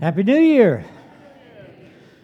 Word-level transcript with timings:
Happy 0.00 0.22
New 0.22 0.40
Year. 0.40 0.82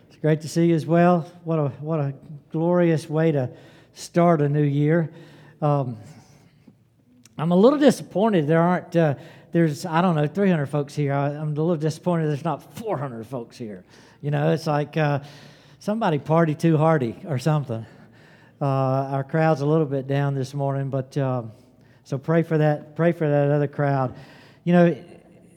It's 0.08 0.16
great 0.16 0.40
to 0.40 0.48
see 0.48 0.68
you 0.68 0.74
as 0.74 0.86
well. 0.86 1.30
What 1.44 1.58
a, 1.58 1.68
what 1.82 2.00
a 2.00 2.14
glorious 2.50 3.06
way 3.06 3.32
to 3.32 3.50
start 3.92 4.40
a 4.40 4.48
new 4.48 4.62
year. 4.62 5.10
Um, 5.60 5.98
I'm 7.36 7.52
a 7.52 7.54
little 7.56 7.78
disappointed 7.78 8.46
there 8.46 8.62
aren't, 8.62 8.96
uh, 8.96 9.16
there's, 9.52 9.84
I 9.84 10.00
don't 10.00 10.14
know, 10.14 10.26
300 10.26 10.64
folks 10.64 10.94
here. 10.94 11.12
I, 11.12 11.34
am 11.34 11.48
a 11.48 11.50
little 11.50 11.76
disappointed 11.76 12.28
there's 12.28 12.46
not 12.46 12.78
400 12.78 13.26
folks 13.26 13.58
here. 13.58 13.84
You 14.22 14.30
know, 14.30 14.52
it's 14.52 14.66
like 14.66 14.96
uh, 14.96 15.20
somebody 15.78 16.18
party 16.18 16.54
too 16.54 16.78
hardy 16.78 17.14
or 17.26 17.38
something. 17.38 17.84
Uh, 18.58 18.64
our 18.64 19.22
crowd's 19.22 19.60
a 19.60 19.66
little 19.66 19.84
bit 19.84 20.06
down 20.06 20.34
this 20.34 20.54
morning, 20.54 20.88
but 20.88 21.18
um, 21.18 21.52
so 22.04 22.16
pray 22.16 22.42
for 22.42 22.56
that, 22.56 22.96
pray 22.96 23.12
for 23.12 23.28
that 23.28 23.50
other 23.50 23.68
crowd. 23.68 24.16
You 24.64 24.72
know, 24.72 24.96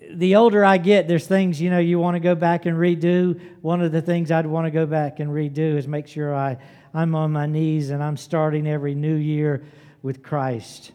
the 0.10 0.36
older 0.36 0.66
I 0.66 0.78
get, 0.78 1.08
there's 1.08 1.28
things, 1.28 1.62
you 1.62 1.70
know, 1.70 1.78
you 1.80 2.00
want 2.00 2.16
to 2.16 2.20
go 2.20 2.34
back 2.34 2.66
and 2.66 2.76
redo. 2.78 3.40
One 3.62 3.82
of 3.82 3.92
the 3.92 4.02
things 4.02 4.32
I'd 4.32 4.46
want 4.46 4.66
to 4.66 4.72
go 4.72 4.86
back 4.86 5.20
and 5.20 5.30
redo 5.30 5.78
is 5.78 5.88
make 5.88 6.08
sure 6.08 6.34
I, 6.34 6.58
I'm 6.94 7.14
on 7.14 7.32
my 7.32 7.46
knees 7.46 7.92
and 7.92 8.04
I'm 8.04 8.18
starting 8.18 8.68
every 8.68 8.96
new 8.96 9.16
year 9.16 9.64
with 10.02 10.24
Christ. 10.24 10.92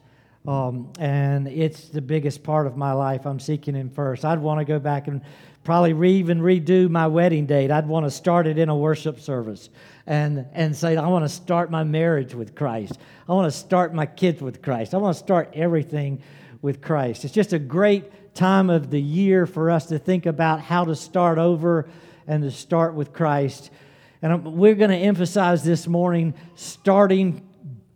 Um, 0.47 0.93
and 0.99 1.47
it's 1.47 1.89
the 1.89 2.03
biggest 2.03 2.43
part 2.43 2.67
of 2.67 2.77
my 2.77 2.93
life. 2.93 3.25
I'm 3.25 3.39
seeking 3.39 3.75
Him 3.75 3.89
first. 3.89 4.25
I'd 4.25 4.41
want 4.41 4.59
to 4.61 4.65
go 4.65 4.79
back 4.79 5.07
and 5.07 5.23
probably 5.63 5.93
re- 5.93 6.13
even 6.15 6.41
redo 6.41 6.91
my 6.91 7.07
wedding 7.07 7.47
date. 7.47 7.71
I'd 7.71 7.87
want 7.87 8.07
to 8.07 8.11
start 8.11 8.47
it 8.49 8.59
in 8.59 8.69
a 8.69 8.77
worship 8.77 9.21
service 9.21 9.71
and, 10.07 10.45
and 10.53 10.77
say, 10.77 10.97
I 10.97 11.07
want 11.07 11.25
to 11.25 11.29
start 11.29 11.71
my 11.71 11.85
marriage 11.85 12.35
with 12.35 12.55
Christ. 12.55 12.99
I 13.29 13.33
want 13.33 13.51
to 13.51 13.57
start 13.57 13.95
my 13.95 14.07
kids 14.07 14.43
with 14.43 14.61
Christ. 14.61 14.93
I 14.93 14.99
want 14.99 15.17
to 15.17 15.23
start 15.23 15.51
everything 15.55 16.21
with 16.61 16.83
Christ. 16.83 17.25
It's 17.25 17.33
just 17.33 17.53
a 17.53 17.59
great 17.59 18.11
time 18.35 18.69
of 18.69 18.91
the 18.91 19.01
year 19.01 19.47
for 19.47 19.71
us 19.71 19.87
to 19.87 19.99
think 19.99 20.27
about 20.27 20.61
how 20.61 20.85
to 20.85 20.97
start 20.97 21.39
over 21.39 21.89
and 22.27 22.43
to 22.43 22.51
start 22.51 22.95
with 22.95 23.13
Christ. 23.13 23.71
And 24.23 24.45
we're 24.45 24.75
going 24.75 24.91
to 24.91 24.97
emphasize 24.97 25.63
this 25.63 25.87
morning 25.87 26.35
starting 26.57 27.47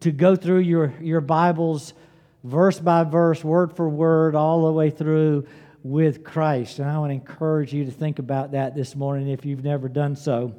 to 0.01 0.13
go 0.13 0.37
through 0.37 0.61
your, 0.61 0.95
your 1.01 1.21
Bibles 1.21 1.93
verse 2.45 2.79
by 2.79 3.03
verse, 3.05 3.43
word 3.43 3.75
for 3.75 3.89
word, 3.89 4.35
all 4.35 4.67
the 4.67 4.73
way 4.73 4.91
through 4.91 5.47
with 5.83 6.23
Christ. 6.23 6.79
And 6.79 6.89
I 6.89 6.99
want 6.99 7.11
to 7.11 7.15
encourage 7.15 7.73
you 7.73 7.85
to 7.85 7.91
think 7.91 8.19
about 8.19 8.53
that 8.53 8.75
this 8.75 8.95
morning 8.95 9.29
if 9.29 9.45
you've 9.45 9.65
never 9.65 9.89
done 9.89 10.15
so. 10.15 10.55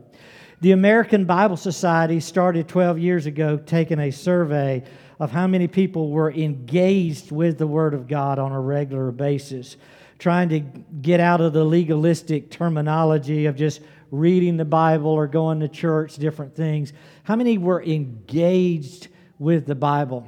The 0.61 0.71
American 0.73 1.23
Bible 1.23 1.55
Society 1.55 2.19
started 2.19 2.67
12 2.67 2.99
years 2.99 3.25
ago 3.25 3.57
taking 3.57 3.99
a 3.99 4.11
survey 4.11 4.83
of 5.19 5.31
how 5.31 5.47
many 5.47 5.67
people 5.67 6.09
were 6.09 6.31
engaged 6.31 7.31
with 7.31 7.57
the 7.57 7.67
Word 7.67 7.93
of 7.93 8.07
God 8.07 8.39
on 8.39 8.51
a 8.51 8.59
regular 8.59 9.11
basis, 9.11 9.75
trying 10.17 10.49
to 10.49 10.59
get 10.59 11.19
out 11.19 11.41
of 11.41 11.53
the 11.53 11.63
legalistic 11.63 12.49
terminology 12.49 13.45
of 13.45 13.55
just 13.55 13.81
reading 14.11 14.57
the 14.57 14.65
Bible 14.65 15.11
or 15.11 15.27
going 15.27 15.59
to 15.59 15.67
church, 15.67 16.15
different 16.15 16.55
things. 16.55 16.93
How 17.23 17.35
many 17.35 17.57
were 17.57 17.83
engaged 17.83 19.09
with 19.37 19.65
the 19.65 19.75
Bible? 19.75 20.27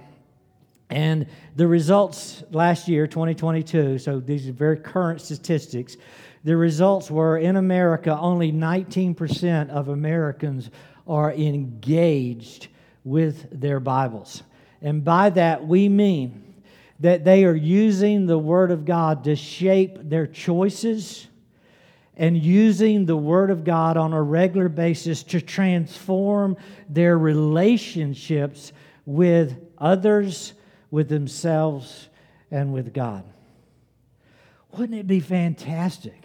And 0.90 1.26
the 1.56 1.68
results 1.68 2.44
last 2.52 2.88
year, 2.90 3.08
2022, 3.08 3.98
so 3.98 4.20
these 4.20 4.50
are 4.50 4.52
very 4.52 4.78
current 4.78 5.22
statistics, 5.22 5.96
the 6.44 6.58
results 6.58 7.10
were 7.10 7.38
in 7.38 7.56
America, 7.56 8.18
only 8.20 8.52
19% 8.52 9.70
of 9.70 9.88
Americans 9.88 10.70
are 11.08 11.32
engaged 11.32 12.68
with 13.04 13.48
their 13.58 13.80
Bibles. 13.80 14.44
And 14.82 15.04
by 15.04 15.30
that, 15.32 15.68
we 15.68 15.90
mean 15.90 16.56
that 17.00 17.24
they 17.24 17.46
are 17.46 17.56
using 17.56 18.26
the 18.26 18.38
Word 18.38 18.72
of 18.72 18.86
God 18.86 19.24
to 19.26 19.36
shape 19.36 19.98
their 20.02 20.28
choices 20.28 21.28
and 22.16 22.38
using 22.38 23.06
the 23.06 23.18
Word 23.18 23.50
of 23.50 23.64
God 23.64 23.98
on 23.98 24.14
a 24.14 24.22
regular 24.22 24.70
basis 24.70 25.24
to 25.24 25.42
transform 25.42 26.58
their 26.90 27.18
relationships 27.18 28.72
with 29.06 29.56
others, 29.78 30.54
with 30.92 31.10
themselves, 31.10 32.10
and 32.52 32.74
with 32.74 32.94
God. 32.94 33.24
Wouldn't 34.78 35.00
it 35.00 35.08
be 35.08 35.20
fantastic 35.20 36.24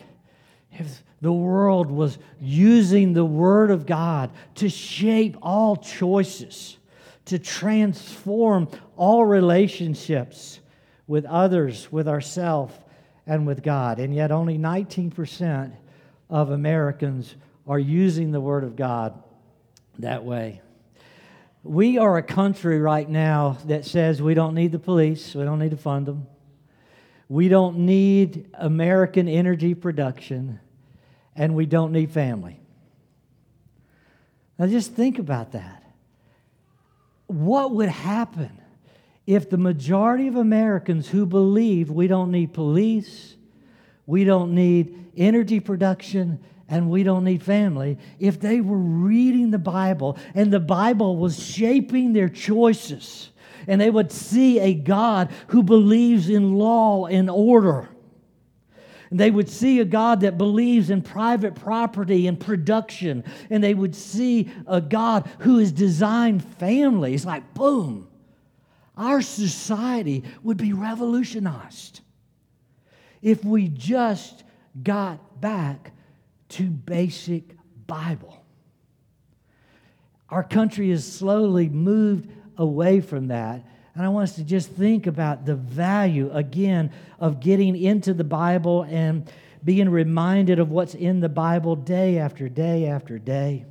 if 0.73 1.03
the 1.21 1.33
world 1.33 1.91
was 1.91 2.19
using 2.41 3.13
the 3.13 3.25
Word 3.25 3.71
of 3.71 3.87
God 3.87 4.31
to 4.57 4.69
shape 4.69 5.37
all 5.41 5.77
choices? 5.77 6.77
To 7.27 7.39
transform 7.39 8.69
all 8.97 9.25
relationships 9.25 10.61
with 11.07 11.25
others, 11.27 11.91
with 11.93 12.09
ourselves, 12.09 12.75
and 13.27 13.47
with 13.47 13.63
God. 13.63 13.99
And 13.99 14.15
yet, 14.15 14.31
only 14.31 14.59
19% 14.59 15.73
of 16.31 16.51
Americans 16.51 17.35
are 17.67 17.79
using 17.79 18.31
the 18.31 18.41
Word 18.41 18.65
of 18.65 18.77
God 18.77 19.23
that 19.99 20.25
way. 20.25 20.61
We 21.63 21.99
are 21.99 22.17
a 22.17 22.23
country 22.23 22.81
right 22.81 23.09
now 23.09 23.59
that 23.67 23.85
says 23.85 24.23
we 24.23 24.35
don't 24.35 24.55
need 24.55 24.71
the 24.71 24.79
police, 24.79 25.35
we 25.35 25.45
don't 25.45 25.59
need 25.59 25.73
to 25.73 25.77
fund 25.77 26.07
them, 26.07 26.29
we 27.29 27.49
don't 27.49 27.79
need 27.79 28.49
American 28.55 29.27
energy 29.29 29.75
production, 29.75 30.61
and 31.35 31.57
we 31.57 31.67
don't 31.67 31.91
need 31.91 32.13
family. 32.13 32.61
Now, 34.59 34.69
just 34.69 34.93
think 34.93 35.19
about 35.19 35.53
that 35.53 35.86
what 37.27 37.73
would 37.73 37.89
happen 37.89 38.61
if 39.27 39.51
the 39.51 39.59
majority 39.59 40.29
of 40.29 40.37
Americans 40.37 41.09
who 41.09 41.27
believe 41.27 41.91
we 41.91 42.07
don't 42.07 42.31
need 42.31 42.55
police, 42.55 43.37
we 44.07 44.25
don't 44.25 44.55
need 44.55 45.07
energy 45.17 45.59
production, 45.59 46.39
and 46.69 46.91
we 46.91 47.03
don't 47.03 47.25
need 47.25 47.43
family, 47.43 47.99
if 48.19 48.41
they 48.41 48.61
were 48.61 48.77
reading 48.77 49.51
the 49.51 49.59
Bible 49.59 50.19
and 50.35 50.53
the 50.53 50.61
Bible 50.61 51.17
was 51.17 51.43
shaping 51.43 52.13
their 52.13 52.29
choices, 52.29 53.31
and 53.67 53.81
they 53.81 53.91
would 53.91 54.13
see 54.13 54.59
a 54.61 54.75
God 54.75 55.31
who 55.49 55.63
believes 55.63 56.29
in 56.29 56.55
law 56.55 57.07
and 57.07 57.31
order 57.31 57.89
they 59.11 59.31
would 59.31 59.49
see 59.49 59.81
a 59.81 59.85
God 59.85 60.21
that 60.21 60.39
believes 60.39 60.91
in 60.91 61.03
private 61.03 61.55
property 61.55 62.27
and 62.27 62.39
production. 62.39 63.25
And 63.51 63.63
they 63.63 63.75
would 63.75 63.95
see 63.95 64.51
a 64.67 64.81
God 64.81 65.29
who 65.41 65.59
has 65.59 65.73
designed 65.73 66.45
families. 66.45 67.25
Like, 67.25 67.55
boom, 67.55 68.09
our 68.97 69.23
society 69.23 70.25
would 70.43 70.57
be 70.57 70.73
revolutionized 70.73 72.01
if 73.23 73.45
we 73.45 73.69
just 73.69 74.45
got 74.83 75.41
back 75.41 75.93
to 76.49 76.65
basic 76.65 77.57
Bible. 77.87 78.45
Our 80.29 80.43
country 80.43 80.91
has 80.91 81.11
slowly 81.11 81.69
moved 81.69 82.31
away 82.57 83.01
from 83.01 83.29
that 83.29 83.65
and 83.97 84.05
I 84.05 84.11
want 84.11 84.25
us 84.25 84.37
to 84.37 84.45
just 84.45 84.71
think 84.73 85.07
about 85.07 85.47
the 85.47 85.55
value, 85.55 86.31
again, 86.31 86.91
of 87.19 87.41
getting 87.41 87.75
into 87.83 88.13
the 88.13 88.25
Bible 88.25 88.83
and 88.83 89.31
being 89.65 89.89
reminded 89.89 90.59
of 90.59 90.71
what's 90.71 90.95
in 90.95 91.21
the 91.21 91.31
Bible 91.31 91.77
day 91.77 92.19
after 92.19 92.47
day 92.51 92.87
after 92.89 93.19
day. 93.19 93.65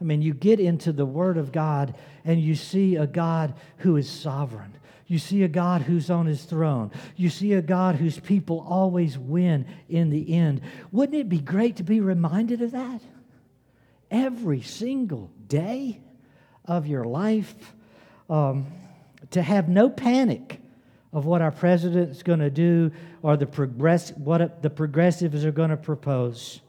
I 0.00 0.04
mean, 0.04 0.22
you 0.22 0.32
get 0.32 0.58
into 0.58 0.90
the 0.90 1.04
Word 1.04 1.36
of 1.36 1.52
God 1.52 1.94
and 2.24 2.40
you 2.40 2.54
see 2.54 2.96
a 2.96 3.06
God 3.06 3.52
who 3.76 3.96
is 3.96 4.08
sovereign. 4.08 4.72
You 5.06 5.18
see 5.18 5.42
a 5.42 5.48
God 5.48 5.82
who's 5.82 6.08
on 6.08 6.24
his 6.24 6.44
throne. 6.44 6.90
You 7.16 7.28
see 7.28 7.52
a 7.52 7.60
God 7.60 7.96
whose 7.96 8.18
people 8.18 8.64
always 8.66 9.18
win 9.18 9.66
in 9.90 10.08
the 10.08 10.32
end. 10.32 10.62
Wouldn't 10.92 11.18
it 11.18 11.28
be 11.28 11.40
great 11.40 11.76
to 11.76 11.82
be 11.82 12.00
reminded 12.00 12.62
of 12.62 12.70
that? 12.70 13.02
Every 14.10 14.62
single 14.62 15.30
day 15.46 16.00
of 16.64 16.86
your 16.86 17.04
life. 17.04 17.54
Um, 18.30 18.66
to 19.32 19.42
have 19.42 19.68
no 19.68 19.90
panic 19.90 20.60
of 21.12 21.26
what 21.26 21.42
our 21.42 21.50
president 21.50 22.10
is 22.10 22.22
going 22.22 22.38
to 22.38 22.50
do 22.50 22.90
or 23.22 23.36
the 23.36 23.46
progress, 23.46 24.10
what 24.12 24.62
the 24.62 24.70
progressives 24.70 25.44
are 25.44 25.52
going 25.52 25.70
to 25.70 25.76
propose. 25.76 26.60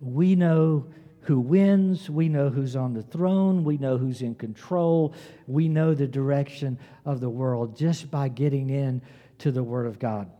We 0.00 0.34
know 0.34 0.86
who 1.22 1.40
wins, 1.40 2.08
we 2.08 2.28
know 2.28 2.48
who's 2.48 2.74
on 2.74 2.94
the 2.94 3.02
throne, 3.02 3.62
we 3.62 3.76
know 3.76 3.98
who's 3.98 4.22
in 4.22 4.34
control, 4.34 5.12
we 5.46 5.68
know 5.68 5.92
the 5.92 6.06
direction 6.06 6.78
of 7.04 7.20
the 7.20 7.28
world 7.28 7.76
just 7.76 8.10
by 8.10 8.28
getting 8.28 8.70
in 8.70 9.02
to 9.38 9.52
the 9.52 9.62
Word 9.62 9.86
of 9.86 9.98
God. 9.98 10.30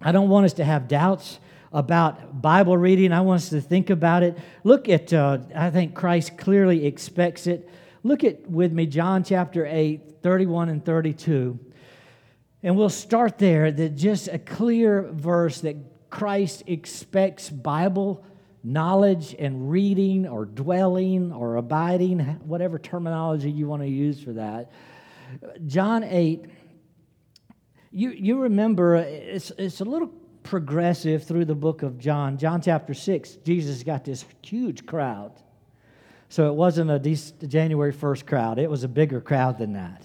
I 0.00 0.10
don't 0.10 0.28
want 0.28 0.46
us 0.46 0.54
to 0.54 0.64
have 0.64 0.88
doubts 0.88 1.38
about 1.72 2.42
Bible 2.42 2.76
reading. 2.76 3.12
I 3.12 3.20
want 3.20 3.42
us 3.42 3.48
to 3.50 3.60
think 3.60 3.90
about 3.90 4.22
it. 4.22 4.36
Look 4.64 4.88
at, 4.88 5.12
uh, 5.12 5.38
I 5.54 5.70
think 5.70 5.94
Christ 5.94 6.36
clearly 6.36 6.86
expects 6.86 7.46
it. 7.46 7.68
Look 8.04 8.22
at 8.22 8.48
with 8.48 8.70
me 8.70 8.86
John 8.86 9.24
chapter 9.24 9.66
8, 9.66 10.22
31 10.22 10.68
and 10.68 10.84
32. 10.84 11.58
And 12.62 12.76
we'll 12.76 12.90
start 12.90 13.38
there 13.38 13.72
that 13.72 13.96
just 13.96 14.28
a 14.28 14.38
clear 14.38 15.10
verse 15.10 15.62
that 15.62 16.10
Christ 16.10 16.64
expects 16.66 17.48
Bible 17.48 18.22
knowledge 18.62 19.34
and 19.38 19.70
reading 19.70 20.26
or 20.26 20.44
dwelling 20.44 21.32
or 21.32 21.56
abiding, 21.56 22.20
whatever 22.44 22.78
terminology 22.78 23.50
you 23.50 23.68
want 23.68 23.82
to 23.82 23.88
use 23.88 24.22
for 24.22 24.34
that. 24.34 24.70
John 25.66 26.04
8, 26.04 26.44
you, 27.90 28.10
you 28.10 28.42
remember, 28.42 28.96
it's, 28.96 29.50
it's 29.56 29.80
a 29.80 29.84
little 29.84 30.08
progressive 30.42 31.24
through 31.24 31.46
the 31.46 31.54
book 31.54 31.82
of 31.82 31.98
John. 31.98 32.36
John 32.36 32.60
chapter 32.60 32.92
6, 32.92 33.36
Jesus 33.36 33.82
got 33.82 34.04
this 34.04 34.26
huge 34.42 34.84
crowd. 34.84 35.32
So 36.28 36.48
it 36.48 36.54
wasn't 36.54 36.90
a 36.90 36.98
January 37.46 37.92
1st 37.92 38.26
crowd, 38.26 38.58
it 38.58 38.70
was 38.70 38.84
a 38.84 38.88
bigger 38.88 39.20
crowd 39.20 39.58
than 39.58 39.74
that. 39.74 40.02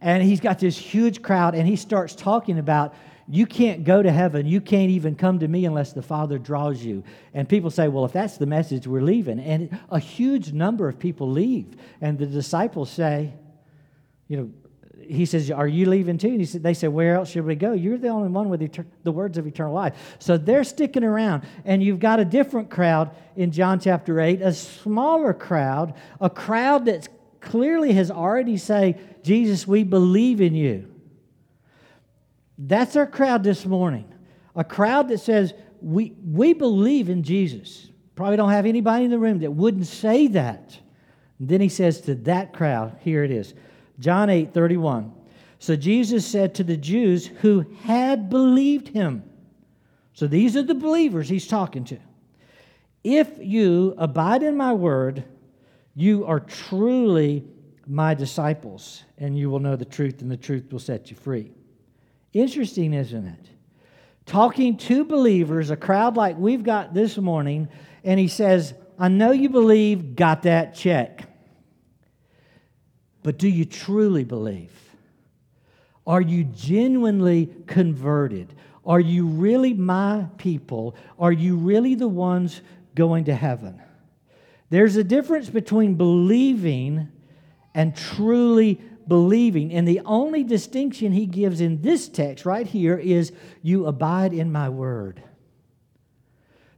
And 0.00 0.22
he's 0.22 0.40
got 0.40 0.58
this 0.58 0.76
huge 0.76 1.22
crowd, 1.22 1.54
and 1.54 1.66
he 1.66 1.76
starts 1.76 2.14
talking 2.14 2.58
about 2.58 2.94
you 3.26 3.46
can't 3.46 3.84
go 3.84 4.02
to 4.02 4.12
heaven. 4.12 4.46
You 4.46 4.60
can't 4.60 4.90
even 4.90 5.14
come 5.14 5.38
to 5.38 5.48
me 5.48 5.64
unless 5.64 5.92
the 5.92 6.02
Father 6.02 6.38
draws 6.38 6.84
you. 6.84 7.02
And 7.32 7.48
people 7.48 7.70
say, 7.70 7.88
well, 7.88 8.04
if 8.04 8.12
that's 8.12 8.36
the 8.36 8.46
message, 8.46 8.86
we're 8.86 9.00
leaving. 9.00 9.40
And 9.40 9.78
a 9.90 9.98
huge 9.98 10.52
number 10.52 10.88
of 10.88 10.98
people 10.98 11.30
leave. 11.30 11.74
And 12.02 12.18
the 12.18 12.26
disciples 12.26 12.90
say, 12.90 13.32
you 14.28 14.36
know, 14.36 14.50
he 15.08 15.26
says, 15.26 15.50
Are 15.50 15.66
you 15.66 15.88
leaving 15.88 16.18
too? 16.18 16.28
And 16.28 16.40
he 16.40 16.46
said, 16.46 16.62
they 16.62 16.74
said, 16.74 16.90
Where 16.90 17.16
else 17.16 17.30
should 17.30 17.44
we 17.44 17.54
go? 17.54 17.72
You're 17.72 17.98
the 17.98 18.08
only 18.08 18.28
one 18.28 18.48
with 18.48 18.60
etern- 18.60 18.86
the 19.02 19.12
words 19.12 19.38
of 19.38 19.46
eternal 19.46 19.72
life. 19.72 20.16
So 20.18 20.36
they're 20.36 20.64
sticking 20.64 21.04
around. 21.04 21.44
And 21.64 21.82
you've 21.82 22.00
got 22.00 22.20
a 22.20 22.24
different 22.24 22.70
crowd 22.70 23.10
in 23.36 23.50
John 23.50 23.80
chapter 23.80 24.20
8, 24.20 24.42
a 24.42 24.52
smaller 24.52 25.32
crowd, 25.32 25.94
a 26.20 26.30
crowd 26.30 26.86
that 26.86 27.08
clearly 27.40 27.92
has 27.92 28.10
already 28.10 28.56
say, 28.56 28.98
Jesus, 29.22 29.66
we 29.66 29.84
believe 29.84 30.40
in 30.40 30.54
you. 30.54 30.90
That's 32.58 32.96
our 32.96 33.06
crowd 33.06 33.42
this 33.42 33.66
morning. 33.66 34.12
A 34.56 34.64
crowd 34.64 35.08
that 35.08 35.18
says, 35.18 35.54
we, 35.80 36.14
we 36.24 36.52
believe 36.52 37.08
in 37.08 37.22
Jesus. 37.22 37.88
Probably 38.14 38.36
don't 38.36 38.50
have 38.50 38.66
anybody 38.66 39.04
in 39.04 39.10
the 39.10 39.18
room 39.18 39.40
that 39.40 39.50
wouldn't 39.50 39.86
say 39.86 40.28
that. 40.28 40.78
And 41.38 41.48
then 41.48 41.60
he 41.60 41.68
says 41.68 42.00
to 42.02 42.14
that 42.14 42.52
crowd, 42.52 42.96
here 43.02 43.24
it 43.24 43.30
is 43.30 43.54
John 43.98 44.30
8 44.30 44.52
31. 44.52 45.12
So 45.58 45.76
Jesus 45.76 46.26
said 46.26 46.54
to 46.56 46.64
the 46.64 46.76
Jews 46.76 47.26
who 47.26 47.64
had 47.84 48.28
believed 48.28 48.88
him, 48.88 49.22
so 50.12 50.26
these 50.26 50.56
are 50.56 50.62
the 50.62 50.74
believers 50.74 51.28
he's 51.28 51.46
talking 51.46 51.84
to. 51.84 51.98
If 53.02 53.32
you 53.38 53.94
abide 53.98 54.42
in 54.42 54.56
my 54.56 54.72
word, 54.72 55.24
you 55.94 56.24
are 56.24 56.40
truly 56.40 57.44
my 57.86 58.14
disciples, 58.14 59.04
and 59.18 59.36
you 59.36 59.50
will 59.50 59.58
know 59.58 59.76
the 59.76 59.84
truth, 59.84 60.22
and 60.22 60.30
the 60.30 60.36
truth 60.36 60.72
will 60.72 60.78
set 60.78 61.10
you 61.10 61.16
free. 61.16 61.52
Interesting, 62.32 62.94
isn't 62.94 63.26
it? 63.26 63.48
Talking 64.24 64.78
to 64.78 65.04
believers, 65.04 65.70
a 65.70 65.76
crowd 65.76 66.16
like 66.16 66.38
we've 66.38 66.62
got 66.62 66.94
this 66.94 67.18
morning, 67.18 67.68
and 68.04 68.18
he 68.18 68.28
says, 68.28 68.72
I 68.98 69.08
know 69.08 69.32
you 69.32 69.50
believe, 69.50 70.16
got 70.16 70.44
that 70.44 70.74
check. 70.74 71.28
But 73.24 73.38
do 73.38 73.48
you 73.48 73.64
truly 73.64 74.22
believe? 74.22 74.70
Are 76.06 76.20
you 76.20 76.44
genuinely 76.44 77.48
converted? 77.66 78.54
Are 78.84 79.00
you 79.00 79.26
really 79.26 79.72
my 79.72 80.26
people? 80.36 80.94
Are 81.18 81.32
you 81.32 81.56
really 81.56 81.94
the 81.94 82.06
ones 82.06 82.60
going 82.94 83.24
to 83.24 83.34
heaven? 83.34 83.80
There's 84.68 84.96
a 84.96 85.02
difference 85.02 85.48
between 85.48 85.94
believing 85.94 87.08
and 87.74 87.96
truly 87.96 88.78
believing. 89.08 89.72
And 89.72 89.88
the 89.88 90.02
only 90.04 90.44
distinction 90.44 91.12
he 91.12 91.24
gives 91.24 91.62
in 91.62 91.80
this 91.80 92.08
text 92.08 92.44
right 92.44 92.66
here 92.66 92.98
is 92.98 93.32
you 93.62 93.86
abide 93.86 94.34
in 94.34 94.52
my 94.52 94.68
word. 94.68 95.22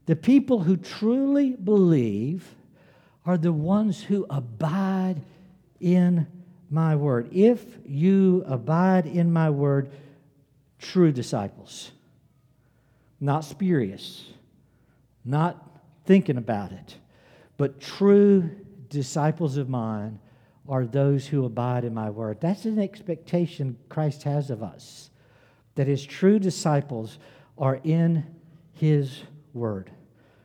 The 0.07 0.15
people 0.15 0.61
who 0.61 0.77
truly 0.77 1.57
believe 1.57 2.55
are 3.25 3.37
the 3.37 3.53
ones 3.53 4.05
who 4.05 4.25
abide 4.31 5.23
in 5.81 6.29
my 6.71 6.97
word. 6.97 7.29
If 7.33 7.65
you 7.85 8.45
abide 8.47 9.07
in 9.07 9.33
my 9.33 9.51
word, 9.51 9.91
true 10.79 11.13
disciples, 11.13 11.93
not 13.21 13.45
spurious, 13.45 14.25
not 15.25 15.81
thinking 16.05 16.37
about 16.37 16.73
it, 16.73 16.97
but 17.57 17.81
true 17.81 18.51
disciples 18.89 19.57
of 19.57 19.69
mine 19.69 20.19
are 20.69 20.85
those 20.85 21.27
who 21.27 21.45
abide 21.45 21.85
in 21.85 21.95
my 21.95 22.11
word. 22.11 22.39
That's 22.41 22.65
an 22.65 22.79
expectation 22.79 23.77
Christ 23.89 24.25
has 24.25 24.51
of 24.51 24.62
us, 24.62 25.11
that 25.77 25.87
his 25.87 26.05
true 26.05 26.39
disciples 26.39 27.19
are 27.57 27.81
in 27.85 28.25
his 28.73 29.23
word. 29.55 29.91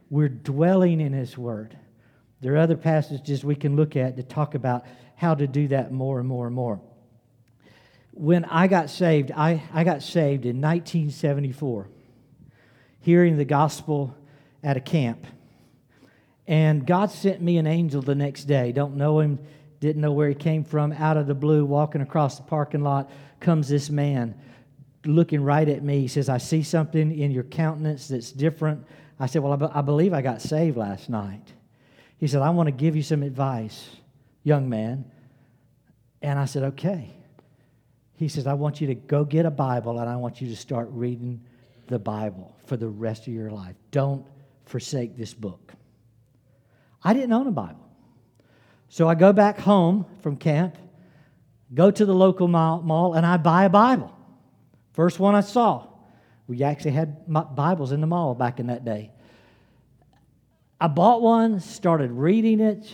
We're 0.09 0.29
dwelling 0.29 1.01
in 1.01 1.13
his 1.13 1.37
word. 1.37 1.77
There 2.41 2.53
are 2.53 2.59
other 2.59 2.77
passages 2.77 3.43
we 3.43 3.55
can 3.55 3.75
look 3.75 3.95
at 3.95 4.15
to 4.17 4.23
talk 4.23 4.55
about 4.55 4.85
how 5.21 5.35
to 5.35 5.45
do 5.45 5.67
that 5.67 5.91
more 5.91 6.17
and 6.17 6.27
more 6.27 6.47
and 6.47 6.55
more. 6.55 6.81
When 8.09 8.43
I 8.43 8.65
got 8.65 8.89
saved, 8.89 9.31
I, 9.31 9.61
I 9.71 9.83
got 9.83 10.01
saved 10.01 10.47
in 10.47 10.59
1974, 10.59 11.87
hearing 13.01 13.37
the 13.37 13.45
gospel 13.45 14.17
at 14.63 14.77
a 14.77 14.79
camp. 14.79 15.27
And 16.47 16.87
God 16.87 17.11
sent 17.11 17.39
me 17.39 17.57
an 17.57 17.67
angel 17.67 18.01
the 18.01 18.15
next 18.15 18.45
day. 18.45 18.71
Don't 18.71 18.95
know 18.95 19.19
him, 19.19 19.37
didn't 19.79 20.01
know 20.01 20.11
where 20.11 20.27
he 20.27 20.33
came 20.33 20.63
from. 20.63 20.91
Out 20.91 21.17
of 21.17 21.27
the 21.27 21.35
blue, 21.35 21.65
walking 21.65 22.01
across 22.01 22.37
the 22.37 22.43
parking 22.43 22.81
lot, 22.81 23.11
comes 23.39 23.69
this 23.69 23.91
man 23.91 24.33
looking 25.05 25.43
right 25.43 25.69
at 25.69 25.83
me. 25.83 25.99
He 25.99 26.07
says, 26.07 26.29
I 26.29 26.39
see 26.39 26.63
something 26.63 27.15
in 27.15 27.29
your 27.29 27.43
countenance 27.43 28.07
that's 28.07 28.31
different. 28.31 28.87
I 29.19 29.27
said, 29.27 29.43
Well, 29.43 29.53
I, 29.53 29.55
be- 29.57 29.71
I 29.71 29.81
believe 29.81 30.13
I 30.13 30.23
got 30.23 30.41
saved 30.41 30.77
last 30.77 31.11
night. 31.11 31.53
He 32.17 32.25
said, 32.25 32.41
I 32.41 32.49
want 32.49 32.65
to 32.67 32.71
give 32.71 32.95
you 32.95 33.03
some 33.03 33.21
advice 33.21 33.87
young 34.43 34.69
man. 34.69 35.05
And 36.21 36.37
I 36.37 36.45
said, 36.45 36.63
okay. 36.63 37.11
He 38.15 38.27
says, 38.27 38.45
I 38.45 38.53
want 38.53 38.81
you 38.81 38.87
to 38.87 38.95
go 38.95 39.23
get 39.23 39.45
a 39.45 39.51
Bible 39.51 39.99
and 39.99 40.09
I 40.09 40.15
want 40.15 40.41
you 40.41 40.47
to 40.49 40.55
start 40.55 40.89
reading 40.91 41.41
the 41.87 41.99
Bible 41.99 42.55
for 42.65 42.77
the 42.77 42.87
rest 42.87 43.27
of 43.27 43.33
your 43.33 43.49
life. 43.49 43.75
Don't 43.89 44.25
forsake 44.65 45.17
this 45.17 45.33
book. 45.33 45.73
I 47.03 47.13
didn't 47.13 47.33
own 47.33 47.47
a 47.47 47.51
Bible. 47.51 47.87
So 48.89 49.07
I 49.07 49.15
go 49.15 49.33
back 49.33 49.57
home 49.57 50.05
from 50.21 50.35
camp, 50.35 50.77
go 51.73 51.89
to 51.89 52.05
the 52.05 52.13
local 52.13 52.47
mall, 52.47 53.13
and 53.13 53.25
I 53.25 53.37
buy 53.37 53.65
a 53.65 53.69
Bible. 53.69 54.15
First 54.93 55.19
one 55.19 55.33
I 55.33 55.41
saw. 55.41 55.87
We 56.47 56.63
actually 56.63 56.91
had 56.91 57.25
Bibles 57.27 57.91
in 57.91 58.01
the 58.01 58.07
mall 58.07 58.35
back 58.35 58.59
in 58.59 58.67
that 58.67 58.85
day. 58.85 59.11
I 60.79 60.87
bought 60.87 61.21
one, 61.21 61.59
started 61.59 62.11
reading 62.11 62.59
it 62.59 62.91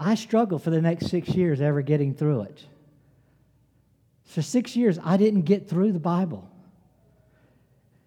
I 0.00 0.14
struggled 0.14 0.62
for 0.62 0.70
the 0.70 0.80
next 0.80 1.08
six 1.08 1.28
years 1.28 1.60
ever 1.60 1.82
getting 1.82 2.14
through 2.14 2.42
it. 2.42 2.64
For 4.24 4.40
six 4.40 4.74
years, 4.74 4.98
I 5.04 5.18
didn't 5.18 5.42
get 5.42 5.68
through 5.68 5.92
the 5.92 6.00
Bible. 6.00 6.50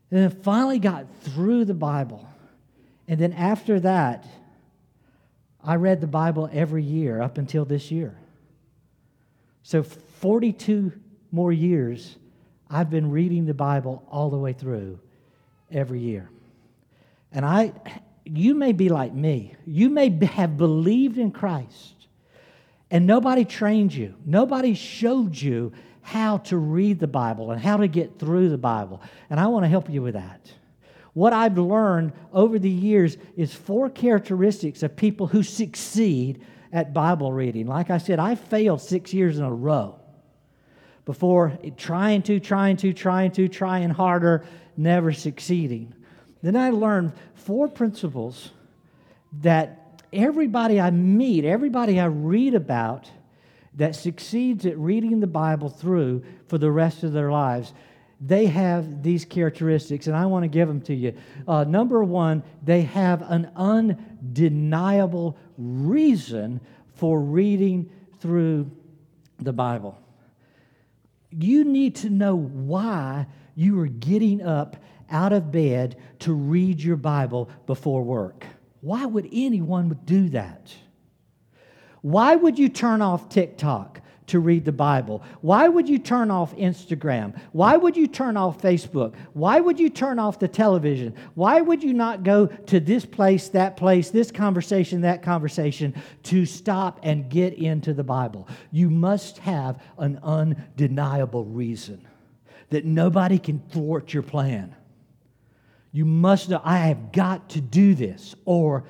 And 0.09 0.21
then 0.21 0.41
finally 0.41 0.79
got 0.79 1.05
through 1.21 1.65
the 1.65 1.75
Bible. 1.75 2.27
And 3.07 3.19
then 3.19 3.31
after 3.33 3.79
that, 3.81 4.25
I 5.63 5.75
read 5.75 6.01
the 6.01 6.07
Bible 6.07 6.49
every 6.51 6.83
year 6.83 7.21
up 7.21 7.37
until 7.37 7.63
this 7.63 7.91
year. 7.91 8.17
So 9.61 9.83
42 9.83 10.93
more 11.31 11.51
years, 11.51 12.15
I've 12.69 12.89
been 12.89 13.11
reading 13.11 13.45
the 13.45 13.53
Bible 13.53 14.03
all 14.09 14.31
the 14.31 14.37
way 14.37 14.53
through 14.53 14.99
every 15.71 15.99
year. 15.99 16.29
And 17.31 17.45
I 17.45 17.73
you 18.25 18.55
may 18.55 18.71
be 18.71 18.89
like 18.89 19.13
me. 19.13 19.55
You 19.65 19.89
may 19.89 20.09
have 20.25 20.57
believed 20.57 21.17
in 21.17 21.31
Christ, 21.31 22.07
and 22.89 23.05
nobody 23.05 23.45
trained 23.45 23.93
you, 23.93 24.15
nobody 24.25 24.73
showed 24.73 25.35
you 25.35 25.73
how 26.01 26.37
to 26.37 26.57
read 26.57 26.99
the 26.99 27.07
Bible 27.07 27.51
and 27.51 27.61
how 27.61 27.77
to 27.77 27.87
get 27.87 28.19
through 28.19 28.49
the 28.49 28.57
Bible. 28.57 29.01
And 29.29 29.39
I 29.39 29.47
want 29.47 29.63
to 29.63 29.69
help 29.69 29.89
you 29.89 30.01
with 30.01 30.15
that. 30.15 30.51
What 31.13 31.31
I've 31.31 31.57
learned 31.57 32.11
over 32.33 32.59
the 32.59 32.69
years 32.69 33.17
is 33.37 33.53
four 33.53 33.89
characteristics 33.89 34.83
of 34.83 34.95
people 34.95 35.27
who 35.27 35.43
succeed 35.43 36.43
at 36.73 36.93
Bible 36.93 37.31
reading. 37.31 37.67
Like 37.67 37.89
I 37.89 37.99
said, 37.99 38.19
I 38.19 38.35
failed 38.35 38.81
six 38.81 39.13
years 39.13 39.37
in 39.37 39.45
a 39.45 39.53
row 39.53 39.99
before 41.05 41.57
trying 41.77 42.23
to, 42.23 42.39
trying 42.39 42.77
to, 42.77 42.93
trying 42.93 43.31
to, 43.31 43.47
trying 43.47 43.91
harder, 43.91 44.45
never 44.75 45.13
succeeding. 45.13 45.93
Then 46.43 46.55
I 46.57 46.69
learned 46.69 47.13
four 47.33 47.67
principles 47.69 48.51
that 49.41 50.03
everybody 50.11 50.79
I 50.79 50.91
meet, 50.91 51.45
everybody 51.45 51.99
I 51.99 52.05
read 52.05 52.53
about 52.53 53.09
that 53.75 53.95
succeeds 53.95 54.65
at 54.65 54.77
reading 54.77 55.21
the 55.21 55.27
Bible 55.27 55.69
through 55.69 56.23
for 56.47 56.57
the 56.57 56.69
rest 56.69 57.03
of 57.03 57.13
their 57.13 57.31
lives, 57.31 57.73
they 58.21 58.45
have 58.45 59.01
these 59.01 59.25
characteristics, 59.25 60.07
and 60.07 60.15
I 60.15 60.25
want 60.27 60.43
to 60.43 60.47
give 60.47 60.67
them 60.67 60.81
to 60.81 60.93
you. 60.93 61.15
Uh, 61.47 61.63
number 61.63 62.03
one, 62.03 62.43
they 62.61 62.81
have 62.83 63.21
an 63.23 63.49
undeniable 63.55 65.37
reason 65.57 66.61
for 66.95 67.19
reading 67.19 67.89
through 68.19 68.69
the 69.39 69.53
Bible. 69.53 69.97
You 71.31 71.63
need 71.63 71.95
to 71.97 72.09
know 72.09 72.35
why 72.35 73.27
you 73.55 73.79
are 73.79 73.87
getting 73.87 74.41
up 74.41 74.77
out 75.13 75.31
of 75.31 75.51
bed 75.51 75.95
to 76.19 76.33
read 76.33 76.81
your 76.81 76.97
Bible 76.97 77.49
before 77.65 78.03
work. 78.03 78.45
Why 78.81 79.05
would 79.05 79.29
anyone 79.31 79.97
do 80.03 80.27
that? 80.29 80.73
Why 82.01 82.35
would 82.35 82.59
you 82.59 82.67
turn 82.67 83.01
off 83.01 83.29
TikTok, 83.29 84.01
to 84.27 84.39
read 84.39 84.65
the 84.65 84.71
Bible? 84.71 85.23
Why 85.41 85.67
would 85.67 85.89
you 85.89 85.99
turn 85.99 86.31
off 86.31 86.55
Instagram? 86.55 87.39
Why 87.51 87.77
would 87.77 87.95
you 87.95 88.07
turn 88.07 88.37
off 88.37 88.61
Facebook? 88.61 89.13
Why 89.33 89.59
would 89.59 89.79
you 89.79 89.89
turn 89.89 90.19
off 90.19 90.39
the 90.39 90.47
television? 90.47 91.15
Why 91.35 91.61
would 91.61 91.83
you 91.83 91.93
not 91.93 92.23
go 92.23 92.47
to 92.47 92.79
this 92.79 93.05
place, 93.05 93.49
that 93.49 93.77
place, 93.77 94.09
this 94.09 94.31
conversation, 94.31 95.01
that 95.01 95.23
conversation 95.23 95.93
to 96.23 96.45
stop 96.45 96.99
and 97.03 97.29
get 97.29 97.53
into 97.53 97.93
the 97.93 98.03
Bible? 98.03 98.47
You 98.71 98.89
must 98.89 99.39
have 99.39 99.81
an 99.97 100.19
undeniable 100.23 101.45
reason 101.45 102.07
that 102.69 102.85
nobody 102.85 103.37
can 103.37 103.59
thwart 103.69 104.13
your 104.13 104.23
plan. 104.23 104.75
You 105.93 106.05
must 106.05 106.49
know, 106.49 106.59
I 106.63 106.77
have 106.79 107.11
got 107.11 107.51
to 107.51 107.61
do 107.61 107.93
this, 107.93 108.35
or 108.43 108.83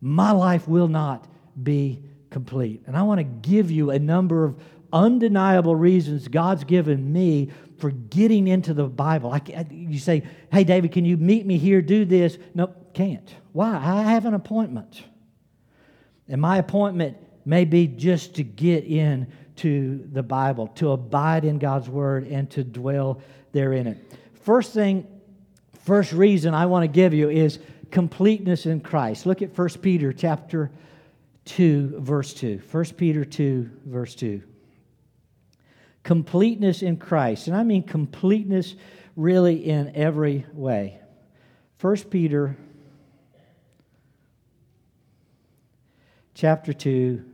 my 0.00 0.30
life 0.30 0.68
will 0.68 0.86
not 0.86 1.26
be 1.60 2.02
complete. 2.30 2.82
And 2.86 2.96
I 2.96 3.02
want 3.02 3.18
to 3.18 3.24
give 3.24 3.70
you 3.70 3.90
a 3.90 3.98
number 3.98 4.44
of 4.44 4.60
undeniable 4.92 5.74
reasons 5.74 6.28
God's 6.28 6.64
given 6.64 7.12
me 7.12 7.50
for 7.78 7.90
getting 7.90 8.46
into 8.48 8.74
the 8.74 8.84
Bible. 8.84 9.32
I, 9.32 9.66
you 9.70 9.98
say, 9.98 10.22
hey, 10.52 10.64
David, 10.64 10.92
can 10.92 11.04
you 11.04 11.16
meet 11.16 11.46
me 11.46 11.56
here, 11.56 11.80
do 11.80 12.04
this? 12.04 12.38
Nope, 12.54 12.92
can't. 12.92 13.34
Why? 13.52 13.76
I 13.76 14.02
have 14.02 14.26
an 14.26 14.34
appointment. 14.34 15.02
And 16.28 16.40
my 16.40 16.58
appointment 16.58 17.16
may 17.46 17.64
be 17.64 17.86
just 17.86 18.34
to 18.34 18.44
get 18.44 18.84
in 18.84 19.26
to 19.56 20.06
the 20.12 20.22
Bible, 20.22 20.68
to 20.68 20.92
abide 20.92 21.44
in 21.44 21.58
God's 21.58 21.88
Word, 21.88 22.26
and 22.28 22.50
to 22.50 22.62
dwell 22.62 23.22
therein. 23.52 23.86
It. 23.86 23.98
First 24.42 24.74
thing, 24.74 25.06
first 25.88 26.12
reason 26.12 26.52
I 26.52 26.66
want 26.66 26.84
to 26.84 26.88
give 26.88 27.14
you 27.14 27.30
is 27.30 27.58
completeness 27.90 28.66
in 28.66 28.80
Christ. 28.80 29.24
Look 29.24 29.40
at 29.40 29.56
1 29.56 29.68
Peter 29.80 30.12
chapter 30.12 30.70
2, 31.46 32.00
verse 32.00 32.34
2. 32.34 32.60
1 32.70 32.84
Peter 32.98 33.24
2, 33.24 33.70
verse 33.86 34.14
2. 34.14 34.42
Completeness 36.02 36.82
in 36.82 36.98
Christ. 36.98 37.46
And 37.46 37.56
I 37.56 37.62
mean 37.62 37.84
completeness 37.84 38.74
really 39.16 39.66
in 39.66 39.96
every 39.96 40.44
way. 40.52 41.00
1 41.80 41.96
Peter 42.10 42.54
chapter 46.34 46.74
2, 46.74 47.24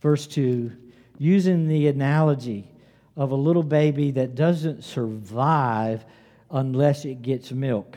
verse 0.00 0.26
2, 0.28 0.72
using 1.18 1.68
the 1.68 1.88
analogy 1.88 2.70
of 3.18 3.32
a 3.32 3.36
little 3.36 3.62
baby 3.62 4.12
that 4.12 4.34
doesn't 4.34 4.82
survive 4.82 6.06
unless 6.52 7.04
it 7.04 7.22
gets 7.22 7.50
milk. 7.50 7.96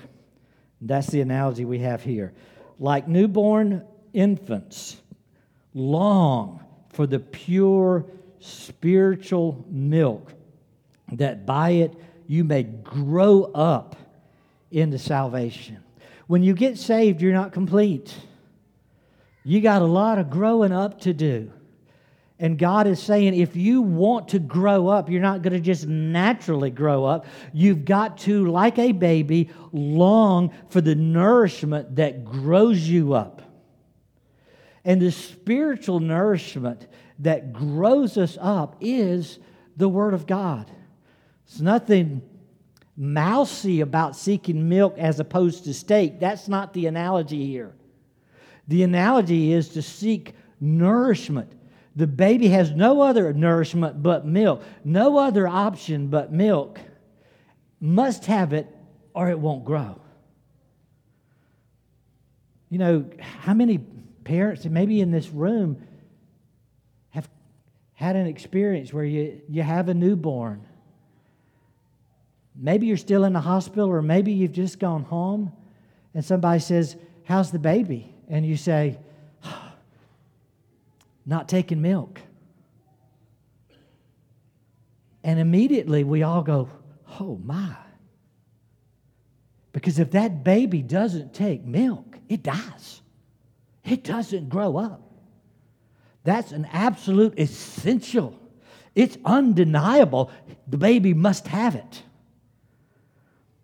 That's 0.82 1.08
the 1.08 1.22
analogy 1.22 1.66
we 1.66 1.80
have 1.80 2.02
here. 2.02 2.34
Like 2.80 3.08
newborn 3.08 3.86
infants 4.14 4.98
long 5.74 6.64
for 6.90 7.06
the 7.06 7.20
pure 7.20 8.06
spiritual 8.40 9.66
milk, 9.70 10.34
that 11.12 11.46
by 11.46 11.72
it 11.72 11.94
you 12.28 12.44
may 12.44 12.64
grow 12.64 13.44
up 13.54 13.96
into 14.72 14.98
salvation. 14.98 15.84
When 16.28 16.42
you 16.42 16.54
get 16.54 16.78
saved, 16.78 17.22
you're 17.22 17.34
not 17.34 17.52
complete. 17.52 18.16
You 19.44 19.62
got 19.62 19.82
a 19.82 19.86
lot 19.86 20.18
of 20.18 20.30
growing 20.30 20.72
up 20.72 21.02
to 21.02 21.14
do. 21.14 21.52
And 22.38 22.58
God 22.58 22.86
is 22.86 23.01
saying, 23.01 23.34
if 23.34 23.56
you 23.56 23.82
want 23.82 24.27
to 24.30 24.39
grow 24.39 24.88
up, 24.89 25.10
you're 25.10 25.22
not 25.22 25.42
going 25.42 25.54
to 25.54 25.60
just 25.60 25.88
naturally 25.88 26.70
grow 26.70 27.06
up. 27.06 27.25
You've 27.54 27.86
got 27.86 28.18
to, 28.20 28.50
like 28.51 28.77
a 28.77 28.92
baby, 28.92 29.50
long 29.72 30.54
for 30.68 30.82
the 30.82 30.96
nourishment 30.96 31.96
that 31.96 32.25
grows 32.25 32.82
you 32.82 33.13
up. 33.13 33.42
And 34.84 35.01
the 35.01 35.12
spiritual 35.12 36.01
nourishment 36.01 36.88
that 37.20 37.54
grows 37.54 38.18
us 38.18 38.38
up 38.42 38.75
is 38.82 39.39
the 39.77 39.88
Word 39.88 40.13
of 40.13 40.27
God. 40.27 40.70
It's 41.46 41.62
nothing 41.62 42.22
mousy 42.98 43.80
about 43.80 44.15
seeking 44.15 44.68
milk 44.68 44.98
as 44.98 45.22
opposed 45.22 45.63
to 45.65 45.74
steak. 45.74 46.20
That's 46.20 46.50
not 46.50 46.74
the 46.74 46.88
analogy 46.88 47.46
here. 47.48 47.74
The 48.68 48.84
analogy 48.84 49.54
is 49.54 49.70
to 49.70 49.82
seek 49.82 50.34
nourishment 50.60 51.55
the 51.96 52.08
baby 52.08 52.50
has 52.50 52.72
no 52.72 53.02
other 53.02 53.32
nourishment 53.34 54.04
but 54.04 54.25
milk, 54.25 54.64
no 54.84 55.18
other 55.18 55.48
option 55.48 56.08
but 56.08 56.32
milk. 56.32 56.80
Must 57.80 58.25
have 58.25 58.52
it 58.54 58.68
or 59.14 59.30
it 59.30 59.40
won't 59.40 59.64
grow. 59.64 60.00
You 62.70 62.80
know, 62.80 63.06
how 63.20 63.54
many 63.54 63.78
parents, 64.25 64.66
maybe 64.66 65.00
in 65.00 65.12
this 65.12 65.30
room, 65.30 65.82
have 67.10 67.30
had 67.94 68.18
an 68.18 68.28
experience 68.28 68.92
where 68.92 69.06
you, 69.06 69.42
you 69.48 69.62
have 69.62 69.88
a 69.88 69.94
newborn? 69.94 70.66
Maybe 72.56 72.88
you're 72.88 72.98
still 72.98 73.24
in 73.24 73.34
the 73.34 73.42
hospital, 73.42 73.90
or 73.90 74.02
maybe 74.02 74.34
you've 74.34 74.52
just 74.52 74.80
gone 74.80 75.04
home, 75.04 75.54
and 76.14 76.24
somebody 76.25 76.60
says, 76.60 76.98
How's 77.24 77.52
the 77.52 77.60
baby? 77.60 78.14
And 78.28 78.46
you 78.46 78.58
say, 78.58 79.00
not 81.25 81.50
taking 81.50 81.82
milk. 81.82 82.22
And 85.24 85.39
immediately 85.39 86.03
we 86.03 86.22
all 86.24 86.44
go, 86.44 86.70
oh 87.20 87.39
my. 87.44 87.75
Because 89.72 90.00
if 90.00 90.12
that 90.12 90.44
baby 90.44 90.82
doesn't 90.82 91.34
take 91.34 91.65
milk, 91.65 92.17
it 92.29 92.44
dies. 92.44 93.01
It 93.84 94.03
doesn't 94.03 94.50
grow 94.50 94.77
up. 94.77 95.01
That's 96.24 96.51
an 96.51 96.65
absolute 96.72 97.39
essential. 97.39 98.39
It's 98.94 99.17
undeniable. 99.25 100.32
The 100.67 100.77
baby 100.77 101.13
must 101.13 101.48
have 101.48 101.75
it. 101.75 102.03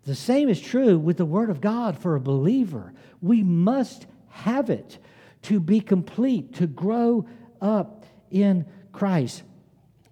The 0.04 0.14
same 0.14 0.48
is 0.48 0.60
true 0.60 0.98
with 0.98 1.16
the 1.16 1.24
Word 1.24 1.48
of 1.48 1.60
God 1.60 1.98
for 1.98 2.14
a 2.14 2.20
believer. 2.20 2.92
We 3.20 3.42
must 3.42 4.06
have 4.30 4.68
it 4.68 4.98
to 5.42 5.60
be 5.60 5.80
complete, 5.80 6.54
to 6.54 6.66
grow 6.66 7.26
up 7.62 8.04
in 8.30 8.66
Christ. 8.92 9.42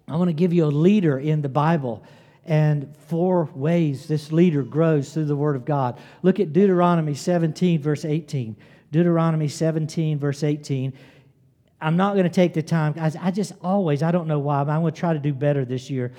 I 0.07 0.15
want 0.15 0.29
to 0.29 0.33
give 0.33 0.53
you 0.53 0.65
a 0.65 0.67
leader 0.67 1.19
in 1.19 1.41
the 1.41 1.49
Bible 1.49 2.03
and 2.45 2.95
four 3.07 3.49
ways 3.53 4.07
this 4.07 4.31
leader 4.31 4.63
grows 4.63 5.13
through 5.13 5.25
the 5.25 5.35
Word 5.35 5.55
of 5.55 5.63
God. 5.63 5.99
Look 6.23 6.39
at 6.39 6.53
Deuteronomy 6.53 7.13
17, 7.13 7.81
verse 7.81 8.03
18. 8.03 8.55
Deuteronomy 8.91 9.47
17, 9.47 10.17
verse 10.17 10.43
18. 10.43 10.93
I'm 11.79 11.97
not 11.97 12.13
going 12.13 12.23
to 12.25 12.29
take 12.29 12.53
the 12.53 12.61
time. 12.61 12.95
I, 12.97 13.11
I 13.21 13.31
just 13.31 13.53
always, 13.61 14.03
I 14.03 14.11
don't 14.11 14.27
know 14.27 14.39
why, 14.39 14.63
but 14.63 14.71
I'm 14.71 14.81
going 14.81 14.93
to 14.93 14.99
try 14.99 15.13
to 15.13 15.19
do 15.19 15.33
better 15.33 15.65
this 15.65 15.89
year. 15.89 16.13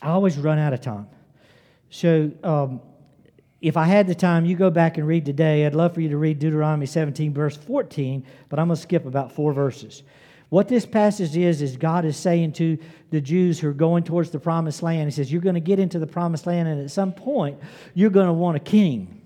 I 0.00 0.08
always 0.08 0.38
run 0.38 0.58
out 0.58 0.72
of 0.72 0.80
time. 0.80 1.08
So, 1.90 2.30
um, 2.42 2.80
if 3.60 3.76
I 3.76 3.84
had 3.84 4.06
the 4.06 4.14
time, 4.14 4.46
you 4.46 4.56
go 4.56 4.70
back 4.70 4.96
and 4.96 5.06
read 5.06 5.26
today. 5.26 5.66
I'd 5.66 5.74
love 5.74 5.92
for 5.92 6.00
you 6.00 6.08
to 6.08 6.16
read 6.16 6.38
Deuteronomy 6.38 6.86
17, 6.86 7.34
verse 7.34 7.58
14, 7.58 8.24
but 8.48 8.58
I'm 8.58 8.68
going 8.68 8.76
to 8.76 8.80
skip 8.80 9.04
about 9.04 9.32
four 9.32 9.52
verses. 9.52 10.02
What 10.50 10.66
this 10.68 10.84
passage 10.84 11.36
is, 11.36 11.62
is 11.62 11.76
God 11.76 12.04
is 12.04 12.16
saying 12.16 12.52
to 12.54 12.76
the 13.10 13.20
Jews 13.20 13.60
who 13.60 13.68
are 13.68 13.72
going 13.72 14.02
towards 14.02 14.30
the 14.30 14.40
promised 14.40 14.82
land, 14.82 15.06
He 15.06 15.12
says, 15.12 15.32
You're 15.32 15.40
going 15.40 15.54
to 15.54 15.60
get 15.60 15.78
into 15.78 15.98
the 15.98 16.06
promised 16.06 16.46
land, 16.46 16.68
and 16.68 16.82
at 16.82 16.90
some 16.90 17.12
point, 17.12 17.58
you're 17.94 18.10
going 18.10 18.26
to 18.26 18.32
want 18.32 18.56
a 18.56 18.60
king. 18.60 19.22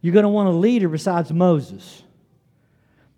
You're 0.00 0.14
going 0.14 0.24
to 0.24 0.30
want 0.30 0.48
a 0.48 0.52
leader 0.52 0.88
besides 0.88 1.32
Moses. 1.32 2.02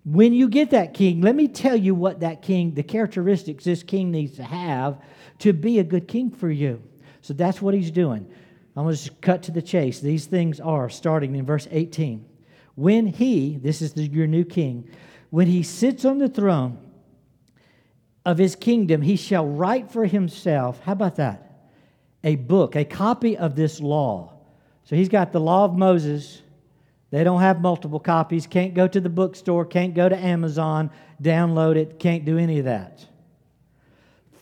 When 0.03 0.33
you 0.33 0.49
get 0.49 0.69
that 0.69 0.93
king, 0.93 1.21
let 1.21 1.35
me 1.35 1.47
tell 1.47 1.75
you 1.75 1.95
what 1.95 2.19
that 2.19 2.43
king, 2.43 2.75
the 2.75 2.83
characteristics 2.83 3.63
this 3.63 3.81
king 3.81 4.11
needs 4.11 4.35
to 4.35 4.43
have 4.43 5.01
to 5.39 5.51
be 5.51 5.79
a 5.79 5.83
good 5.83 6.07
king 6.07 6.29
for 6.29 6.49
you. 6.49 6.83
So 7.21 7.33
that's 7.33 7.59
what 7.59 7.73
he's 7.73 7.89
doing. 7.89 8.29
I'm 8.75 8.83
going 8.83 8.95
to 8.95 9.01
just 9.01 9.19
cut 9.21 9.43
to 9.43 9.51
the 9.51 9.61
chase. 9.61 10.01
These 10.01 10.27
things 10.27 10.59
are 10.59 10.89
starting 10.89 11.35
in 11.35 11.45
verse 11.45 11.67
18. 11.71 12.23
When 12.75 13.07
he, 13.07 13.57
this 13.57 13.81
is 13.81 13.93
the, 13.93 14.03
your 14.03 14.27
new 14.27 14.43
king, 14.43 14.87
when 15.31 15.47
he 15.47 15.63
sits 15.63 16.05
on 16.05 16.19
the 16.19 16.29
throne, 16.29 16.77
of 18.25 18.37
his 18.37 18.55
kingdom, 18.55 19.01
he 19.01 19.15
shall 19.15 19.45
write 19.45 19.91
for 19.91 20.05
himself, 20.05 20.79
how 20.81 20.93
about 20.93 21.17
that? 21.17 21.51
A 22.23 22.35
book, 22.35 22.75
a 22.75 22.83
copy 22.83 23.37
of 23.37 23.55
this 23.55 23.79
law. 23.79 24.33
So 24.83 24.95
he's 24.95 25.09
got 25.09 25.31
the 25.31 25.39
law 25.39 25.65
of 25.65 25.75
Moses. 25.75 26.41
They 27.11 27.23
don't 27.23 27.41
have 27.41 27.61
multiple 27.61 27.99
copies, 27.99 28.47
can't 28.47 28.73
go 28.73 28.87
to 28.87 28.99
the 28.99 29.09
bookstore, 29.09 29.63
can't 29.63 29.93
go 29.93 30.09
to 30.09 30.17
Amazon, 30.17 30.89
download 31.21 31.75
it, 31.75 31.99
can't 31.99 32.25
do 32.25 32.37
any 32.37 32.59
of 32.59 32.65
that. 32.65 33.05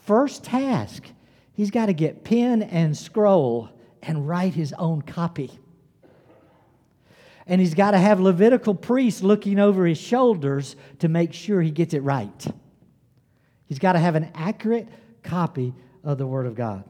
First 0.06 0.44
task, 0.44 1.04
he's 1.52 1.70
got 1.70 1.86
to 1.86 1.92
get 1.92 2.24
pen 2.24 2.62
and 2.62 2.96
scroll 2.96 3.68
and 4.02 4.26
write 4.26 4.54
his 4.54 4.72
own 4.74 5.02
copy. 5.02 5.50
And 7.46 7.60
he's 7.60 7.74
got 7.74 7.90
to 7.90 7.98
have 7.98 8.20
Levitical 8.20 8.74
priests 8.74 9.22
looking 9.22 9.58
over 9.58 9.86
his 9.86 9.98
shoulders 9.98 10.76
to 11.00 11.08
make 11.08 11.34
sure 11.34 11.60
he 11.60 11.70
gets 11.70 11.92
it 11.92 12.02
right. 12.02 12.46
He's 13.74 13.80
got 13.80 13.94
to 13.94 13.98
have 13.98 14.14
an 14.14 14.30
accurate 14.36 14.86
copy 15.24 15.74
of 16.04 16.16
the 16.16 16.28
Word 16.28 16.46
of 16.46 16.54
God. 16.54 16.84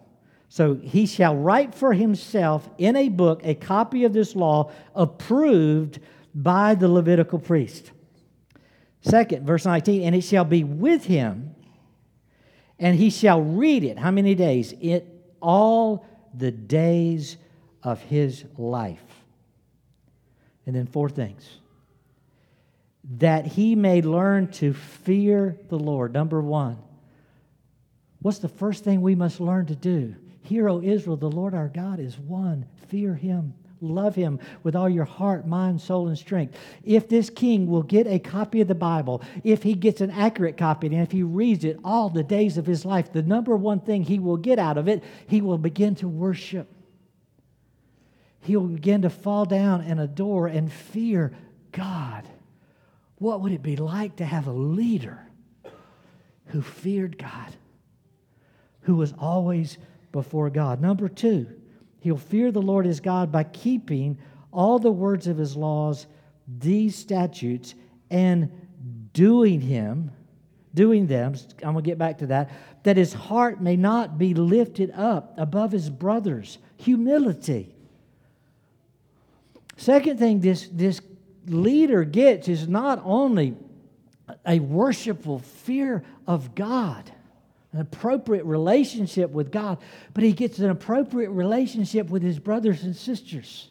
So 0.51 0.75
he 0.75 1.07
shall 1.07 1.35
write 1.35 1.75
for 1.75 1.95
himself 1.95 2.69
in 2.77 2.95
a 2.95 3.09
book 3.09 3.41
a 3.43 3.55
copy 3.55 4.05
of 4.05 4.13
this 4.13 4.37
law 4.37 4.71
approved 4.95 5.99
by 6.35 6.75
the 6.75 6.87
Levitical 6.87 7.39
priest. 7.39 7.91
Second, 9.01 9.47
verse 9.47 9.65
19, 9.65 10.03
and 10.03 10.15
it 10.15 10.21
shall 10.21 10.45
be 10.45 10.63
with 10.63 11.07
him, 11.07 11.55
and 12.79 12.99
he 12.99 13.09
shall 13.09 13.41
read 13.41 13.83
it. 13.83 13.99
How 13.99 14.11
many 14.11 14.35
days? 14.35 14.75
It 14.79 15.07
all 15.41 16.05
the 16.35 16.51
days 16.51 17.39
of 17.83 18.03
his 18.03 18.45
life. 18.59 19.25
And 20.67 20.77
then 20.77 20.87
four 20.87 21.09
things. 21.09 21.49
That 23.19 23.47
he 23.47 23.75
may 23.75 24.03
learn 24.03 24.51
to 24.53 24.73
fear 24.73 25.59
the 25.69 25.79
Lord. 25.79 26.13
Number 26.13 26.41
one. 26.41 26.79
What's 28.21 28.39
the 28.39 28.49
first 28.49 28.85
thing 28.85 29.03
we 29.03 29.15
must 29.15 29.39
learn 29.39 29.67
to 29.67 29.77
do? 29.77 30.15
Hear, 30.43 30.69
O 30.69 30.81
Israel, 30.81 31.17
the 31.17 31.31
Lord 31.31 31.55
our 31.55 31.69
God 31.69 32.01
is 32.01 32.19
one. 32.19 32.67
Fear 32.89 33.15
him. 33.15 33.53
Love 33.81 34.15
him 34.15 34.41
with 34.63 34.75
all 34.75 34.89
your 34.89 35.05
heart, 35.05 35.47
mind, 35.47 35.81
soul, 35.81 36.09
and 36.09 36.17
strength. 36.17 36.57
If 36.83 37.09
this 37.09 37.29
king 37.29 37.67
will 37.67 37.83
get 37.83 38.07
a 38.07 38.19
copy 38.19 38.63
of 38.63 38.69
the 38.69 38.75
Bible, 38.75 39.23
if 39.43 39.63
he 39.63 39.75
gets 39.75 40.01
an 40.01 40.11
accurate 40.11 40.57
copy, 40.57 40.87
and 40.87 40.97
if 41.03 41.13
he 41.13 41.23
reads 41.23 41.65
it 41.65 41.79
all 41.85 42.09
the 42.09 42.23
days 42.23 42.57
of 42.57 42.65
his 42.65 42.85
life, 42.85 43.13
the 43.13 43.23
number 43.23 43.57
one 43.57 43.81
thing 43.81 44.03
he 44.03 44.19
will 44.19 44.39
get 44.39 44.59
out 44.59 44.79
of 44.79 44.89
it, 44.89 45.05
he 45.27 45.43
will 45.43 45.59
begin 45.59 45.95
to 45.97 46.09
worship. 46.09 46.73
He 48.41 48.57
will 48.57 48.69
begin 48.69 49.03
to 49.03 49.11
fall 49.11 49.45
down 49.45 49.83
and 49.83 50.01
adore 50.01 50.47
and 50.47 50.73
fear 50.73 51.33
God. 51.73 52.27
What 53.19 53.41
would 53.41 53.53
it 53.53 53.63
be 53.63 53.77
like 53.77 54.17
to 54.17 54.25
have 54.25 54.47
a 54.47 54.53
leader 54.53 55.27
who 56.47 56.63
feared 56.63 57.19
God, 57.19 57.55
who 58.83 58.97
was 58.97 59.15
always 59.19 59.79
before 60.13 60.51
God? 60.51 60.81
Number 60.81 61.09
two, 61.09 61.47
He'll 62.05 62.19
fear 62.19 62.53
the 62.53 62.61
Lord 62.61 62.85
his 62.85 63.01
God 63.01 63.33
by 63.33 63.45
keeping 63.45 64.19
all 64.53 64.79
the 64.79 64.93
words 64.93 65.27
of 65.27 65.39
his 65.39 65.57
laws, 65.57 66.07
these 66.47 66.95
statutes, 66.95 67.75
and 68.11 68.51
doing 69.15 69.63
him, 69.63 70.11
doing 70.75 71.07
them. 71.07 71.35
I'm 71.63 71.73
going 71.73 71.83
to 71.83 71.91
get 71.91 71.97
back 71.97 72.19
to 72.19 72.27
that. 72.27 72.51
That 72.83 72.99
his 72.99 73.15
heart 73.15 73.63
may 73.63 73.77
not 73.77 74.19
be 74.19 74.35
lifted 74.35 74.91
up 74.91 75.33
above 75.39 75.73
his 75.73 75.89
brothers. 75.89 76.59
Humility. 76.77 77.75
Second 79.79 80.19
thing 80.19 80.41
this, 80.41 80.69
this 80.71 81.01
leader 81.47 82.05
gets 82.05 82.49
is 82.49 82.69
not 82.69 83.01
only 83.05 83.55
a 84.47 84.59
worshipful 84.59 85.39
fear 85.39 86.03
of 86.27 86.55
God, 86.55 87.11
an 87.73 87.81
appropriate 87.81 88.45
relationship 88.45 89.31
with 89.31 89.51
God, 89.51 89.79
but 90.15 90.25
he 90.25 90.33
gets 90.33 90.59
an 90.59 90.71
appropriate 90.71 91.31
relationship 91.31 92.09
with 92.09 92.23
his 92.23 92.39
brothers 92.39 92.85
and 92.85 92.95
sisters. 92.95 93.69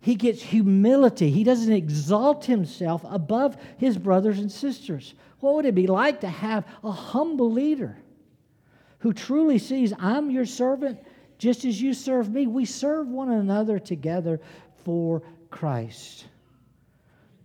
He 0.00 0.16
gets 0.16 0.42
humility. 0.42 1.30
He 1.30 1.44
doesn't 1.44 1.72
exalt 1.72 2.44
himself 2.44 3.04
above 3.08 3.56
his 3.76 3.96
brothers 3.96 4.38
and 4.40 4.50
sisters. 4.50 5.14
What 5.38 5.54
would 5.54 5.66
it 5.66 5.76
be 5.76 5.86
like 5.86 6.22
to 6.22 6.28
have 6.28 6.66
a 6.82 6.90
humble 6.90 7.52
leader 7.52 7.96
who 8.98 9.12
truly 9.12 9.58
sees, 9.58 9.92
I'm 9.98 10.30
your 10.30 10.46
servant 10.46 10.98
just 11.38 11.64
as 11.64 11.80
you 11.80 11.94
serve 11.94 12.30
me? 12.30 12.48
We 12.48 12.64
serve 12.64 13.08
one 13.08 13.30
another 13.30 13.78
together 13.78 14.40
for 14.84 15.22
Christ. 15.50 16.24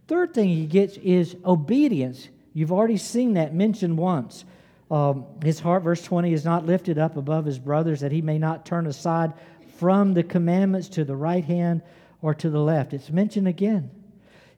Third 0.08 0.34
thing 0.34 0.50
he 0.50 0.66
gets 0.66 0.98
is 0.98 1.36
obedience. 1.46 2.30
You've 2.54 2.72
already 2.72 2.98
seen 2.98 3.34
that 3.34 3.54
mentioned 3.54 3.98
once. 3.98 4.46
Um, 4.90 5.26
his 5.44 5.60
heart, 5.60 5.84
verse 5.84 6.02
20, 6.02 6.32
is 6.32 6.46
not 6.46 6.66
lifted 6.66 6.98
up 6.98 7.18
above 7.18 7.46
his 7.46 7.60
brothers 7.60 8.00
that 8.00 8.12
he 8.12 8.22
may 8.22 8.38
not 8.38 8.66
turn 8.66 8.88
aside 8.88 9.34
from 9.78 10.14
the 10.14 10.24
commandments 10.24 10.88
to 10.90 11.04
the 11.04 11.16
right 11.16 11.44
hand 11.44 11.82
or 12.22 12.34
to 12.36 12.50
the 12.50 12.60
left. 12.60 12.94
It's 12.94 13.10
mentioned 13.10 13.48
again. 13.48 13.92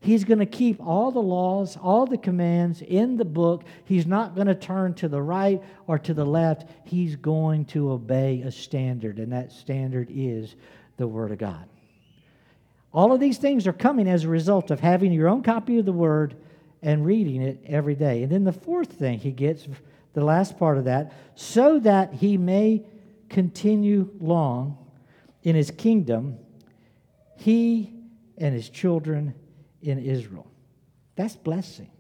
He's 0.02 0.24
going 0.24 0.40
to 0.40 0.46
keep 0.46 0.80
all 0.80 1.12
the 1.12 1.20
laws, 1.20 1.76
all 1.76 2.06
the 2.06 2.18
commands 2.18 2.82
in 2.82 3.18
the 3.18 3.26
book. 3.26 3.66
He's 3.84 4.06
not 4.06 4.34
going 4.34 4.48
to 4.48 4.56
turn 4.56 4.94
to 4.96 5.10
the 5.10 5.22
right 5.22 5.62
or 5.88 6.00
to 6.00 6.14
the 6.14 6.26
left. 6.26 6.70
He's 6.86 7.18
going 7.18 7.66
to 7.66 7.92
obey 7.92 8.42
a 8.46 8.52
standard, 8.52 9.20
and 9.20 9.34
that 9.34 9.52
standard 9.52 10.08
is 10.10 10.56
the 10.96 11.08
Word 11.08 11.32
of 11.32 11.38
God. 11.38 11.68
All 12.92 13.12
of 13.12 13.20
these 13.20 13.38
things 13.38 13.68
are 13.68 13.74
coming 13.74 14.08
as 14.08 14.24
a 14.24 14.30
result 14.30 14.72
of 14.72 14.80
having 14.80 15.12
your 15.12 15.28
own 15.28 15.44
copy 15.44 15.78
of 15.80 15.86
the 15.86 15.94
Word 15.94 16.36
and 16.82 17.06
reading 17.06 17.42
it 17.42 17.62
every 17.66 17.96
day. 17.96 18.24
And 18.24 18.32
then 18.32 18.44
the 18.44 18.54
fourth 18.54 18.94
thing 18.94 19.20
he 19.20 19.32
gets, 19.32 19.68
the 20.14 20.24
last 20.24 20.58
part 20.58 20.78
of 20.78 20.86
that, 20.86 21.14
so 21.36 21.80
that 21.80 22.14
he 22.14 22.38
may 22.38 22.84
continue 23.30 24.10
long 24.20 24.78
in 25.44 25.56
his 25.56 25.72
kingdom, 25.72 26.38
he 27.38 27.94
and 28.38 28.56
his 28.56 28.70
children 28.70 29.36
in 29.82 30.00
Israel. 30.00 30.48
That's 31.16 31.36
blessing. 31.36 31.92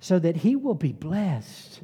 So 0.00 0.18
that 0.18 0.36
he 0.36 0.54
will 0.56 0.74
be 0.74 0.92
blessed 0.92 1.80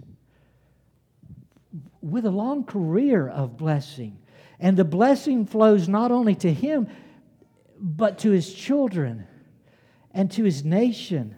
with 2.01 2.27
a 2.27 2.31
long 2.31 2.65
career 2.65 3.29
of 3.29 3.57
blessing. 3.57 4.19
And 4.63 4.77
the 4.77 4.85
blessing 4.85 5.45
flows 5.45 5.89
not 5.89 6.13
only 6.13 6.37
to 6.37 6.53
him, 6.53 6.87
but 7.81 8.21
to 8.21 8.31
his 8.31 8.55
children 8.55 9.27
and 10.13 10.31
to 10.31 10.45
his 10.45 10.65
nation. 10.65 11.35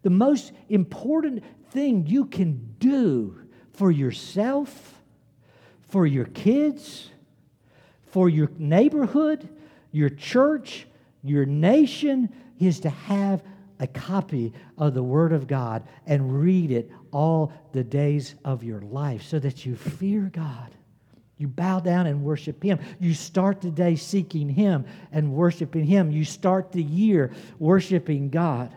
The 0.00 0.10
most 0.10 0.52
important 0.70 1.44
thing 1.70 2.06
you 2.06 2.24
can 2.24 2.74
do 2.78 3.38
for 3.74 3.90
yourself, 3.90 5.02
for 5.90 6.06
your 6.06 6.24
kids, 6.24 7.10
for 8.06 8.30
your 8.30 8.50
neighborhood, 8.56 9.50
your 9.90 10.08
church, 10.08 10.86
your 11.22 11.44
nation 11.44 12.32
is 12.58 12.80
to 12.80 12.88
have 12.88 13.42
a 13.80 13.86
copy 13.86 14.54
of 14.78 14.94
the 14.94 15.02
Word 15.02 15.34
of 15.34 15.46
God 15.46 15.86
and 16.06 16.40
read 16.40 16.70
it 16.70 16.90
all 17.10 17.52
the 17.72 17.84
days 17.84 18.34
of 18.46 18.64
your 18.64 18.80
life 18.80 19.24
so 19.24 19.38
that 19.40 19.66
you 19.66 19.76
fear 19.76 20.30
God. 20.32 20.74
You 21.42 21.48
bow 21.48 21.80
down 21.80 22.06
and 22.06 22.22
worship 22.22 22.62
Him. 22.62 22.78
You 23.00 23.14
start 23.14 23.60
the 23.60 23.72
day 23.72 23.96
seeking 23.96 24.48
Him 24.48 24.84
and 25.10 25.32
worshiping 25.32 25.84
Him. 25.84 26.12
You 26.12 26.24
start 26.24 26.70
the 26.70 26.84
year 26.84 27.32
worshiping 27.58 28.30
God. 28.30 28.72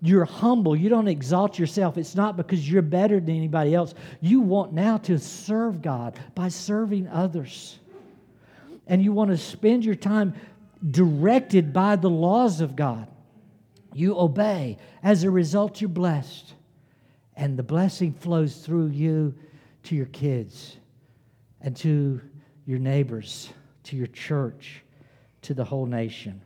You're 0.00 0.24
humble. 0.24 0.74
You 0.74 0.88
don't 0.88 1.06
exalt 1.06 1.58
yourself. 1.58 1.98
It's 1.98 2.14
not 2.14 2.38
because 2.38 2.66
you're 2.66 2.80
better 2.80 3.20
than 3.20 3.36
anybody 3.36 3.74
else. 3.74 3.92
You 4.22 4.40
want 4.40 4.72
now 4.72 4.96
to 4.96 5.18
serve 5.18 5.82
God 5.82 6.18
by 6.34 6.48
serving 6.48 7.08
others. 7.08 7.78
And 8.86 9.04
you 9.04 9.12
want 9.12 9.30
to 9.30 9.36
spend 9.36 9.84
your 9.84 9.94
time 9.94 10.32
directed 10.90 11.74
by 11.74 11.96
the 11.96 12.08
laws 12.08 12.62
of 12.62 12.74
God. 12.74 13.06
You 13.92 14.18
obey. 14.18 14.78
As 15.02 15.24
a 15.24 15.30
result, 15.30 15.82
you're 15.82 15.90
blessed. 15.90 16.54
And 17.36 17.58
the 17.58 17.62
blessing 17.62 18.14
flows 18.14 18.56
through 18.64 18.86
you 18.86 19.34
to 19.82 19.94
your 19.94 20.06
kids 20.06 20.78
and 21.60 21.76
to 21.78 22.20
your 22.66 22.78
neighbors, 22.78 23.50
to 23.84 23.96
your 23.96 24.06
church, 24.08 24.82
to 25.42 25.54
the 25.54 25.64
whole 25.64 25.86
nation. 25.86 26.42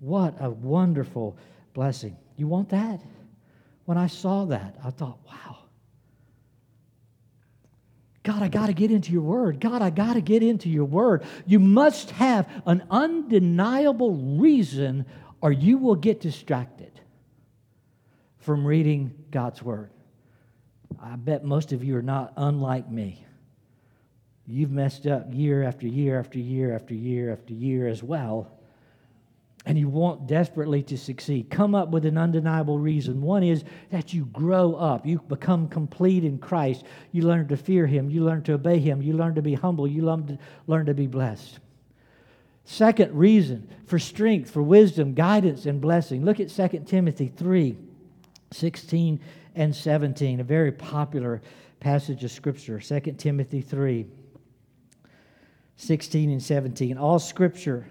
What 0.00 0.36
a 0.40 0.50
wonderful 0.50 1.36
blessing. 1.74 2.16
You 2.36 2.46
want 2.46 2.70
that? 2.70 3.00
When 3.84 3.98
I 3.98 4.06
saw 4.06 4.46
that, 4.46 4.76
I 4.84 4.90
thought, 4.90 5.18
wow. 5.26 5.58
God, 8.22 8.42
I 8.42 8.48
got 8.48 8.66
to 8.66 8.72
get 8.72 8.90
into 8.90 9.12
your 9.12 9.22
word. 9.22 9.60
God, 9.60 9.82
I 9.82 9.90
got 9.90 10.14
to 10.14 10.20
get 10.20 10.42
into 10.42 10.68
your 10.68 10.84
word. 10.84 11.24
You 11.46 11.58
must 11.58 12.10
have 12.12 12.48
an 12.66 12.84
undeniable 12.90 14.14
reason, 14.14 15.06
or 15.40 15.52
you 15.52 15.78
will 15.78 15.94
get 15.94 16.20
distracted 16.20 17.00
from 18.38 18.66
reading 18.66 19.12
God's 19.30 19.62
word. 19.62 19.90
I 21.00 21.16
bet 21.16 21.44
most 21.44 21.72
of 21.72 21.82
you 21.82 21.96
are 21.96 22.02
not 22.02 22.32
unlike 22.36 22.90
me. 22.90 23.24
You've 24.50 24.70
messed 24.70 25.06
up 25.06 25.26
year 25.32 25.62
after 25.62 25.86
year 25.86 26.18
after 26.18 26.38
year 26.38 26.74
after 26.74 26.94
year 26.94 27.32
after 27.32 27.54
year 27.54 27.88
as 27.88 28.02
well 28.02 28.50
and 29.66 29.78
you 29.78 29.88
want 29.88 30.26
desperately 30.26 30.82
to 30.84 30.96
succeed, 30.96 31.50
come 31.50 31.74
up 31.74 31.90
with 31.90 32.06
an 32.06 32.16
undeniable 32.16 32.78
reason. 32.78 33.20
One 33.20 33.42
is 33.42 33.64
that 33.90 34.14
you 34.14 34.24
grow 34.26 34.74
up, 34.74 35.06
you 35.06 35.20
become 35.28 35.68
complete 35.68 36.24
in 36.24 36.38
Christ. 36.38 36.84
You 37.12 37.22
learn 37.22 37.46
to 37.48 37.56
fear 37.56 37.86
Him, 37.86 38.08
you 38.08 38.24
learn 38.24 38.42
to 38.44 38.54
obey 38.54 38.78
Him, 38.78 39.02
you 39.02 39.12
learn 39.12 39.34
to 39.34 39.42
be 39.42 39.54
humble, 39.54 39.86
you 39.86 40.02
learn 40.02 40.26
to, 40.28 40.38
learn 40.66 40.86
to 40.86 40.94
be 40.94 41.06
blessed. 41.06 41.58
Second 42.64 43.14
reason 43.14 43.68
for 43.86 43.98
strength, 43.98 44.50
for 44.50 44.62
wisdom, 44.62 45.12
guidance, 45.12 45.66
and 45.66 45.80
blessing. 45.80 46.24
Look 46.24 46.40
at 46.40 46.48
2 46.48 46.84
Timothy 46.86 47.28
3 47.28 47.76
16 48.52 49.20
and 49.54 49.76
17, 49.76 50.40
a 50.40 50.44
very 50.44 50.72
popular 50.72 51.40
passage 51.78 52.24
of 52.24 52.32
Scripture. 52.32 52.80
2 52.80 53.00
Timothy 53.12 53.60
3 53.60 54.06
16 55.80 56.30
and 56.30 56.42
17. 56.42 56.98
All 56.98 57.18
Scripture 57.18 57.86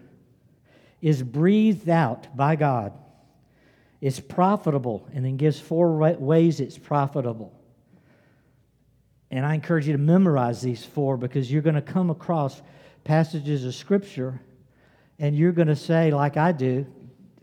is 1.01 1.23
breathed 1.23 1.89
out 1.89 2.35
by 2.37 2.55
God. 2.55 2.93
It's 3.99 4.19
profitable, 4.19 5.07
and 5.13 5.25
then 5.25 5.37
gives 5.37 5.59
four 5.59 5.97
ways 5.97 6.59
it's 6.59 6.77
profitable. 6.77 7.51
And 9.31 9.45
I 9.45 9.55
encourage 9.55 9.87
you 9.87 9.93
to 9.93 9.99
memorize 9.99 10.61
these 10.61 10.85
four 10.85 11.17
because 11.17 11.51
you're 11.51 11.61
going 11.61 11.75
to 11.75 11.81
come 11.81 12.09
across 12.09 12.61
passages 13.03 13.65
of 13.65 13.75
Scripture 13.75 14.39
and 15.17 15.35
you're 15.35 15.51
going 15.51 15.67
to 15.67 15.75
say, 15.75 16.11
like 16.11 16.37
I 16.37 16.51
do, 16.51 16.85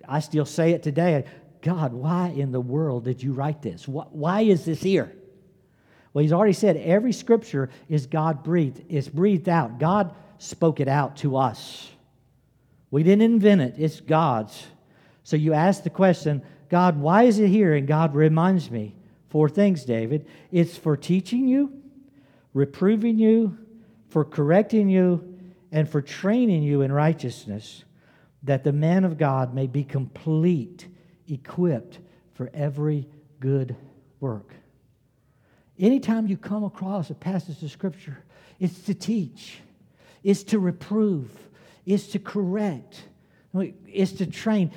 I 0.08 0.20
still 0.20 0.46
say 0.46 0.72
it 0.72 0.82
today 0.82 1.24
God, 1.60 1.92
why 1.92 2.28
in 2.28 2.52
the 2.52 2.60
world 2.60 3.04
did 3.04 3.20
you 3.20 3.32
write 3.32 3.60
this? 3.60 3.88
Why 3.88 4.42
is 4.42 4.64
this 4.64 4.80
here? 4.80 5.12
Well, 6.12 6.22
he's 6.22 6.32
already 6.32 6.52
said 6.52 6.76
every 6.76 7.12
scripture 7.12 7.70
is 7.88 8.06
God 8.06 8.44
breathed. 8.44 8.84
It's 8.88 9.08
breathed 9.08 9.48
out. 9.48 9.80
God 9.80 10.14
spoke 10.38 10.80
it 10.80 10.88
out 10.88 11.16
to 11.18 11.36
us. 11.36 11.90
We 12.90 13.02
didn't 13.02 13.22
invent 13.22 13.60
it, 13.60 13.74
it's 13.78 14.00
God's. 14.00 14.66
So 15.22 15.36
you 15.36 15.52
ask 15.52 15.82
the 15.82 15.90
question, 15.90 16.42
God, 16.68 17.00
why 17.00 17.24
is 17.24 17.38
it 17.38 17.48
here? 17.48 17.74
And 17.74 17.86
God 17.86 18.14
reminds 18.14 18.70
me 18.70 18.94
four 19.28 19.48
things, 19.48 19.84
David. 19.84 20.26
It's 20.52 20.76
for 20.76 20.96
teaching 20.96 21.48
you, 21.48 21.82
reproving 22.54 23.18
you, 23.18 23.58
for 24.08 24.24
correcting 24.24 24.88
you, 24.88 25.36
and 25.72 25.88
for 25.88 26.00
training 26.00 26.62
you 26.62 26.82
in 26.82 26.92
righteousness, 26.92 27.84
that 28.44 28.64
the 28.64 28.72
man 28.72 29.04
of 29.04 29.18
God 29.18 29.52
may 29.52 29.66
be 29.66 29.84
complete, 29.84 30.86
equipped 31.28 31.98
for 32.34 32.50
every 32.54 33.08
good 33.40 33.76
work. 34.20 34.54
Anytime 35.78 36.26
you 36.26 36.36
come 36.36 36.64
across 36.64 37.10
a 37.10 37.14
passage 37.14 37.62
of 37.62 37.70
Scripture, 37.70 38.18
it's 38.58 38.80
to 38.82 38.94
teach, 38.94 39.58
it's 40.26 40.42
to 40.42 40.58
reprove, 40.58 41.30
is 41.86 42.08
to 42.08 42.18
correct, 42.18 43.04
is 43.86 44.12
to 44.14 44.26
train. 44.26 44.72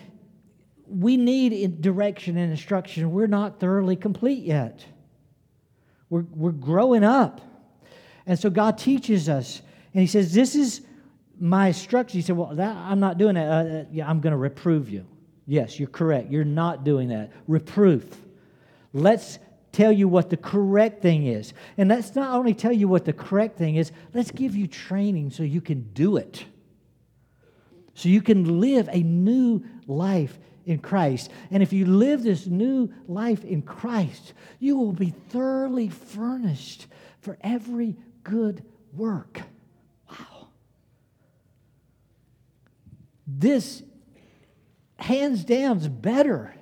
We 0.88 1.18
need 1.18 1.82
direction 1.82 2.38
and 2.38 2.52
instruction. 2.52 3.12
We're 3.12 3.26
not 3.26 3.60
thoroughly 3.60 3.96
complete 3.96 4.44
yet. 4.44 4.86
We're, 6.12 6.26
we're 6.36 6.52
growing 6.52 7.04
up. 7.04 7.42
And 8.28 8.38
so 8.38 8.52
God 8.52 8.78
teaches 8.78 9.28
us, 9.28 9.64
and 9.96 10.02
He 10.02 10.06
says, 10.06 10.36
This 10.36 10.54
is 10.54 10.82
my 11.40 11.70
instruction. 11.70 12.20
He 12.20 12.22
said, 12.22 12.38
Well, 12.38 12.54
that, 12.54 12.76
I'm 12.78 13.00
not 13.00 13.18
doing 13.18 13.34
that. 13.34 13.48
Uh, 13.48 13.70
uh 13.80 13.86
yeah, 13.92 14.08
I'm 14.08 14.20
going 14.20 14.34
to 14.34 14.38
reprove 14.38 14.88
you. 14.88 15.04
Yes, 15.48 15.80
you're 15.80 15.90
correct. 15.90 16.30
You're 16.30 16.44
not 16.44 16.84
doing 16.84 17.10
that. 17.10 17.32
Reproof. 17.48 18.06
Let's 18.94 19.40
tell 19.72 19.92
you 19.92 20.08
what 20.08 20.30
the 20.30 20.38
correct 20.38 21.02
thing 21.02 21.28
is. 21.28 21.54
And 21.78 21.90
let's 21.90 22.16
not 22.16 22.36
only 22.36 22.54
tell 22.54 22.72
you 22.72 22.88
what 22.88 23.06
the 23.06 23.14
correct 23.14 23.58
thing 23.58 23.76
is, 23.76 23.92
let's 24.14 24.32
give 24.32 24.56
you 24.56 24.68
training 24.68 25.32
so 25.32 25.44
you 25.44 25.62
can 25.62 25.92
do 25.94 26.18
it. 26.18 26.46
So 27.94 28.10
you 28.10 28.22
can 28.22 28.62
live 28.62 28.90
a 28.92 29.04
new 29.04 29.64
life 29.86 30.40
in 30.66 30.80
Christ. 30.80 31.32
And 31.52 31.62
if 31.62 31.74
you 31.74 31.86
live 31.86 32.24
this 32.24 32.46
new 32.46 32.94
life 33.08 33.44
in 33.44 33.62
Christ, 33.62 34.34
you 34.60 34.78
will 34.78 34.94
be 34.94 35.10
thoroughly 35.10 35.90
furnished 35.90 36.88
for 37.22 37.38
every 37.42 37.98
good 38.24 38.64
work. 38.94 39.42
Wow. 40.10 40.48
This, 43.28 43.84
hands 44.98 45.44
down, 45.44 45.78
is 45.78 45.88
better 45.88 46.54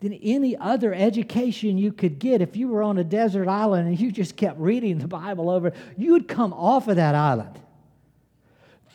than 0.00 0.14
any 0.14 0.56
other 0.56 0.92
education 0.94 1.78
you 1.78 1.92
could 1.92 2.18
get. 2.18 2.40
If 2.40 2.56
you 2.56 2.68
were 2.68 2.82
on 2.82 2.98
a 2.98 3.04
desert 3.04 3.48
island 3.48 3.88
and 3.88 4.00
you 4.00 4.10
just 4.10 4.36
kept 4.36 4.58
reading 4.58 4.98
the 4.98 5.08
Bible 5.08 5.50
over, 5.50 5.72
you 5.96 6.12
would 6.12 6.26
come 6.26 6.52
off 6.52 6.88
of 6.88 6.96
that 6.96 7.14
island 7.14 7.60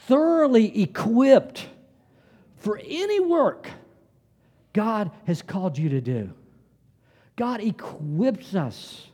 thoroughly 0.07 0.81
equipped 0.81 1.67
for 2.57 2.79
any 2.83 3.19
work 3.19 3.69
God 4.73 5.11
has 5.25 5.41
called 5.41 5.77
you 5.77 5.89
to 5.89 6.01
do. 6.01 6.31
God 7.35 7.61
equips 7.61 8.55
us. 8.55 9.07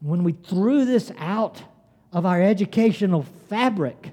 When 0.00 0.24
we 0.24 0.32
threw 0.32 0.84
this 0.84 1.10
out 1.18 1.62
of 2.12 2.26
our 2.26 2.42
educational 2.42 3.24
fabric, 3.48 4.10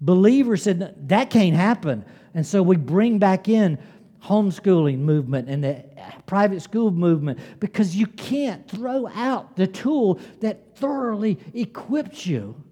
believers 0.00 0.64
said 0.64 1.08
that 1.08 1.30
can't 1.30 1.56
happen. 1.56 2.04
And 2.34 2.46
so 2.46 2.62
we 2.62 2.76
bring 2.76 3.18
back 3.18 3.48
in 3.48 3.78
homeschooling 4.24 4.98
movement 4.98 5.48
and 5.48 5.64
the 5.64 5.84
private 6.26 6.62
school 6.62 6.90
movement 6.90 7.38
because 7.58 7.96
you 7.96 8.06
can't 8.06 8.68
throw 8.68 9.08
out 9.08 9.56
the 9.56 9.66
tool 9.66 10.20
that 10.40 10.76
thoroughly 10.76 11.38
equips 11.54 12.26
you 12.26 12.62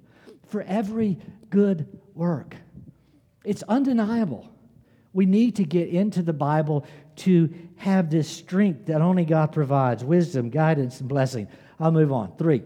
for 0.48 0.62
every 0.62 1.18
good 1.50 1.86
work. 2.14 2.56
It's 3.44 3.62
undeniable. 3.64 4.48
We 5.12 5.26
need 5.26 5.56
to 5.56 5.64
get 5.64 5.88
into 5.88 6.22
the 6.22 6.32
Bible 6.32 6.86
to 7.16 7.52
have 7.76 8.10
this 8.10 8.28
strength 8.28 8.86
that 8.86 9.00
only 9.00 9.24
God 9.24 9.52
provides 9.52 10.04
wisdom, 10.04 10.50
guidance, 10.50 11.00
and 11.00 11.08
blessing. 11.08 11.48
I'll 11.80 11.90
move 11.90 12.12
on. 12.12 12.36
Three, 12.36 12.62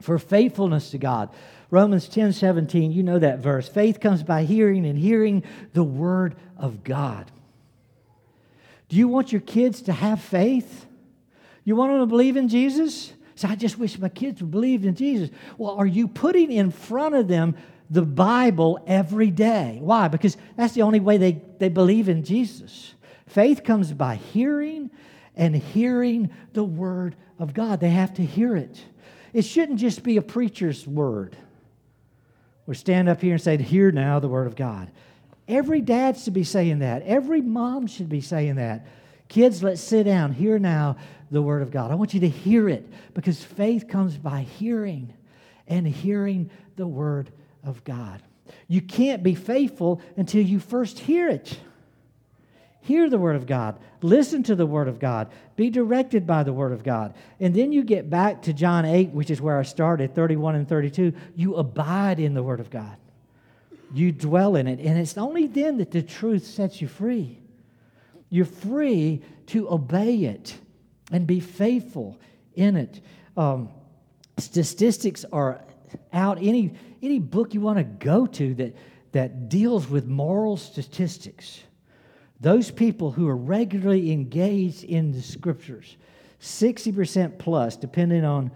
for 0.00 0.18
faithfulness 0.18 0.90
to 0.90 0.98
God. 0.98 1.30
Romans 1.70 2.08
10 2.08 2.32
17, 2.32 2.92
you 2.92 3.02
know 3.02 3.18
that 3.18 3.40
verse. 3.40 3.68
Faith 3.68 4.00
comes 4.00 4.22
by 4.22 4.44
hearing, 4.44 4.86
and 4.86 4.98
hearing 4.98 5.42
the 5.72 5.84
word 5.84 6.36
of 6.56 6.84
God. 6.84 7.30
Do 8.88 8.96
you 8.96 9.08
want 9.08 9.32
your 9.32 9.40
kids 9.40 9.82
to 9.82 9.92
have 9.92 10.20
faith? 10.20 10.86
You 11.64 11.76
want 11.76 11.92
them 11.92 12.00
to 12.00 12.06
believe 12.06 12.36
in 12.36 12.48
Jesus? 12.48 13.12
So 13.34 13.48
I 13.48 13.54
just 13.54 13.78
wish 13.78 13.98
my 13.98 14.08
kids 14.08 14.40
would 14.40 14.50
believe 14.50 14.84
in 14.84 14.94
Jesus. 14.94 15.30
Well, 15.58 15.76
are 15.76 15.86
you 15.86 16.08
putting 16.08 16.50
in 16.50 16.70
front 16.70 17.14
of 17.14 17.28
them 17.28 17.56
the 17.90 18.02
Bible 18.02 18.82
every 18.86 19.30
day? 19.30 19.78
Why? 19.80 20.08
Because 20.08 20.36
that's 20.56 20.74
the 20.74 20.82
only 20.82 21.00
way 21.00 21.18
they, 21.18 21.42
they 21.58 21.68
believe 21.68 22.08
in 22.08 22.24
Jesus. 22.24 22.94
Faith 23.26 23.64
comes 23.64 23.92
by 23.92 24.16
hearing 24.16 24.90
and 25.34 25.54
hearing 25.54 26.30
the 26.52 26.64
Word 26.64 27.16
of 27.38 27.52
God. 27.52 27.80
They 27.80 27.90
have 27.90 28.14
to 28.14 28.24
hear 28.24 28.56
it. 28.56 28.80
It 29.32 29.42
shouldn't 29.42 29.80
just 29.80 30.02
be 30.02 30.16
a 30.16 30.22
preacher's 30.22 30.86
word. 30.86 31.36
We 32.64 32.74
stand 32.74 33.08
up 33.08 33.20
here 33.20 33.34
and 33.34 33.42
say, 33.42 33.56
Hear 33.58 33.92
now 33.92 34.18
the 34.18 34.28
Word 34.28 34.46
of 34.46 34.56
God. 34.56 34.90
Every 35.48 35.80
dad 35.80 36.16
should 36.16 36.34
be 36.34 36.44
saying 36.44 36.80
that. 36.80 37.02
Every 37.02 37.40
mom 37.40 37.86
should 37.86 38.08
be 38.08 38.20
saying 38.20 38.56
that. 38.56 38.86
Kids, 39.28 39.62
let's 39.62 39.80
sit 39.80 40.04
down. 40.04 40.32
Hear 40.32 40.58
now 40.58 40.96
the 41.30 41.42
Word 41.42 41.62
of 41.62 41.70
God. 41.70 41.90
I 41.90 41.94
want 41.94 42.14
you 42.14 42.20
to 42.20 42.28
hear 42.28 42.68
it 42.68 42.86
because 43.14 43.42
faith 43.42 43.88
comes 43.88 44.16
by 44.16 44.42
hearing 44.42 45.12
and 45.68 45.86
hearing 45.86 46.50
the 46.76 46.86
Word 46.86 47.30
of 47.64 47.82
God. 47.84 48.22
You 48.68 48.80
can't 48.80 49.22
be 49.22 49.34
faithful 49.34 50.00
until 50.16 50.42
you 50.42 50.60
first 50.60 50.98
hear 50.98 51.28
it. 51.28 51.58
Hear 52.80 53.10
the 53.10 53.18
Word 53.18 53.34
of 53.34 53.46
God. 53.46 53.78
Listen 54.02 54.44
to 54.44 54.54
the 54.54 54.66
Word 54.66 54.86
of 54.86 55.00
God. 55.00 55.32
Be 55.56 55.70
directed 55.70 56.26
by 56.26 56.44
the 56.44 56.52
Word 56.52 56.72
of 56.72 56.84
God. 56.84 57.14
And 57.40 57.52
then 57.52 57.72
you 57.72 57.82
get 57.82 58.08
back 58.08 58.42
to 58.42 58.52
John 58.52 58.84
8, 58.84 59.10
which 59.10 59.30
is 59.30 59.40
where 59.40 59.58
I 59.58 59.64
started, 59.64 60.14
31 60.14 60.54
and 60.54 60.68
32. 60.68 61.12
You 61.34 61.56
abide 61.56 62.20
in 62.20 62.34
the 62.34 62.44
Word 62.44 62.60
of 62.60 62.70
God 62.70 62.96
you 63.94 64.12
dwell 64.12 64.56
in 64.56 64.66
it. 64.66 64.80
And 64.80 64.98
it's 64.98 65.16
only 65.16 65.46
then 65.46 65.78
that 65.78 65.90
the 65.90 66.02
truth 66.02 66.44
sets 66.44 66.80
you 66.80 66.88
free. 66.88 67.38
You're 68.28 68.44
free 68.44 69.22
to 69.48 69.70
obey 69.70 70.24
it 70.24 70.56
and 71.12 71.26
be 71.26 71.40
faithful 71.40 72.18
in 72.54 72.76
it. 72.76 73.00
Um, 73.36 73.68
statistics 74.38 75.24
are 75.32 75.64
out. 76.12 76.38
Any, 76.38 76.74
any 77.02 77.18
book 77.18 77.54
you 77.54 77.60
want 77.60 77.78
to 77.78 77.84
go 77.84 78.26
to 78.26 78.54
that, 78.54 78.76
that 79.12 79.48
deals 79.48 79.88
with 79.88 80.06
moral 80.06 80.56
statistics, 80.56 81.60
those 82.40 82.70
people 82.70 83.12
who 83.12 83.28
are 83.28 83.36
regularly 83.36 84.12
engaged 84.12 84.84
in 84.84 85.12
the 85.12 85.22
scriptures, 85.22 85.96
60% 86.40 87.38
plus, 87.38 87.76
depending 87.76 88.24
on 88.24 88.50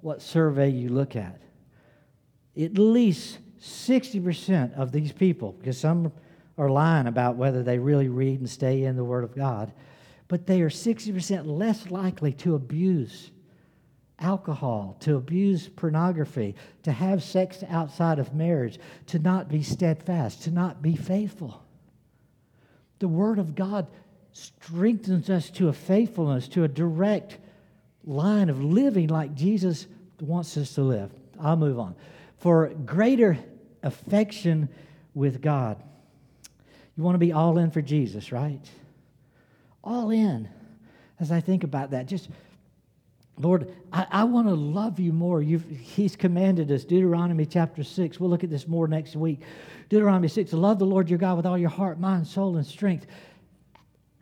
what 0.00 0.20
survey 0.20 0.68
you 0.68 0.88
look 0.88 1.16
at, 1.16 1.40
at 2.60 2.76
least 2.76 3.38
60% 3.62 4.76
of 4.76 4.90
these 4.90 5.12
people, 5.12 5.52
because 5.52 5.78
some 5.78 6.12
are 6.58 6.68
lying 6.68 7.06
about 7.06 7.36
whether 7.36 7.62
they 7.62 7.78
really 7.78 8.08
read 8.08 8.40
and 8.40 8.50
stay 8.50 8.82
in 8.84 8.96
the 8.96 9.04
Word 9.04 9.24
of 9.24 9.34
God, 9.34 9.72
but 10.28 10.46
they 10.46 10.60
are 10.62 10.68
60% 10.70 11.46
less 11.46 11.90
likely 11.90 12.32
to 12.32 12.54
abuse 12.54 13.30
alcohol, 14.18 14.96
to 15.00 15.16
abuse 15.16 15.68
pornography, 15.68 16.54
to 16.82 16.92
have 16.92 17.22
sex 17.22 17.64
outside 17.68 18.18
of 18.18 18.34
marriage, 18.34 18.78
to 19.06 19.18
not 19.18 19.48
be 19.48 19.62
steadfast, 19.62 20.42
to 20.42 20.50
not 20.50 20.82
be 20.82 20.96
faithful. 20.96 21.62
The 22.98 23.08
Word 23.08 23.38
of 23.38 23.54
God 23.54 23.86
strengthens 24.32 25.28
us 25.28 25.50
to 25.50 25.68
a 25.68 25.72
faithfulness, 25.72 26.48
to 26.48 26.64
a 26.64 26.68
direct 26.68 27.38
line 28.04 28.48
of 28.48 28.62
living 28.62 29.08
like 29.08 29.34
Jesus 29.34 29.86
wants 30.20 30.56
us 30.56 30.74
to 30.74 30.82
live. 30.82 31.10
I'll 31.40 31.56
move 31.56 31.78
on. 31.78 31.94
For 32.38 32.68
greater 32.68 33.38
affection 33.82 34.68
with 35.14 35.40
God. 35.40 35.82
You 36.96 37.02
want 37.02 37.14
to 37.14 37.18
be 37.18 37.32
all 37.32 37.58
in 37.58 37.70
for 37.70 37.82
Jesus, 37.82 38.32
right? 38.32 38.60
All 39.82 40.10
in. 40.10 40.48
As 41.20 41.32
I 41.32 41.40
think 41.40 41.64
about 41.64 41.90
that, 41.90 42.06
just 42.06 42.28
Lord, 43.38 43.72
I, 43.92 44.06
I 44.10 44.24
want 44.24 44.48
to 44.48 44.54
love 44.54 45.00
you 45.00 45.12
more. 45.12 45.40
You've, 45.42 45.68
he's 45.68 46.16
commanded 46.16 46.70
us, 46.70 46.84
Deuteronomy 46.84 47.46
chapter 47.46 47.82
6. 47.82 48.20
We'll 48.20 48.30
look 48.30 48.44
at 48.44 48.50
this 48.50 48.68
more 48.68 48.86
next 48.86 49.16
week. 49.16 49.40
Deuteronomy 49.88 50.28
6 50.28 50.52
love 50.52 50.78
the 50.78 50.86
Lord 50.86 51.08
your 51.08 51.18
God 51.18 51.36
with 51.36 51.46
all 51.46 51.58
your 51.58 51.70
heart, 51.70 51.98
mind, 51.98 52.26
soul, 52.26 52.56
and 52.56 52.66
strength. 52.66 53.06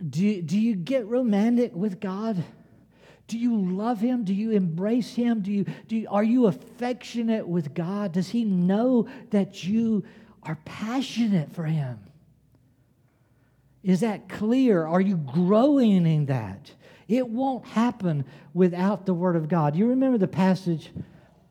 Do, 0.08 0.42
do 0.42 0.58
you 0.58 0.74
get 0.74 1.06
romantic 1.06 1.74
with 1.74 2.00
God? 2.00 2.42
Do 3.30 3.38
you 3.38 3.56
love 3.56 4.00
him? 4.00 4.24
Do 4.24 4.34
you 4.34 4.50
embrace 4.50 5.14
him? 5.14 5.40
Do 5.40 5.52
you, 5.52 5.64
do 5.86 5.96
you, 5.96 6.08
are 6.10 6.24
you 6.24 6.48
affectionate 6.48 7.46
with 7.46 7.74
God? 7.74 8.10
Does 8.10 8.28
he 8.28 8.42
know 8.42 9.06
that 9.30 9.62
you 9.62 10.02
are 10.42 10.58
passionate 10.64 11.54
for 11.54 11.62
him? 11.62 12.00
Is 13.84 14.00
that 14.00 14.28
clear? 14.28 14.84
Are 14.84 15.00
you 15.00 15.16
growing 15.16 16.08
in 16.08 16.26
that? 16.26 16.72
It 17.06 17.28
won't 17.28 17.64
happen 17.66 18.24
without 18.52 19.06
the 19.06 19.14
Word 19.14 19.36
of 19.36 19.48
God. 19.48 19.76
You 19.76 19.86
remember 19.86 20.18
the 20.18 20.26
passage 20.26 20.90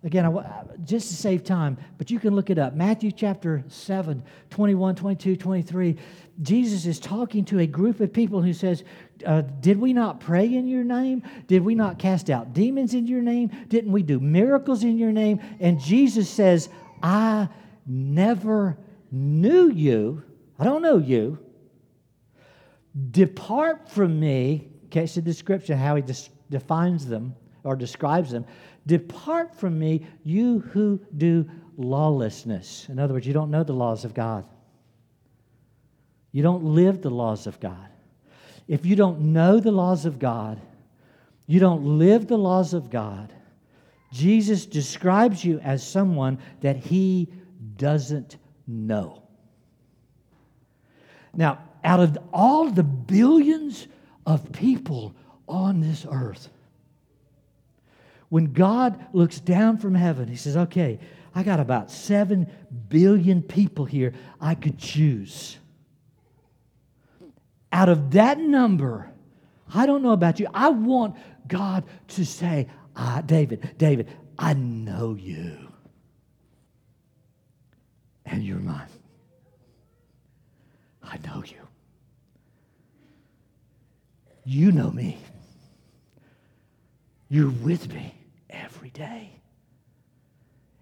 Again, 0.04 0.26
I, 0.26 0.64
just 0.86 1.10
to 1.10 1.16
save 1.16 1.44
time, 1.44 1.78
but 1.98 2.10
you 2.10 2.20
can 2.20 2.34
look 2.34 2.50
it 2.50 2.58
up. 2.58 2.74
Matthew 2.74 3.12
chapter 3.12 3.66
7, 3.68 4.24
21, 4.50 4.96
22, 4.96 5.36
23. 5.36 5.98
Jesus 6.42 6.86
is 6.86 7.00
talking 7.02 7.44
to 7.46 7.60
a 7.60 7.68
group 7.68 8.00
of 8.00 8.14
people 8.14 8.42
who 8.42 8.54
says, 8.54 8.86
uh, 9.26 9.42
Did 9.42 9.78
we 9.78 9.92
not 9.92 10.22
pray 10.22 10.46
in 10.46 10.68
your 10.68 10.86
name? 10.86 11.24
Did 11.48 11.64
we 11.64 11.76
not 11.76 12.00
cast 12.00 12.30
out 12.30 12.54
demons 12.54 12.94
in 12.94 13.08
your 13.08 13.22
name? 13.22 13.52
Didn't 13.68 13.92
we 13.92 14.02
do 14.02 14.22
miracles 14.22 14.86
in 14.86 14.98
your 14.98 15.12
name? 15.12 15.42
And 15.60 15.82
Jesus 15.82 16.30
says, 16.30 16.70
I 17.04 17.50
never 17.86 18.78
knew 19.12 19.70
you. 19.70 20.24
I 20.58 20.64
don't 20.64 20.82
know 20.82 20.98
you. 20.98 21.40
Depart 23.12 23.90
from 23.90 24.18
me. 24.18 24.70
Catch 24.92 25.16
the 25.16 25.22
description, 25.22 25.78
how 25.78 25.98
he 25.98 26.02
des- 26.02 26.30
defines 26.50 27.06
them 27.06 27.36
or 27.64 27.76
describes 27.76 28.32
them. 28.32 28.46
Depart 28.90 29.54
from 29.54 29.78
me, 29.78 30.04
you 30.24 30.62
who 30.72 31.00
do 31.16 31.48
lawlessness. 31.78 32.88
In 32.90 32.98
other 32.98 33.14
words, 33.14 33.28
you 33.28 33.34
don't 33.34 33.52
know 33.52 33.64
the 33.64 33.72
laws 33.72 34.04
of 34.04 34.16
God. 34.16 34.46
You 36.32 36.42
don't 36.42 36.64
live 36.64 37.04
the 37.04 37.12
laws 37.12 37.46
of 37.46 37.60
God. 37.60 37.88
If 38.68 38.88
you 38.88 38.96
don't 38.96 39.32
know 39.32 39.60
the 39.60 39.72
laws 39.72 40.08
of 40.08 40.18
God, 40.18 40.60
you 41.46 41.60
don't 41.60 42.00
live 42.00 42.26
the 42.26 42.38
laws 42.40 42.74
of 42.74 42.90
God, 42.90 43.32
Jesus 44.12 44.66
describes 44.66 45.46
you 45.46 45.60
as 45.60 45.86
someone 45.86 46.40
that 46.62 46.78
he 46.78 47.32
doesn't 47.78 48.38
know. 48.66 49.22
Now, 51.36 51.60
out 51.84 52.00
of 52.00 52.18
all 52.34 52.72
the 52.72 52.82
billions 52.84 53.86
of 54.26 54.52
people 54.52 55.14
on 55.48 55.80
this 55.80 56.08
earth, 56.10 56.50
when 58.30 58.54
God 58.54 59.04
looks 59.12 59.40
down 59.40 59.78
from 59.78 59.96
heaven, 59.96 60.28
He 60.28 60.36
says, 60.36 60.56
Okay, 60.56 61.00
I 61.36 61.44
got 61.44 61.60
about 61.60 61.92
7 61.92 62.50
billion 62.88 63.42
people 63.42 63.86
here 63.86 64.14
I 64.40 64.56
could 64.56 64.78
choose. 64.78 65.58
Out 67.72 67.90
of 67.90 68.12
that 68.12 68.40
number, 68.40 69.12
I 69.74 69.86
don't 69.86 70.02
know 70.02 70.12
about 70.12 70.40
you, 70.40 70.48
I 70.54 70.70
want 70.70 71.16
God 71.48 71.84
to 72.10 72.26
say, 72.26 72.68
David, 73.26 73.76
David, 73.78 74.10
I 74.38 74.54
know 74.54 75.16
you. 75.16 75.58
And 78.26 78.44
you're 78.44 78.60
mine. 78.60 78.88
I 81.04 81.18
know 81.26 81.44
you. 81.44 81.58
You 84.46 84.72
know 84.72 84.92
me. 84.92 85.18
You're 87.30 87.52
with 87.52 87.92
me 87.94 88.19
every 88.90 89.06
day. 89.06 89.42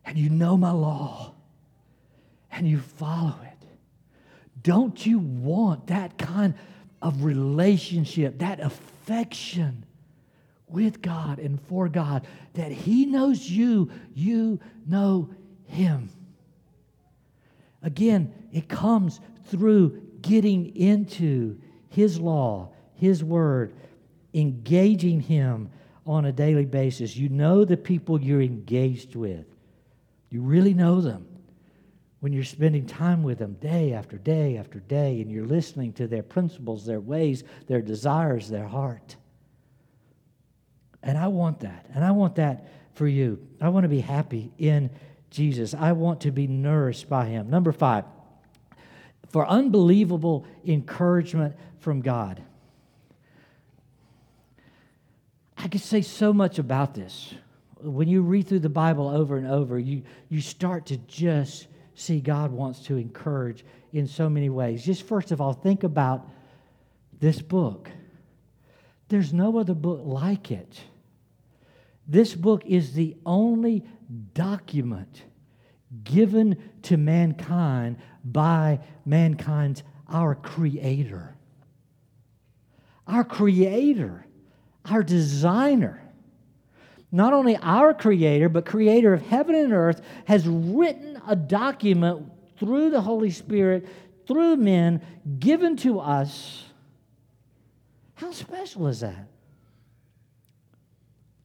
And 0.06 0.17
you 0.17 0.30
know 0.30 0.58
my 0.58 0.72
law. 0.72 1.34
And 2.52 2.67
you 2.67 2.80
follow 2.80 3.36
it. 3.43 3.67
Don't 4.63 5.06
you 5.06 5.20
want 5.20 5.88
that 5.88 6.17
kind 6.17 6.56
of 7.02 7.24
relationship, 7.24 8.39
that 8.39 8.60
affection 8.60 9.86
with 10.67 11.02
God 11.02 11.39
and 11.39 11.62
for 11.62 11.88
God, 11.88 12.26
that 12.54 12.72
He 12.72 13.06
knows 13.06 13.50
you, 13.50 13.91
you 14.13 14.60
know 14.86 15.30
Him? 15.65 16.10
Again, 17.84 18.34
it 18.52 18.67
comes 18.67 19.20
through 19.46 20.02
getting 20.22 20.76
into 20.76 21.60
His 21.89 22.20
law, 22.20 22.72
His 22.96 23.24
word, 23.24 23.74
engaging 24.34 25.22
Him 25.22 25.70
on 26.08 26.26
a 26.26 26.32
daily 26.32 26.65
basis. 26.65 27.15
You 27.15 27.30
know 27.30 27.65
the 27.65 27.78
people 27.78 28.22
you're 28.22 28.41
engaged 28.41 29.15
with. 29.15 29.46
You 30.30 30.41
really 30.41 30.74
know 30.74 31.02
them 31.02 31.28
when 32.20 32.34
you're 32.34 32.43
spending 32.43 32.86
time 32.86 33.24
with 33.24 33.38
them 33.38 33.54
day 33.54 33.93
after 33.93 34.17
day 34.17 34.58
after 34.58 34.80
day 34.80 35.22
and 35.22 35.32
you're 35.32 35.46
listening 35.46 35.93
to 35.93 36.08
their 36.08 36.24
principles, 36.24 36.86
their 36.86 37.00
ways, 37.00 37.43
their 37.67 37.82
desires, 37.82 38.50
their 38.50 38.67
heart. 38.67 39.15
And 41.04 41.17
I 41.17 41.28
want 41.28 41.60
that. 41.62 41.86
And 41.93 42.04
I 42.04 42.12
want 42.12 42.36
that 42.36 42.67
for 42.96 43.08
you. 43.08 43.39
I 43.62 43.70
want 43.70 43.84
to 43.84 43.89
be 43.89 44.02
happy 44.02 44.52
in 44.58 44.89
Jesus. 45.30 45.74
I 45.74 45.91
want 45.91 46.22
to 46.22 46.32
be 46.32 46.48
nourished 46.48 47.08
by 47.08 47.26
Him. 47.26 47.50
Number 47.50 47.72
five, 47.72 48.06
for 49.30 49.48
unbelievable 49.48 50.46
encouragement 50.65 51.56
from 51.80 52.02
God. 52.02 52.41
I 55.58 55.67
could 55.67 55.82
say 55.82 56.02
so 56.02 56.32
much 56.32 56.60
about 56.60 56.93
this. 56.93 57.34
When 57.80 58.08
you 58.08 58.22
read 58.22 58.48
through 58.48 58.60
the 58.60 58.70
Bible 58.70 59.08
over 59.08 59.38
and 59.38 59.48
over, 59.48 59.80
you, 59.80 60.04
you 60.30 60.41
start 60.41 60.86
to 60.88 60.98
just 60.98 61.67
see 61.96 62.20
God 62.20 62.52
wants 62.52 62.80
to 62.86 62.98
encourage 62.98 63.65
in 63.91 64.08
so 64.08 64.30
many 64.30 64.50
ways. 64.50 64.86
Just 64.86 65.04
first 65.04 65.32
of 65.32 65.41
all, 65.41 65.54
think 65.54 65.84
about 65.84 66.30
this 67.20 67.41
book. 67.41 67.89
There's 69.10 69.34
no 69.34 69.58
other 69.58 69.74
book 69.74 70.02
like 70.04 70.52
it. 70.52 70.80
This 72.08 72.36
book 72.36 72.63
is 72.65 72.93
the 72.93 73.15
only 73.26 73.84
document 74.34 75.24
given 76.04 76.58
to 76.84 76.98
mankind 76.98 77.98
by 78.24 78.80
mankind's 79.06 79.84
our 80.08 80.36
creator. 80.36 81.36
Our 83.08 83.24
creator 83.24 84.27
our 84.89 85.04
designer, 85.04 86.02
not 87.12 87.34
only 87.34 87.58
our 87.58 87.93
creator, 87.93 88.50
but 88.50 88.65
creator 88.65 89.13
of 89.13 89.21
heaven 89.21 89.56
and 89.56 89.73
earth, 89.73 90.02
has 90.26 90.47
written 90.47 91.21
a 91.28 91.36
document 91.36 92.32
through 92.60 92.89
the 92.89 93.02
Holy 93.02 93.32
Spirit, 93.32 93.88
through 94.28 94.58
men, 94.58 95.02
given 95.39 95.78
to 95.78 96.00
us. 96.00 96.65
How 98.15 98.32
special 98.32 98.88
is 98.88 99.02
that? 99.02 99.28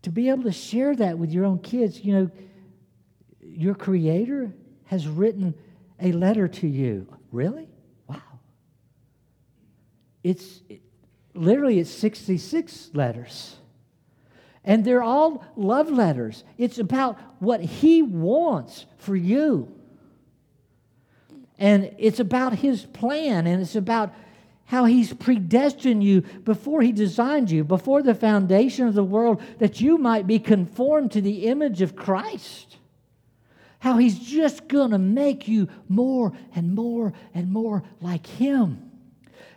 To 0.02 0.10
be 0.10 0.30
able 0.30 0.44
to 0.44 0.52
share 0.52 0.96
that 0.96 1.18
with 1.18 1.30
your 1.30 1.44
own 1.44 1.58
kids, 1.58 2.00
you 2.00 2.12
know, 2.12 2.30
your 3.40 3.74
creator 3.74 4.52
has 4.86 5.06
written 5.06 5.54
a 6.00 6.12
letter 6.12 6.48
to 6.48 6.66
you. 6.66 7.06
Really? 7.30 7.68
Wow. 8.08 8.20
It's 10.24 10.60
literally 11.34 11.78
it's 11.78 11.90
66 11.90 12.90
letters. 12.94 13.56
And 14.64 14.84
they're 14.84 15.02
all 15.02 15.44
love 15.56 15.90
letters. 15.90 16.44
It's 16.56 16.78
about 16.78 17.18
what 17.40 17.60
he 17.60 18.02
wants 18.02 18.86
for 18.98 19.16
you. 19.16 19.72
And 21.58 21.94
it's 21.98 22.20
about 22.20 22.54
his 22.54 22.84
plan, 22.86 23.46
and 23.46 23.60
it's 23.60 23.76
about 23.76 24.12
how 24.66 24.84
he's 24.84 25.12
predestined 25.12 26.02
you 26.02 26.22
before 26.22 26.80
he 26.80 26.92
designed 26.92 27.50
you, 27.50 27.62
before 27.62 28.02
the 28.02 28.14
foundation 28.14 28.86
of 28.86 28.94
the 28.94 29.04
world, 29.04 29.42
that 29.58 29.80
you 29.80 29.98
might 29.98 30.26
be 30.26 30.38
conformed 30.38 31.12
to 31.12 31.20
the 31.20 31.46
image 31.46 31.82
of 31.82 31.94
Christ. 31.94 32.78
How 33.80 33.98
he's 33.98 34.18
just 34.18 34.68
going 34.68 34.92
to 34.92 34.98
make 34.98 35.46
you 35.46 35.68
more 35.88 36.32
and 36.54 36.74
more 36.74 37.12
and 37.34 37.52
more 37.52 37.82
like 38.00 38.26
him 38.26 38.91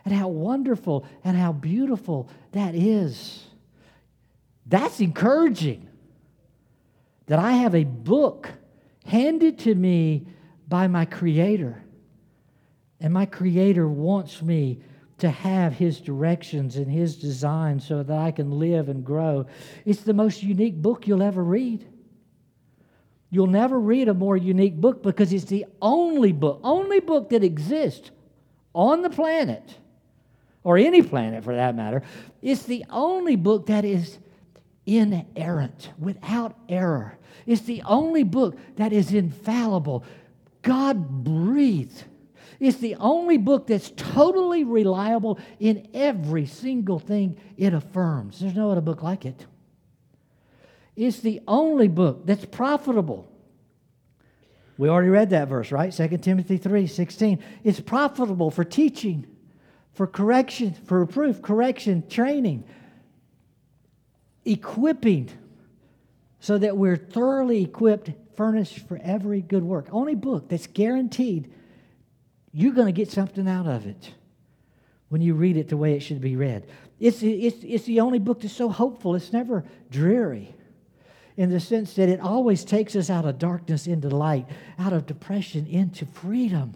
and 0.06 0.14
how 0.14 0.28
wonderful 0.28 1.04
and 1.24 1.36
how 1.36 1.52
beautiful 1.52 2.30
that 2.52 2.76
is. 2.76 3.44
That's 4.64 5.00
encouraging 5.00 5.88
that 7.26 7.40
I 7.40 7.52
have 7.52 7.74
a 7.74 7.82
book 7.82 8.48
handed 9.04 9.58
to 9.60 9.74
me 9.74 10.28
by 10.68 10.86
my 10.86 11.06
Creator. 11.06 11.82
And 13.00 13.12
my 13.12 13.26
Creator 13.26 13.88
wants 13.88 14.40
me 14.42 14.80
to 15.18 15.28
have 15.28 15.72
His 15.72 16.00
directions 16.00 16.76
and 16.76 16.88
His 16.88 17.16
design 17.16 17.80
so 17.80 18.04
that 18.04 18.16
I 18.16 18.30
can 18.30 18.60
live 18.60 18.88
and 18.88 19.04
grow. 19.04 19.46
It's 19.84 20.02
the 20.02 20.14
most 20.14 20.40
unique 20.40 20.80
book 20.80 21.08
you'll 21.08 21.22
ever 21.22 21.42
read. 21.42 21.84
You'll 23.30 23.48
never 23.48 23.80
read 23.80 24.06
a 24.06 24.14
more 24.14 24.36
unique 24.36 24.76
book 24.76 25.02
because 25.02 25.32
it's 25.32 25.46
the 25.46 25.66
only 25.82 26.30
book, 26.30 26.60
only 26.62 27.00
book 27.00 27.30
that 27.30 27.42
exists 27.42 28.12
on 28.72 29.02
the 29.02 29.10
planet 29.10 29.78
or 30.66 30.76
any 30.76 31.00
planet 31.00 31.44
for 31.44 31.54
that 31.54 31.76
matter, 31.76 32.02
it's 32.42 32.64
the 32.64 32.84
only 32.90 33.36
book 33.36 33.66
that 33.66 33.84
is 33.84 34.18
inerrant, 34.84 35.90
without 35.96 36.58
error. 36.68 37.16
It's 37.46 37.62
the 37.62 37.82
only 37.82 38.24
book 38.24 38.58
that 38.74 38.92
is 38.92 39.12
infallible. 39.12 40.02
God 40.62 41.22
breathed. 41.22 42.02
It's 42.58 42.78
the 42.78 42.96
only 42.96 43.38
book 43.38 43.68
that's 43.68 43.92
totally 43.94 44.64
reliable 44.64 45.38
in 45.60 45.86
every 45.94 46.46
single 46.46 46.98
thing 46.98 47.38
it 47.56 47.72
affirms. 47.72 48.40
There's 48.40 48.56
no 48.56 48.72
other 48.72 48.80
book 48.80 49.04
like 49.04 49.24
it. 49.24 49.46
It's 50.96 51.20
the 51.20 51.42
only 51.46 51.86
book 51.86 52.26
that's 52.26 52.44
profitable. 52.44 53.30
We 54.78 54.88
already 54.88 55.10
read 55.10 55.30
that 55.30 55.46
verse, 55.46 55.70
right? 55.70 55.92
2 55.92 56.18
Timothy 56.18 56.56
3 56.56 56.88
16. 56.88 57.38
It's 57.62 57.78
profitable 57.78 58.50
for 58.50 58.64
teaching 58.64 59.28
for 59.96 60.06
correction, 60.06 60.74
for 60.84 61.00
reproof, 61.00 61.40
correction, 61.40 62.06
training, 62.06 62.62
equipping, 64.44 65.30
so 66.38 66.58
that 66.58 66.76
we're 66.76 66.98
thoroughly 66.98 67.62
equipped, 67.62 68.10
furnished 68.36 68.86
for 68.86 69.00
every 69.02 69.40
good 69.40 69.64
work. 69.64 69.88
Only 69.90 70.14
book 70.14 70.50
that's 70.50 70.66
guaranteed 70.66 71.50
you're 72.52 72.74
going 72.74 72.86
to 72.86 72.92
get 72.92 73.10
something 73.10 73.48
out 73.48 73.66
of 73.66 73.86
it 73.86 74.12
when 75.08 75.22
you 75.22 75.34
read 75.34 75.56
it 75.56 75.70
the 75.70 75.78
way 75.78 75.94
it 75.94 76.00
should 76.00 76.20
be 76.20 76.36
read. 76.36 76.66
It's, 77.00 77.22
it's, 77.22 77.56
it's 77.62 77.84
the 77.84 78.00
only 78.00 78.18
book 78.18 78.42
that's 78.42 78.54
so 78.54 78.68
hopeful, 78.68 79.14
it's 79.14 79.32
never 79.32 79.64
dreary 79.90 80.54
in 81.38 81.50
the 81.50 81.60
sense 81.60 81.94
that 81.94 82.10
it 82.10 82.20
always 82.20 82.64
takes 82.64 82.96
us 82.96 83.08
out 83.08 83.24
of 83.24 83.38
darkness 83.38 83.86
into 83.86 84.08
light, 84.08 84.46
out 84.78 84.92
of 84.92 85.06
depression 85.06 85.66
into 85.66 86.04
freedom 86.04 86.74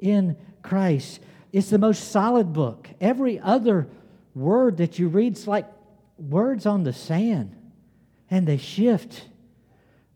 in 0.00 0.36
Christ. 0.62 1.20
It's 1.52 1.68
the 1.68 1.78
most 1.78 2.10
solid 2.10 2.52
book. 2.52 2.88
Every 3.00 3.38
other 3.38 3.86
word 4.34 4.78
that 4.78 4.98
you 4.98 5.08
read 5.08 5.36
is 5.36 5.46
like 5.46 5.66
words 6.18 6.64
on 6.66 6.84
the 6.84 6.92
sand, 6.92 7.54
and 8.30 8.46
they 8.46 8.56
shift. 8.56 9.26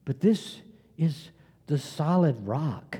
But 0.04 0.20
this 0.20 0.60
is 0.96 1.30
the 1.66 1.78
solid 1.78 2.46
rock 2.46 2.98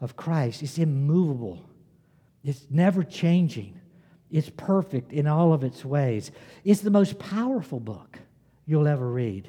of 0.00 0.16
Christ. 0.16 0.62
It's 0.62 0.78
immovable, 0.78 1.64
it's 2.42 2.66
never 2.70 3.04
changing, 3.04 3.78
it's 4.30 4.50
perfect 4.50 5.12
in 5.12 5.26
all 5.26 5.52
of 5.52 5.62
its 5.62 5.84
ways. 5.84 6.32
It's 6.64 6.80
the 6.80 6.90
most 6.90 7.18
powerful 7.18 7.78
book 7.78 8.18
you'll 8.66 8.88
ever 8.88 9.08
read. 9.08 9.48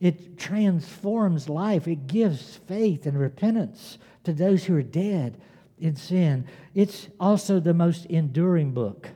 It 0.00 0.38
transforms 0.38 1.48
life, 1.48 1.88
it 1.88 2.06
gives 2.06 2.56
faith 2.68 3.04
and 3.04 3.18
repentance 3.18 3.98
to 4.24 4.32
those 4.32 4.64
who 4.64 4.76
are 4.76 4.82
dead 4.82 5.40
in 5.80 5.96
sin. 5.96 6.46
It's 6.74 7.08
also 7.18 7.60
the 7.60 7.74
most 7.74 8.06
enduring 8.06 8.72
book. 8.72 9.10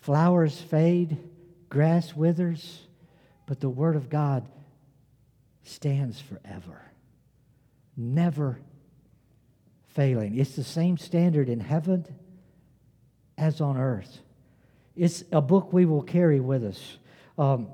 Flowers 0.00 0.60
fade, 0.60 1.18
grass 1.68 2.14
withers, 2.14 2.80
but 3.46 3.60
the 3.60 3.68
Word 3.68 3.96
of 3.96 4.10
God 4.10 4.48
stands 5.62 6.20
forever, 6.20 6.82
never 7.96 8.58
failing. 9.94 10.38
It's 10.38 10.56
the 10.56 10.64
same 10.64 10.98
standard 10.98 11.48
in 11.48 11.60
heaven 11.60 12.06
as 13.38 13.60
on 13.60 13.76
earth. 13.76 14.20
It's 14.96 15.24
a 15.32 15.40
book 15.40 15.72
we 15.72 15.84
will 15.84 16.02
carry 16.02 16.40
with 16.40 16.64
us. 16.64 16.98
Um, 17.38 17.68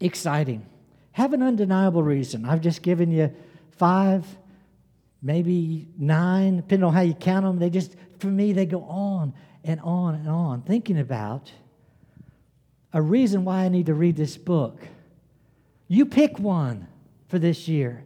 exciting. 0.00 0.66
Have 1.12 1.32
an 1.32 1.42
undeniable 1.42 2.02
reason. 2.02 2.44
I've 2.44 2.60
just 2.60 2.82
given 2.82 3.10
you 3.10 3.34
five, 3.72 4.26
maybe 5.22 5.88
nine, 5.98 6.56
depending 6.56 6.84
on 6.84 6.94
how 6.94 7.00
you 7.00 7.14
count 7.14 7.44
them. 7.44 7.58
They 7.58 7.70
just, 7.70 7.96
for 8.18 8.28
me, 8.28 8.52
they 8.52 8.66
go 8.66 8.82
on 8.84 9.34
and 9.64 9.80
on 9.80 10.14
and 10.14 10.28
on, 10.28 10.62
thinking 10.62 10.98
about 10.98 11.52
a 12.92 13.00
reason 13.00 13.44
why 13.44 13.64
I 13.64 13.68
need 13.68 13.86
to 13.86 13.94
read 13.94 14.16
this 14.16 14.36
book. 14.36 14.86
You 15.88 16.06
pick 16.06 16.38
one 16.38 16.88
for 17.28 17.38
this 17.38 17.68
year. 17.68 18.04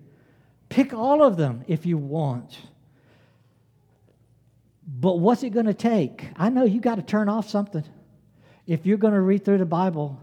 Pick 0.68 0.92
all 0.92 1.22
of 1.22 1.36
them 1.36 1.64
if 1.68 1.86
you 1.86 1.96
want. 1.96 2.58
But 4.86 5.18
what's 5.18 5.42
it 5.42 5.50
going 5.50 5.66
to 5.66 5.74
take? 5.74 6.28
I 6.36 6.50
know 6.50 6.64
you 6.64 6.80
got 6.80 6.96
to 6.96 7.02
turn 7.02 7.28
off 7.28 7.48
something. 7.48 7.84
If 8.66 8.84
you're 8.84 8.98
going 8.98 9.14
to 9.14 9.20
read 9.20 9.44
through 9.44 9.58
the 9.58 9.66
Bible, 9.66 10.18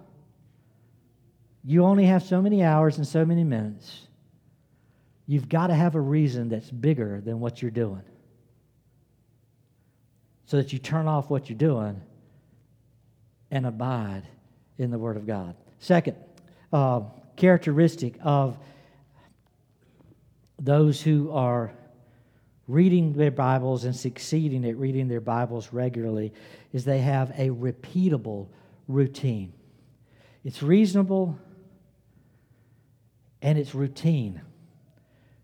you 1.64 1.84
only 1.84 2.06
have 2.06 2.24
so 2.24 2.42
many 2.42 2.64
hours 2.64 2.98
and 2.98 3.08
so 3.08 3.26
many 3.26 3.44
minutes. 3.44 4.08
You've 5.32 5.48
got 5.48 5.68
to 5.68 5.74
have 5.74 5.96
a 5.96 6.02
reason 6.02 6.50
that's 6.50 6.70
bigger 6.70 7.22
than 7.22 7.40
what 7.40 7.62
you're 7.62 7.72
doing 7.72 8.02
so 10.46 10.58
that 10.58 10.74
you 10.74 10.78
turn 10.78 11.08
off 11.08 11.30
what 11.30 11.50
you're 11.50 11.58
doing 11.58 12.02
and 13.50 13.66
abide 13.66 14.24
in 14.78 14.92
the 14.92 15.00
Word 15.00 15.16
of 15.16 15.26
God. 15.26 15.56
Second, 15.80 16.18
uh, 16.74 17.04
characteristic 17.38 18.16
of 18.22 18.58
those 20.60 21.02
who 21.02 21.32
are 21.32 21.72
reading 22.68 23.14
their 23.14 23.32
Bibles 23.32 23.86
and 23.86 23.96
succeeding 23.96 24.66
at 24.66 24.76
reading 24.76 25.08
their 25.08 25.22
Bibles 25.22 25.72
regularly 25.72 26.34
is 26.74 26.84
they 26.84 27.00
have 27.00 27.32
a 27.38 27.52
repeatable 27.52 28.50
routine. 28.90 29.54
It's 30.44 30.62
reasonable 30.62 31.40
and 33.42 33.58
it's 33.58 33.74
routine 33.74 34.42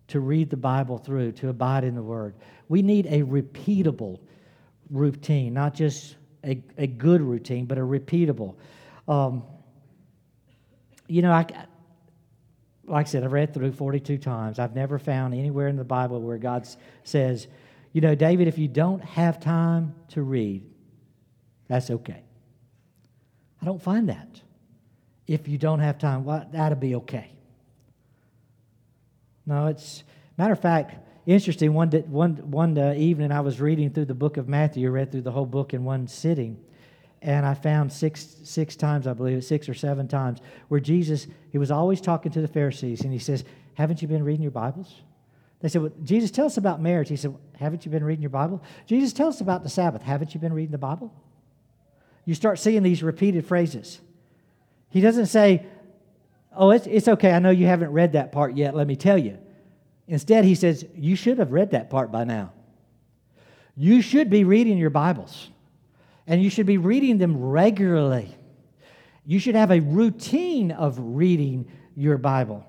to 0.07 0.19
read 0.19 0.49
the 0.49 0.57
Bible 0.57 0.97
through, 0.97 1.33
to 1.33 1.49
abide 1.49 1.83
in 1.83 1.95
the 1.95 2.01
Word. 2.01 2.35
We 2.69 2.81
need 2.81 3.05
a 3.07 3.23
repeatable 3.23 4.19
routine, 4.89 5.53
not 5.53 5.73
just 5.73 6.15
a, 6.43 6.61
a 6.77 6.87
good 6.87 7.21
routine, 7.21 7.65
but 7.65 7.77
a 7.77 7.81
repeatable. 7.81 8.55
Um, 9.07 9.43
you 11.07 11.21
know, 11.21 11.31
I, 11.31 11.45
like 12.85 13.07
I 13.07 13.09
said, 13.09 13.23
I've 13.23 13.31
read 13.31 13.53
through 13.53 13.73
42 13.73 14.17
times. 14.17 14.59
I've 14.59 14.75
never 14.75 14.97
found 14.97 15.33
anywhere 15.33 15.67
in 15.67 15.75
the 15.75 15.83
Bible 15.83 16.21
where 16.21 16.37
God 16.37 16.67
says, 17.03 17.47
you 17.93 18.01
know, 18.01 18.15
David, 18.15 18.47
if 18.47 18.57
you 18.57 18.67
don't 18.67 19.03
have 19.03 19.39
time 19.39 19.95
to 20.09 20.21
read, 20.21 20.63
that's 21.67 21.89
okay. 21.89 22.23
I 23.61 23.65
don't 23.65 23.81
find 23.81 24.09
that. 24.09 24.41
If 25.25 25.47
you 25.47 25.57
don't 25.57 25.79
have 25.79 25.97
time, 25.97 26.23
well, 26.23 26.47
that'll 26.51 26.77
be 26.77 26.95
okay. 26.95 27.31
No, 29.47 29.67
it's 29.67 30.03
matter 30.37 30.53
of 30.53 30.59
fact, 30.59 30.95
interesting. 31.25 31.73
One 31.73 31.89
one 31.89 32.35
one 32.51 32.77
uh, 32.77 32.93
evening, 32.95 33.31
I 33.31 33.39
was 33.39 33.59
reading 33.59 33.89
through 33.89 34.05
the 34.05 34.13
book 34.13 34.37
of 34.37 34.47
Matthew. 34.47 34.87
I 34.87 34.91
read 34.91 35.11
through 35.11 35.21
the 35.21 35.31
whole 35.31 35.45
book 35.45 35.73
in 35.73 35.85
one 35.85 36.07
sitting, 36.07 36.59
and 37.21 37.45
I 37.45 37.53
found 37.53 37.91
six 37.91 38.35
six 38.43 38.75
times, 38.75 39.07
I 39.07 39.13
believe, 39.13 39.43
six 39.45 39.69
or 39.69 39.73
seven 39.73 40.07
times, 40.07 40.41
where 40.67 40.81
Jesus 40.81 41.27
he 41.51 41.57
was 41.57 41.71
always 41.71 42.01
talking 42.01 42.31
to 42.33 42.41
the 42.41 42.47
Pharisees, 42.47 43.01
and 43.01 43.13
he 43.13 43.19
says, 43.19 43.45
"Haven't 43.75 44.01
you 44.01 44.07
been 44.09 44.23
reading 44.23 44.43
your 44.43 44.51
Bibles?" 44.51 45.01
They 45.59 45.69
said, 45.69 45.81
well, 45.81 45.91
Jesus, 46.03 46.29
tell 46.29 46.45
us 46.45 46.57
about 46.57 46.81
marriage. 46.81 47.09
He 47.09 47.15
said, 47.15 47.35
Haven't 47.57 47.83
you 47.83 47.91
been 47.91 48.03
reading 48.03 48.21
your 48.21 48.29
Bible? 48.29 48.61
Jesus, 48.85 49.11
tell 49.11 49.27
us 49.27 49.41
about 49.41 49.63
the 49.63 49.69
Sabbath. 49.69 50.03
Haven't 50.03 50.33
you 50.35 50.39
been 50.39 50.53
reading 50.53 50.71
the 50.71 50.77
Bible? 50.77 51.11
You 52.25 52.35
start 52.35 52.59
seeing 52.59 52.83
these 52.83 53.01
repeated 53.01 53.45
phrases. 53.45 53.99
He 54.89 55.01
doesn't 55.01 55.27
say, 55.27 55.65
Oh, 56.57 56.71
it's, 56.71 56.87
it's 56.87 57.07
okay. 57.07 57.31
I 57.31 57.39
know 57.39 57.51
you 57.51 57.67
haven't 57.67 57.91
read 57.91 58.13
that 58.13 58.31
part 58.31 58.55
yet. 58.55 58.75
Let 58.75 58.87
me 58.87 58.95
tell 58.95 59.17
you. 59.17 59.37
Instead, 60.07 60.43
he 60.43 60.55
says, 60.55 60.85
You 60.95 61.15
should 61.15 61.37
have 61.37 61.51
read 61.51 61.71
that 61.71 61.89
part 61.89 62.11
by 62.11 62.23
now. 62.23 62.51
You 63.75 64.01
should 64.01 64.29
be 64.29 64.43
reading 64.43 64.77
your 64.77 64.89
Bibles, 64.89 65.49
and 66.25 66.41
you 66.41 66.49
should 66.49 66.65
be 66.65 66.79
reading 66.79 67.19
them 67.19 67.39
regularly. 67.39 68.35
You 69.23 69.39
should 69.39 69.55
have 69.55 69.71
a 69.71 69.81
routine 69.81 70.71
of 70.71 70.97
reading 70.99 71.69
your 71.95 72.17
Bible. 72.17 72.65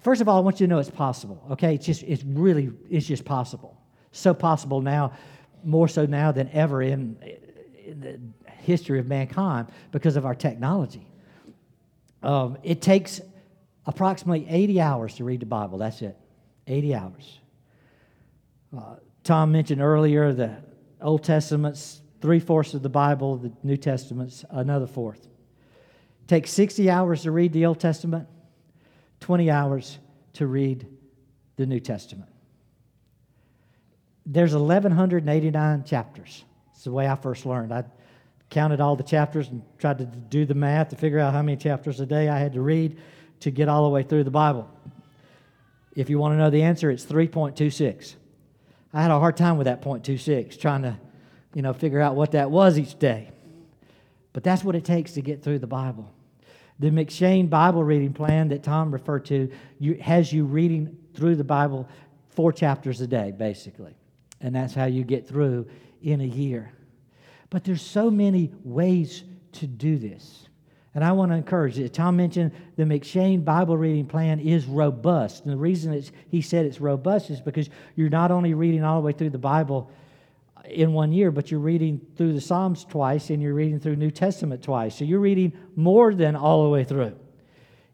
First 0.00 0.20
of 0.20 0.28
all, 0.28 0.36
I 0.36 0.40
want 0.40 0.60
you 0.60 0.66
to 0.66 0.70
know 0.70 0.78
it's 0.78 0.90
possible, 0.90 1.42
okay? 1.52 1.74
It's 1.74 1.86
just, 1.86 2.02
it's 2.04 2.22
really, 2.22 2.70
it's 2.90 3.06
just 3.06 3.24
possible. 3.24 3.76
So 4.12 4.34
possible 4.34 4.80
now, 4.80 5.12
more 5.64 5.88
so 5.88 6.06
now 6.06 6.32
than 6.32 6.48
ever 6.50 6.82
in, 6.82 7.16
in 7.84 8.00
the 8.00 8.20
history 8.52 8.98
of 8.98 9.06
mankind 9.08 9.68
because 9.90 10.16
of 10.16 10.26
our 10.26 10.34
technology. 10.34 11.06
Um, 12.22 12.58
it 12.62 12.80
takes 12.80 13.20
approximately 13.86 14.46
80 14.48 14.80
hours 14.80 15.14
to 15.16 15.24
read 15.24 15.40
the 15.40 15.46
Bible. 15.46 15.78
That's 15.78 16.02
it. 16.02 16.16
80 16.66 16.94
hours. 16.94 17.40
Uh, 18.76 18.96
Tom 19.24 19.52
mentioned 19.52 19.82
earlier 19.82 20.32
the 20.32 20.56
Old 21.00 21.24
Testament's 21.24 22.00
three 22.20 22.38
fourths 22.38 22.74
of 22.74 22.82
the 22.82 22.88
Bible, 22.88 23.36
the 23.36 23.52
New 23.62 23.76
Testament's 23.76 24.44
another 24.50 24.86
fourth. 24.86 25.26
It 25.26 26.28
takes 26.28 26.52
60 26.52 26.88
hours 26.88 27.22
to 27.22 27.32
read 27.32 27.52
the 27.52 27.66
Old 27.66 27.80
Testament, 27.80 28.28
20 29.20 29.50
hours 29.50 29.98
to 30.34 30.46
read 30.46 30.86
the 31.56 31.66
New 31.66 31.80
Testament. 31.80 32.30
There's 34.24 34.54
1,189 34.54 35.84
chapters. 35.84 36.44
It's 36.72 36.84
the 36.84 36.92
way 36.92 37.08
I 37.08 37.16
first 37.16 37.44
learned. 37.44 37.72
I 37.72 37.84
counted 38.52 38.80
all 38.80 38.94
the 38.94 39.02
chapters 39.02 39.48
and 39.48 39.62
tried 39.78 39.98
to 39.98 40.04
do 40.04 40.44
the 40.44 40.54
math 40.54 40.90
to 40.90 40.96
figure 40.96 41.18
out 41.18 41.32
how 41.32 41.42
many 41.42 41.56
chapters 41.56 41.98
a 42.00 42.06
day 42.06 42.28
I 42.28 42.38
had 42.38 42.52
to 42.52 42.60
read 42.60 42.98
to 43.40 43.50
get 43.50 43.68
all 43.68 43.82
the 43.84 43.88
way 43.88 44.02
through 44.02 44.24
the 44.24 44.30
Bible. 44.30 44.68
If 45.96 46.08
you 46.08 46.18
want 46.18 46.34
to 46.34 46.36
know 46.36 46.50
the 46.50 46.62
answer, 46.62 46.90
it's 46.90 47.04
3.26. 47.04 48.14
I 48.92 49.02
had 49.02 49.10
a 49.10 49.18
hard 49.18 49.36
time 49.36 49.56
with 49.56 49.64
that 49.64 49.82
0.26, 49.82 50.60
trying 50.60 50.82
to, 50.82 50.98
you 51.54 51.62
know, 51.62 51.72
figure 51.72 52.00
out 52.00 52.14
what 52.14 52.32
that 52.32 52.50
was 52.50 52.78
each 52.78 52.98
day. 52.98 53.30
But 54.32 54.44
that's 54.44 54.62
what 54.62 54.76
it 54.76 54.84
takes 54.84 55.12
to 55.12 55.22
get 55.22 55.42
through 55.42 55.58
the 55.58 55.66
Bible. 55.66 56.12
The 56.78 56.90
M'Cheyne 56.90 57.48
Bible 57.48 57.82
reading 57.82 58.12
plan 58.12 58.48
that 58.48 58.62
Tom 58.62 58.92
referred 58.92 59.24
to 59.26 59.50
you, 59.78 59.94
has 59.94 60.32
you 60.32 60.44
reading 60.44 60.96
through 61.14 61.36
the 61.36 61.44
Bible 61.44 61.88
four 62.30 62.52
chapters 62.52 63.00
a 63.00 63.06
day, 63.06 63.32
basically. 63.32 63.94
And 64.40 64.54
that's 64.54 64.74
how 64.74 64.86
you 64.86 65.04
get 65.04 65.26
through 65.26 65.68
in 66.02 66.20
a 66.20 66.26
year. 66.26 66.72
But 67.52 67.64
there's 67.64 67.82
so 67.82 68.10
many 68.10 68.50
ways 68.64 69.24
to 69.52 69.66
do 69.66 69.98
this. 69.98 70.48
And 70.94 71.04
I 71.04 71.12
want 71.12 71.32
to 71.32 71.36
encourage 71.36 71.78
it. 71.78 71.92
Tom 71.92 72.16
mentioned 72.16 72.50
the 72.76 72.84
M'Cheyne 72.84 73.44
Bible 73.44 73.76
reading 73.76 74.06
plan 74.06 74.40
is 74.40 74.64
robust. 74.64 75.44
And 75.44 75.52
the 75.52 75.58
reason 75.58 76.02
he 76.30 76.40
said 76.40 76.64
it's 76.64 76.80
robust 76.80 77.28
is 77.28 77.42
because 77.42 77.68
you're 77.94 78.08
not 78.08 78.30
only 78.30 78.54
reading 78.54 78.82
all 78.84 78.98
the 78.98 79.04
way 79.04 79.12
through 79.12 79.28
the 79.30 79.38
Bible 79.38 79.90
in 80.64 80.94
one 80.94 81.12
year, 81.12 81.30
but 81.30 81.50
you're 81.50 81.60
reading 81.60 82.00
through 82.16 82.32
the 82.32 82.40
Psalms 82.40 82.86
twice 82.86 83.28
and 83.28 83.42
you're 83.42 83.52
reading 83.52 83.78
through 83.78 83.96
New 83.96 84.10
Testament 84.10 84.62
twice. 84.62 84.96
So 84.96 85.04
you're 85.04 85.20
reading 85.20 85.52
more 85.76 86.14
than 86.14 86.34
all 86.34 86.62
the 86.62 86.70
way 86.70 86.84
through. 86.84 87.14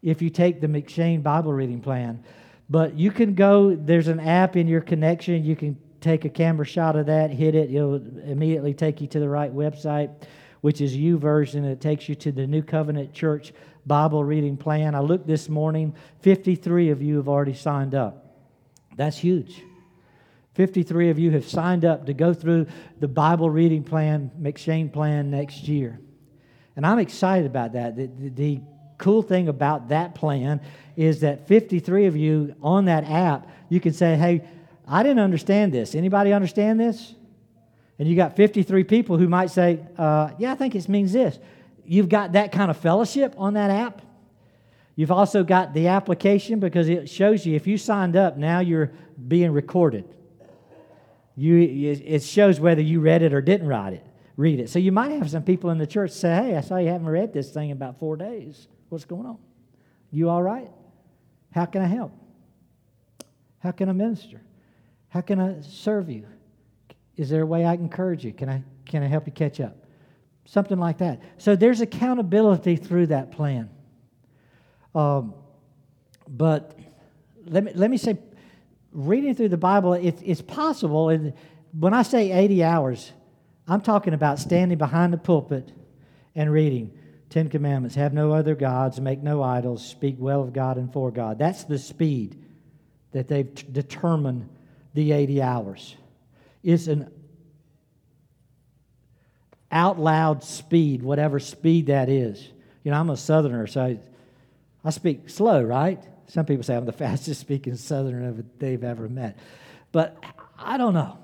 if 0.02 0.22
you 0.22 0.30
take 0.30 0.60
the 0.60 0.68
M'Cheyne 0.68 1.24
Bible 1.24 1.52
reading 1.52 1.80
plan. 1.80 2.22
But 2.70 2.96
you 2.96 3.10
can 3.10 3.34
go, 3.34 3.74
there's 3.74 4.06
an 4.06 4.20
app 4.20 4.54
in 4.54 4.68
your 4.68 4.82
connection. 4.82 5.44
You 5.44 5.56
can 5.56 5.76
take 6.00 6.24
a 6.24 6.28
camera 6.28 6.66
shot 6.66 6.96
of 6.96 7.06
that, 7.06 7.30
hit 7.30 7.54
it, 7.54 7.74
it'll 7.74 7.96
immediately 7.96 8.74
take 8.74 9.00
you 9.00 9.06
to 9.08 9.20
the 9.20 9.28
right 9.28 9.54
website, 9.54 10.10
which 10.60 10.80
is 10.80 10.94
U 10.96 11.18
YouVersion. 11.18 11.64
It 11.64 11.80
takes 11.80 12.08
you 12.08 12.14
to 12.16 12.32
the 12.32 12.46
New 12.46 12.62
Covenant 12.62 13.12
Church 13.12 13.52
Bible 13.86 14.22
reading 14.22 14.56
plan. 14.56 14.94
I 14.94 15.00
looked 15.00 15.26
this 15.26 15.48
morning, 15.48 15.94
53 16.20 16.90
of 16.90 17.02
you 17.02 17.16
have 17.16 17.28
already 17.28 17.54
signed 17.54 17.94
up. 17.94 18.26
That's 18.96 19.16
huge. 19.16 19.62
53 20.54 21.10
of 21.10 21.18
you 21.18 21.30
have 21.30 21.48
signed 21.48 21.84
up 21.84 22.06
to 22.06 22.12
go 22.12 22.34
through 22.34 22.66
the 22.98 23.08
Bible 23.08 23.48
reading 23.48 23.84
plan, 23.84 24.30
M'Cheyne 24.40 24.92
plan 24.92 25.30
next 25.30 25.68
year. 25.68 26.00
And 26.74 26.84
I'm 26.84 26.98
excited 26.98 27.46
about 27.46 27.72
that. 27.74 27.96
The, 27.96 28.06
the, 28.06 28.28
the 28.28 28.60
cool 28.98 29.22
thing 29.22 29.48
about 29.48 29.88
that 29.88 30.14
plan 30.14 30.60
is 30.96 31.20
that 31.20 31.46
53 31.46 32.06
of 32.06 32.16
you 32.16 32.56
on 32.60 32.86
that 32.86 33.04
app, 33.04 33.48
you 33.68 33.80
can 33.80 33.92
say, 33.92 34.16
hey, 34.16 34.42
I 34.88 35.02
didn't 35.02 35.20
understand 35.20 35.72
this. 35.72 35.94
Anybody 35.94 36.32
understand 36.32 36.80
this? 36.80 37.14
And 37.98 38.08
you 38.08 38.16
got 38.16 38.36
53 38.36 38.84
people 38.84 39.18
who 39.18 39.28
might 39.28 39.50
say, 39.50 39.80
uh, 39.96 40.30
yeah, 40.38 40.52
I 40.52 40.54
think 40.54 40.74
it 40.74 40.88
means 40.88 41.12
this. 41.12 41.38
You've 41.84 42.08
got 42.08 42.32
that 42.32 42.52
kind 42.52 42.70
of 42.70 42.76
fellowship 42.76 43.34
on 43.36 43.54
that 43.54 43.70
app. 43.70 44.02
You've 44.94 45.12
also 45.12 45.44
got 45.44 45.74
the 45.74 45.88
application 45.88 46.58
because 46.58 46.88
it 46.88 47.08
shows 47.08 47.46
you 47.46 47.54
if 47.54 47.66
you 47.66 47.78
signed 47.78 48.16
up, 48.16 48.36
now 48.36 48.60
you're 48.60 48.92
being 49.28 49.52
recorded. 49.52 50.04
You, 51.36 51.56
it 52.04 52.22
shows 52.22 52.58
whether 52.58 52.82
you 52.82 53.00
read 53.00 53.22
it 53.22 53.32
or 53.32 53.40
didn't 53.40 53.68
read 53.68 53.92
it. 53.92 54.04
Read 54.36 54.58
it. 54.58 54.70
So 54.70 54.78
you 54.78 54.90
might 54.90 55.12
have 55.12 55.30
some 55.30 55.44
people 55.44 55.70
in 55.70 55.78
the 55.78 55.86
church 55.86 56.10
say, 56.10 56.34
"Hey, 56.34 56.56
I 56.56 56.60
saw 56.60 56.78
you 56.78 56.88
haven't 56.88 57.08
read 57.08 57.32
this 57.32 57.50
thing 57.50 57.70
in 57.70 57.76
about 57.76 57.98
four 57.98 58.16
days. 58.16 58.66
What's 58.88 59.04
going 59.04 59.26
on? 59.26 59.38
You 60.10 60.30
all 60.30 60.42
right? 60.42 60.70
How 61.52 61.64
can 61.64 61.82
I 61.82 61.86
help? 61.86 62.12
How 63.60 63.70
can 63.70 63.88
I 63.88 63.92
minister? 63.92 64.40
How 65.08 65.20
can 65.20 65.40
I 65.40 65.60
serve 65.62 66.10
you? 66.10 66.26
Is 67.16 67.30
there 67.30 67.42
a 67.42 67.46
way 67.46 67.66
I 67.66 67.76
can 67.76 67.86
encourage 67.86 68.24
you? 68.24 68.32
Can 68.32 68.48
I 68.48 68.62
can 68.84 69.02
I 69.02 69.06
help 69.06 69.26
you 69.26 69.32
catch 69.32 69.60
up? 69.60 69.76
Something 70.46 70.78
like 70.78 70.98
that. 70.98 71.20
So 71.36 71.56
there's 71.56 71.80
accountability 71.80 72.76
through 72.76 73.08
that 73.08 73.32
plan. 73.32 73.68
Um, 74.94 75.34
but 76.26 76.78
let 77.44 77.64
me 77.64 77.72
let 77.74 77.90
me 77.90 77.96
say, 77.96 78.18
reading 78.92 79.34
through 79.34 79.50
the 79.50 79.58
Bible, 79.58 79.94
it, 79.94 80.18
it's 80.24 80.42
possible. 80.42 81.08
And 81.08 81.34
when 81.78 81.92
I 81.92 82.02
say 82.02 82.32
80 82.32 82.64
hours, 82.64 83.12
I'm 83.66 83.80
talking 83.80 84.14
about 84.14 84.38
standing 84.38 84.78
behind 84.78 85.12
the 85.12 85.18
pulpit 85.18 85.72
and 86.34 86.50
reading 86.52 86.92
Ten 87.30 87.48
Commandments 87.48 87.94
have 87.96 88.14
no 88.14 88.32
other 88.32 88.54
gods, 88.54 89.00
make 89.00 89.22
no 89.22 89.42
idols, 89.42 89.86
speak 89.86 90.16
well 90.18 90.42
of 90.42 90.52
God 90.52 90.78
and 90.78 90.90
for 90.92 91.10
God. 91.10 91.38
That's 91.38 91.64
the 91.64 91.78
speed 91.78 92.42
that 93.12 93.28
they've 93.28 93.54
t- 93.54 93.66
determined 93.70 94.48
the 94.94 95.12
80 95.12 95.42
hours. 95.42 95.96
It's 96.62 96.86
an 96.86 97.10
out 99.70 99.98
loud 99.98 100.42
speed, 100.42 101.02
whatever 101.02 101.38
speed 101.38 101.86
that 101.86 102.08
is. 102.08 102.48
You 102.84 102.90
know, 102.90 102.98
I'm 102.98 103.10
a 103.10 103.16
southerner, 103.16 103.66
so 103.66 103.82
I, 103.82 103.98
I 104.84 104.90
speak 104.90 105.28
slow, 105.28 105.62
right? 105.62 106.02
Some 106.28 106.46
people 106.46 106.62
say 106.62 106.76
I'm 106.76 106.86
the 106.86 106.92
fastest 107.06 107.40
speaking 107.40 107.76
southerner 107.76 108.44
they've 108.58 108.84
ever 108.84 109.08
met. 109.08 109.38
But 109.92 110.22
I 110.58 110.76
don't 110.78 110.94
know. 110.94 111.18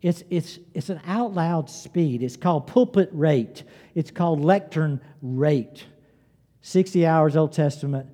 It's, 0.00 0.22
it's, 0.30 0.58
it's 0.74 0.90
an 0.90 1.00
out 1.06 1.34
loud 1.34 1.68
speed. 1.68 2.22
It's 2.22 2.36
called 2.36 2.66
pulpit 2.66 3.10
rate, 3.12 3.64
it's 3.94 4.10
called 4.10 4.44
lectern 4.44 5.00
rate. 5.22 5.84
60 6.60 7.06
hours 7.06 7.36
Old 7.36 7.52
Testament, 7.52 8.08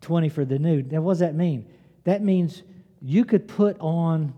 20 0.00 0.28
for 0.28 0.44
the 0.44 0.58
New. 0.58 0.82
Now, 0.82 1.02
what 1.02 1.12
does 1.12 1.18
that 1.20 1.34
mean? 1.34 1.66
That 2.04 2.22
means 2.22 2.62
you 3.00 3.24
could 3.24 3.48
put 3.48 3.78
on 3.80 4.34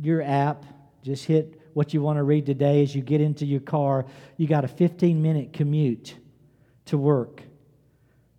your 0.00 0.22
app, 0.22 0.64
just 1.02 1.24
hit 1.24 1.60
what 1.74 1.94
you 1.94 2.02
want 2.02 2.16
to 2.18 2.22
read 2.22 2.46
today 2.46 2.82
as 2.82 2.94
you 2.94 3.02
get 3.02 3.20
into 3.20 3.46
your 3.46 3.60
car. 3.60 4.06
You 4.36 4.46
got 4.46 4.64
a 4.64 4.68
15 4.68 5.20
minute 5.20 5.52
commute 5.52 6.16
to 6.86 6.98
work. 6.98 7.42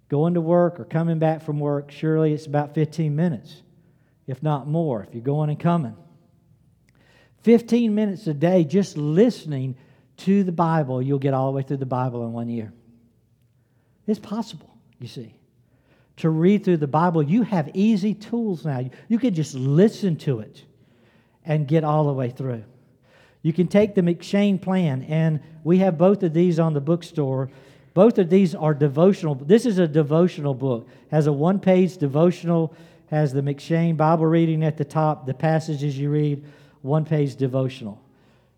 Going 0.10 0.36
to 0.36 0.42
work 0.42 0.80
or 0.80 0.86
coming 0.86 1.20
back 1.20 1.42
from 1.42 1.60
work, 1.60 1.92
surely 1.92 2.34
it's 2.34 2.46
about 2.46 2.76
15 2.76 3.16
minutes, 3.16 3.64
if 4.28 4.44
not 4.44 4.68
more, 4.68 5.04
if 5.04 5.14
you're 5.14 5.24
going 5.24 5.50
and 5.50 5.60
coming. 5.60 5.96
15 7.42 7.94
minutes 7.94 8.28
a 8.28 8.34
day 8.34 8.64
just 8.64 8.96
listening 8.98 9.76
to 10.18 10.44
the 10.44 10.52
Bible, 10.52 11.02
you'll 11.02 11.20
get 11.20 11.34
all 11.34 11.48
the 11.48 11.56
way 11.56 11.64
through 11.64 11.78
the 11.78 11.86
Bible 11.86 12.26
in 12.26 12.32
one 12.32 12.48
year. 12.48 12.72
It's 14.06 14.20
possible, 14.20 14.78
you 15.00 15.08
see. 15.08 15.36
To 16.18 16.30
read 16.30 16.64
through 16.64 16.78
the 16.78 16.88
Bible, 16.88 17.24
you 17.24 17.44
have 17.44 17.70
easy 17.74 18.14
tools 18.14 18.66
now. 18.66 18.90
You 19.08 19.20
can 19.20 19.34
just 19.34 19.56
listen 19.56 20.16
to 20.18 20.40
it 20.40 20.64
and 21.44 21.68
get 21.68 21.84
all 21.84 22.06
the 22.06 22.14
way 22.14 22.30
through. 22.30 22.64
You 23.42 23.52
can 23.52 23.68
take 23.68 23.96
the 23.96 24.02
M'Cheyne 24.02 24.62
plan, 24.62 25.04
and 25.04 25.42
we 25.64 25.80
have 25.80 25.98
both 25.98 26.24
of 26.24 26.34
these 26.34 26.60
on 26.60 26.74
the 26.74 26.82
bookstore. 26.82 27.50
Both 27.94 28.18
of 28.18 28.30
these 28.30 28.56
are 28.56 28.74
devotional. 28.74 29.36
This 29.36 29.66
is 29.66 29.80
a 29.80 29.88
devotional 29.88 30.54
book. 30.54 30.88
Has 31.12 31.28
a 31.28 31.34
one-page 31.34 31.98
devotional. 31.98 32.74
Has 33.08 33.34
the 33.34 33.42
M'Cheyne 33.42 33.98
Bible 33.98 34.26
reading 34.26 34.64
at 34.64 34.78
the 34.78 34.86
top. 34.86 35.26
The 35.26 35.34
passages 35.34 35.98
you 35.98 36.10
read 36.10 36.46
one 36.84 37.06
page 37.06 37.36
devotional. 37.36 38.02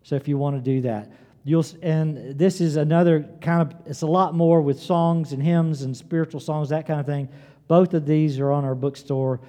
So 0.02 0.14
if 0.14 0.28
you 0.28 0.38
want 0.38 0.56
to 0.56 0.62
do 0.62 0.82
that, 0.82 1.10
you'll 1.46 1.64
and 1.80 2.36
this 2.36 2.60
is 2.60 2.74
another 2.74 3.24
kind 3.40 3.62
of 3.62 3.86
it's 3.86 4.02
a 4.02 4.06
lot 4.06 4.34
more 4.34 4.60
with 4.60 4.80
songs 4.80 5.32
and 5.32 5.40
hymns 5.40 5.82
and 5.82 5.96
spiritual 5.96 6.40
songs 6.40 6.68
that 6.70 6.86
kind 6.86 6.98
of 6.98 7.06
thing. 7.06 7.28
Both 7.68 7.94
of 7.94 8.04
these 8.04 8.40
are 8.40 8.50
on 8.50 8.64
our 8.64 8.74
bookstore. 8.74 9.40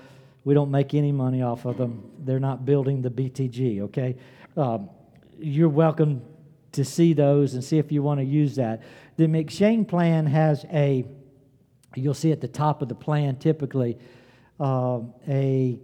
We 0.46 0.54
don't 0.54 0.70
make 0.70 0.94
any 0.94 1.12
money 1.12 1.42
off 1.42 1.66
of 1.66 1.78
them. 1.78 2.10
They're 2.20 2.40
not 2.40 2.66
building 2.66 3.02
the 3.02 3.10
BTG. 3.10 3.82
Okay, 3.82 4.16
um, 4.56 4.92
you're 5.40 5.70
welcome 5.70 6.22
to 6.74 6.86
see 6.86 7.14
those 7.14 7.56
and 7.56 7.64
see 7.64 7.80
if 7.80 7.92
you 7.92 8.04
want 8.04 8.20
to 8.20 8.26
use 8.26 8.56
that. 8.58 8.84
The 9.18 9.26
M'Cheyne 9.26 9.88
plan 9.88 10.28
has 10.28 10.66
a 10.72 11.04
you'll 11.96 12.14
see 12.14 12.32
at 12.32 12.42
the 12.42 12.48
top 12.48 12.84
of 12.84 12.90
the 12.90 12.96
plan 12.96 13.38
typically 13.38 13.98
uh, 14.60 15.00
a 15.28 15.80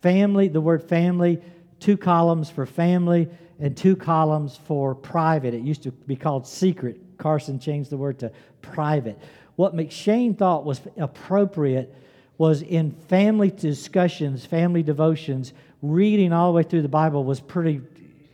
family. 0.00 0.48
The 0.48 0.62
word 0.62 0.82
family 0.82 1.42
two 1.80 1.96
columns 1.98 2.48
for 2.48 2.64
family 2.64 3.28
and 3.60 3.76
two 3.76 3.94
columns 3.94 4.56
for 4.56 4.94
private. 4.94 5.54
It 5.54 5.62
used 5.62 5.82
to 5.84 5.90
be 5.90 6.16
called 6.16 6.46
secret. 6.46 7.00
Carson 7.18 7.58
changed 7.58 7.90
the 7.90 7.96
word 7.96 8.18
to 8.20 8.32
private. 8.62 9.18
What 9.56 9.74
M'Cheyne 9.74 10.36
thought 10.36 10.64
was 10.64 10.80
appropriate 10.96 11.94
was 12.38 12.62
in 12.62 12.92
family 12.92 13.50
discussions, 13.50 14.46
family 14.46 14.82
devotions, 14.82 15.52
reading 15.82 16.32
all 16.32 16.50
the 16.50 16.56
way 16.56 16.62
through 16.62 16.82
the 16.82 16.88
Bible 16.88 17.24
was 17.24 17.40
pretty 17.40 17.82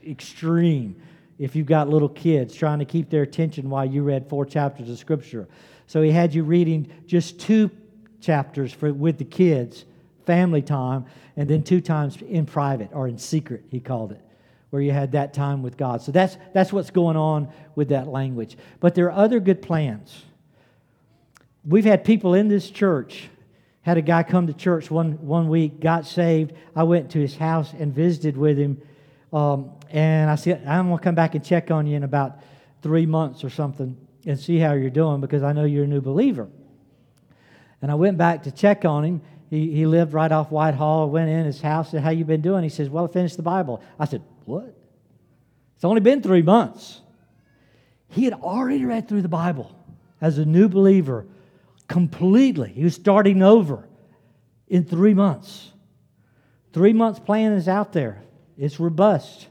extreme 0.08 0.94
if 1.38 1.56
you've 1.56 1.66
got 1.66 1.88
little 1.88 2.08
kids 2.08 2.54
trying 2.54 2.78
to 2.78 2.84
keep 2.84 3.10
their 3.10 3.22
attention 3.22 3.68
while 3.68 3.84
you 3.84 4.02
read 4.02 4.28
four 4.28 4.46
chapters 4.46 4.88
of 4.88 4.98
Scripture. 4.98 5.48
So 5.86 6.02
he 6.02 6.10
had 6.10 6.34
you 6.34 6.44
reading 6.44 6.88
just 7.06 7.40
two 7.40 7.70
chapters 8.20 8.72
for, 8.72 8.92
with 8.92 9.18
the 9.18 9.24
kids 9.24 9.84
family 10.24 10.62
time, 10.62 11.06
and 11.36 11.48
then 11.48 11.62
two 11.62 11.80
times 11.80 12.20
in 12.22 12.44
private 12.46 12.90
or 12.92 13.06
in 13.06 13.16
secret, 13.16 13.64
he 13.70 13.78
called 13.78 14.12
it, 14.12 14.20
where 14.70 14.82
you 14.82 14.90
had 14.90 15.12
that 15.12 15.32
time 15.32 15.62
with 15.62 15.76
God. 15.76 16.02
So 16.02 16.12
that's, 16.12 16.36
that's 16.52 16.72
what's 16.72 16.90
going 16.90 17.16
on 17.16 17.48
with 17.74 17.88
that 17.88 18.08
language. 18.08 18.56
But 18.80 18.94
there 18.94 19.06
are 19.06 19.24
other 19.24 19.40
good 19.40 19.62
plans. 19.62 20.24
We've 21.64 21.84
had 21.84 22.04
people 22.04 22.34
in 22.34 22.48
this 22.48 22.70
church, 22.70 23.28
had 23.82 23.96
a 23.96 24.02
guy 24.02 24.22
come 24.22 24.46
to 24.48 24.52
church 24.52 24.90
one, 24.90 25.12
one 25.26 25.48
week, 25.48 25.80
got 25.80 26.06
saved. 26.06 26.52
I 26.74 26.82
went 26.82 27.10
to 27.12 27.18
his 27.18 27.36
house 27.36 27.72
and 27.72 27.94
visited 27.94 28.36
with 28.36 28.58
him. 28.58 28.80
Um, 29.32 29.72
and 29.90 30.30
I 30.30 30.34
said, 30.34 30.66
I'm 30.66 30.88
going 30.88 30.98
to 30.98 31.04
come 31.04 31.14
back 31.14 31.34
and 31.34 31.44
check 31.44 31.70
on 31.70 31.86
you 31.86 31.96
in 31.96 32.02
about 32.02 32.40
three 32.82 33.06
months 33.06 33.44
or 33.44 33.50
something 33.50 33.96
and 34.24 34.38
see 34.38 34.58
how 34.58 34.72
you're 34.72 34.90
doing 34.90 35.20
because 35.20 35.42
I 35.42 35.52
know 35.52 35.64
you're 35.64 35.84
a 35.84 35.88
new 35.88 36.00
believer. 36.00 36.48
And 37.82 37.90
I 37.90 37.94
went 37.94 38.18
back 38.18 38.44
to 38.44 38.50
check 38.50 38.84
on 38.84 39.04
him, 39.04 39.20
he, 39.50 39.70
he 39.70 39.86
lived 39.86 40.12
right 40.12 40.30
off 40.30 40.50
Whitehall, 40.50 41.08
went 41.10 41.30
in 41.30 41.44
his 41.44 41.60
house, 41.60 41.92
said, 41.92 42.02
How 42.02 42.10
you 42.10 42.24
been 42.24 42.40
doing? 42.40 42.62
He 42.62 42.68
says, 42.68 42.90
Well, 42.90 43.04
I 43.04 43.12
finished 43.12 43.36
the 43.36 43.42
Bible. 43.42 43.82
I 43.98 44.04
said, 44.04 44.22
What? 44.46 44.74
It's 45.74 45.84
only 45.84 46.00
been 46.00 46.22
three 46.22 46.42
months. 46.42 47.00
He 48.08 48.24
had 48.24 48.32
already 48.32 48.84
read 48.84 49.08
through 49.08 49.22
the 49.22 49.28
Bible 49.28 49.76
as 50.20 50.38
a 50.38 50.44
new 50.44 50.68
believer 50.68 51.26
completely. 51.88 52.70
He 52.70 52.84
was 52.84 52.94
starting 52.94 53.42
over 53.42 53.86
in 54.68 54.84
three 54.84 55.14
months. 55.14 55.70
Three 56.72 56.92
months 56.92 57.20
plan 57.20 57.52
is 57.52 57.68
out 57.68 57.92
there, 57.92 58.22
it's 58.56 58.80
robust. 58.80 59.48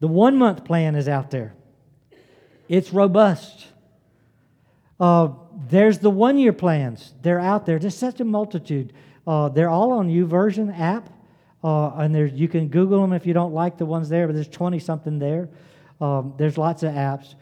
The 0.00 0.08
one 0.08 0.36
month 0.36 0.64
plan 0.64 0.94
is 0.94 1.08
out 1.08 1.30
there, 1.30 1.54
it's 2.68 2.92
robust. 2.92 3.66
Uh, 4.98 5.30
there's 5.68 5.98
the 5.98 6.10
one 6.10 6.38
year 6.38 6.52
plans. 6.52 7.14
They're 7.22 7.40
out 7.40 7.64
there. 7.64 7.78
There's 7.78 7.96
such 7.96 8.20
a 8.20 8.24
multitude. 8.24 8.92
Uh, 9.26 9.48
they're 9.48 9.70
all 9.70 9.92
on 9.92 10.08
YouVersion 10.08 10.78
app. 10.78 11.08
Uh, 11.62 11.90
and 11.96 12.14
there, 12.14 12.26
you 12.26 12.48
can 12.48 12.68
Google 12.68 13.02
them 13.02 13.12
if 13.12 13.26
you 13.26 13.34
don't 13.34 13.52
like 13.52 13.76
the 13.76 13.86
ones 13.86 14.08
there, 14.08 14.26
but 14.26 14.34
there's 14.34 14.48
20 14.48 14.78
something 14.78 15.18
there. 15.18 15.48
Um, 16.00 16.34
there's 16.38 16.56
lots 16.56 16.82
of 16.82 16.92
apps. 16.92 17.34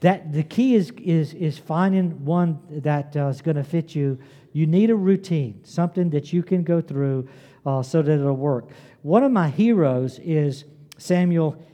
that 0.00 0.32
the 0.32 0.42
key 0.42 0.74
is, 0.74 0.90
is, 0.98 1.32
is 1.32 1.58
finding 1.58 2.24
one 2.24 2.60
that 2.68 3.16
uh, 3.16 3.28
is 3.28 3.40
going 3.40 3.56
to 3.56 3.64
fit 3.64 3.94
you. 3.94 4.18
You 4.52 4.66
need 4.66 4.90
a 4.90 4.94
routine, 4.94 5.64
something 5.64 6.10
that 6.10 6.32
you 6.32 6.42
can 6.42 6.62
go 6.62 6.80
through 6.80 7.28
uh, 7.64 7.82
so 7.82 8.02
that 8.02 8.12
it'll 8.12 8.34
work. 8.34 8.68
One 9.02 9.22
of 9.22 9.32
my 9.32 9.48
heroes 9.48 10.18
is 10.18 10.64
Samuel 10.98 11.64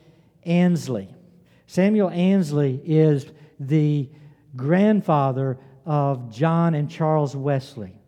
Annesley. 0.44 1.08
Samuel 1.66 2.10
Annesley 2.10 2.80
is 2.84 3.26
the 3.58 4.08
grandfather 4.54 5.58
of 5.86 6.32
John 6.32 6.74
and 6.74 6.90
Charles 6.90 7.34
Wesley. 7.34 7.98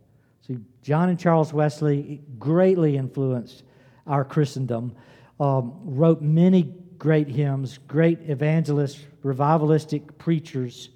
See, 0.46 0.58
John 0.82 1.08
and 1.08 1.18
Charles 1.18 1.52
Wesley 1.52 2.22
greatly 2.38 2.96
influenced 2.96 3.64
our 4.06 4.24
Christendom, 4.24 4.94
um, 5.40 5.74
wrote 5.82 6.22
many 6.22 6.74
great 6.98 7.28
hymns, 7.28 7.78
great 7.88 8.20
evangelists, 8.30 9.04
revivalistic 9.24 10.18
preachers, 10.18 10.90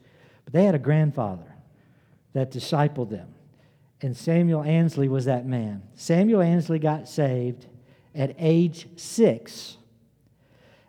but 0.44 0.52
they 0.52 0.64
had 0.64 0.74
a 0.74 0.78
grandfather 0.78 1.56
that 2.32 2.52
discipled 2.52 3.10
them. 3.10 3.34
And 4.02 4.16
Samuel 4.16 4.62
Annesley 4.62 5.08
was 5.08 5.24
that 5.24 5.46
man. 5.46 5.82
Samuel 5.94 6.40
Annesley 6.40 6.78
got 6.78 7.08
saved 7.08 7.66
at 8.14 8.34
age 8.38 8.88
six. 8.96 9.76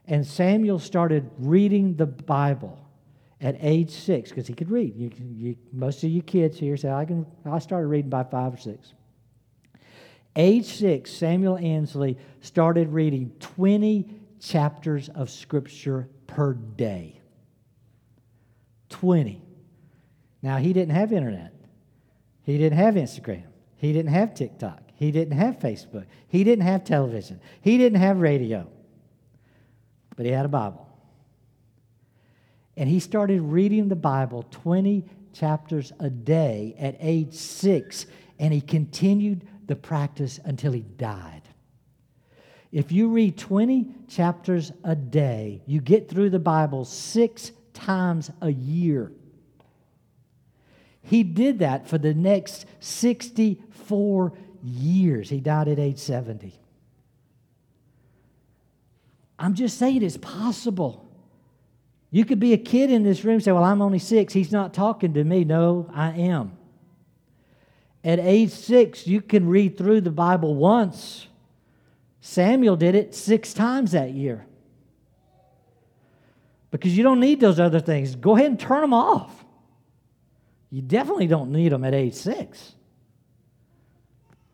And 0.06 0.26
Samuel 0.26 0.80
started 0.80 1.30
reading 1.40 1.96
the 1.96 2.06
Bible 2.06 2.78
at 3.42 3.58
age 3.60 3.90
six 3.90 4.30
because 4.30 4.48
he 4.48 4.54
could 4.54 4.70
read. 4.70 4.96
You, 4.96 5.12
you, 5.36 5.56
most 5.74 6.04
of 6.04 6.10
you 6.10 6.22
kids 6.22 6.60
here 6.60 6.78
say, 6.78 6.92
I, 6.92 7.06
can, 7.06 7.26
I 7.46 7.60
started 7.60 7.88
reading 7.88 8.10
by 8.10 8.24
five 8.24 8.54
or 8.54 8.58
six. 8.58 8.94
Age 10.36 10.66
six, 10.66 11.12
Samuel 11.12 11.58
Annesley 11.58 12.18
started 12.40 12.90
reading 12.90 13.32
20 13.40 14.08
chapters 14.40 15.10
of 15.10 15.30
Scripture 15.30 16.08
per 16.28 16.54
day. 16.54 17.20
20. 18.90 19.42
Now, 20.42 20.58
he 20.58 20.74
didn't 20.74 20.96
have 20.96 21.12
internet, 21.12 21.54
he 22.44 22.58
didn't 22.58 22.78
have 22.78 22.96
Instagram, 22.96 23.46
he 23.78 23.94
didn't 23.94 24.12
have 24.12 24.34
TikTok, 24.34 24.82
he 24.96 25.12
didn't 25.12 25.38
have 25.38 25.60
Facebook, 25.60 26.06
he 26.28 26.44
didn't 26.44 26.66
have 26.66 26.84
television, 26.84 27.40
he 27.62 27.78
didn't 27.78 28.00
have 28.00 28.20
radio, 28.20 28.68
but 30.16 30.26
he 30.26 30.32
had 30.32 30.46
a 30.46 30.50
Bible. 30.50 30.91
And 32.78 32.90
he 32.90 33.00
started 33.00 33.42
reading 33.42 33.90
the 33.90 33.96
Bible 33.96 34.46
20 34.52 35.06
chapters 35.34 35.92
a 36.00 36.10
day 36.10 36.76
at 36.80 36.96
age 37.00 37.34
six, 37.34 38.06
and 38.40 38.54
he 38.54 38.62
continued 38.62 39.46
the 39.68 39.76
practice 39.76 40.40
until 40.44 40.72
he 40.72 40.82
died. 40.82 41.42
If 42.72 42.92
you 42.92 43.10
read 43.10 43.38
20 43.38 43.88
chapters 44.08 44.72
a 44.84 44.96
day, 44.96 45.62
you 45.66 45.82
get 45.82 46.10
through 46.10 46.30
the 46.30 46.40
Bible 46.40 46.86
six 46.86 47.52
times 47.74 48.32
a 48.42 48.50
year. 48.50 49.12
He 51.04 51.24
did 51.24 51.60
that 51.60 51.88
for 51.88 51.98
the 51.98 52.14
next 52.14 52.66
64 52.80 54.34
years. 54.64 55.30
He 55.30 55.40
died 55.42 55.68
at 55.68 55.80
age 55.80 55.98
70. 55.98 56.54
I'm 59.38 59.56
just 59.56 59.78
saying 59.78 60.04
it's 60.04 60.18
possible. 60.18 61.11
You 62.12 62.26
could 62.26 62.40
be 62.40 62.52
a 62.52 62.58
kid 62.58 62.92
in 62.92 63.04
this 63.04 63.24
room 63.24 63.40
say, 63.40 63.54
Well, 63.54 63.64
I'm 63.64 63.82
only 63.82 64.00
six. 64.00 64.34
He's 64.34 64.52
not 64.52 64.74
talking 64.74 65.14
to 65.14 65.24
me. 65.24 65.46
No, 65.46 65.90
I 65.94 66.12
am. 66.12 66.58
At 68.04 68.20
age 68.20 68.52
six, 68.52 69.08
you 69.08 69.22
can 69.22 69.48
read 69.48 69.78
through 69.78 70.02
the 70.02 70.12
Bible 70.12 70.56
once. 70.56 71.28
Samuel 72.20 72.76
did 72.76 72.96
it 72.96 73.16
six 73.16 73.54
times 73.54 73.94
that 73.94 74.12
year. 74.12 74.46
Because 76.70 76.96
you 76.98 77.04
don't 77.04 77.20
need 77.20 77.40
those 77.40 77.60
other 77.60 77.80
things. 77.80 78.16
Go 78.16 78.36
ahead 78.36 78.48
and 78.48 78.60
turn 78.60 78.82
them 78.82 78.94
off. 78.94 79.44
You 80.70 80.82
definitely 80.82 81.28
don't 81.28 81.52
need 81.52 81.72
them 81.72 81.84
at 81.84 81.94
age 81.94 82.14
six. 82.14 82.74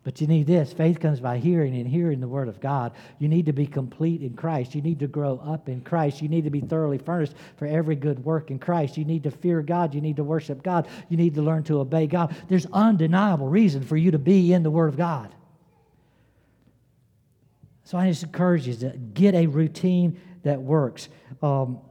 But 0.07 0.21
you 0.21 0.27
need 0.27 0.47
this 0.47 0.71
faith 0.71 1.01
comes 1.01 1.19
by 1.19 1.37
hearing 1.37 1.75
and 1.75 1.85
hearing 1.85 2.21
the 2.21 2.29
Word 2.29 2.47
of 2.47 2.61
God. 2.61 2.93
You 3.19 3.27
need 3.27 3.45
to 3.47 3.51
be 3.51 3.67
complete 3.67 4.21
in 4.21 4.35
Christ. 4.35 4.73
You 4.73 4.81
need 4.81 4.99
to 4.99 5.07
grow 5.07 5.37
up 5.43 5.67
in 5.67 5.81
Christ. 5.81 6.21
You 6.21 6.29
need 6.29 6.45
to 6.45 6.49
be 6.49 6.61
thoroughly 6.61 6.97
furnished 6.97 7.33
for 7.57 7.65
every 7.65 7.97
good 7.97 8.23
work 8.23 8.49
in 8.49 8.57
Christ. 8.57 8.95
You 8.95 9.03
need 9.03 9.23
to 9.23 9.31
fear 9.31 9.61
God. 9.61 9.93
You 9.93 9.99
need 9.99 10.15
to 10.15 10.23
worship 10.23 10.63
God. 10.63 10.87
You 11.09 11.17
need 11.17 11.35
to 11.35 11.41
learn 11.41 11.63
to 11.63 11.81
obey 11.81 12.07
God. 12.07 12.33
There's 12.47 12.65
undeniable 12.71 13.49
reason 13.49 13.83
for 13.83 13.97
you 13.97 14.11
to 14.11 14.17
be 14.17 14.53
in 14.53 14.63
the 14.63 14.71
Word 14.71 14.87
of 14.87 14.95
God. 14.95 15.35
So 17.83 17.97
I 17.97 18.07
just 18.07 18.23
encourage 18.23 18.65
you 18.65 18.75
to 18.75 18.91
get 19.13 19.35
a 19.35 19.47
routine 19.47 20.21
that 20.43 20.61
works. 20.61 21.09
Um, 21.41 21.81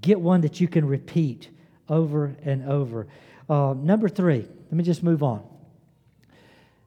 get 0.00 0.20
one 0.20 0.40
that 0.40 0.60
you 0.60 0.66
can 0.66 0.84
repeat 0.84 1.48
over 1.88 2.34
and 2.42 2.68
over. 2.68 3.06
Uh, 3.48 3.72
number 3.78 4.08
three, 4.08 4.40
let 4.40 4.72
me 4.72 4.82
just 4.82 5.04
move 5.04 5.22
on 5.22 5.53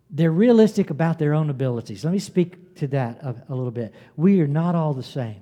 they're 0.10 0.32
realistic 0.32 0.90
about 0.90 1.20
their 1.20 1.34
own 1.34 1.50
abilities. 1.50 2.04
Let 2.04 2.14
me 2.14 2.20
speak 2.20 2.76
to 2.76 2.88
that 2.88 3.22
a, 3.22 3.36
a, 3.50 3.56
little 3.56 3.72
bit. 3.72 3.94
We 4.16 4.42
are 4.42 4.48
not 4.48 4.76
all 4.76 4.94
the 4.94 5.04
same. 5.04 5.42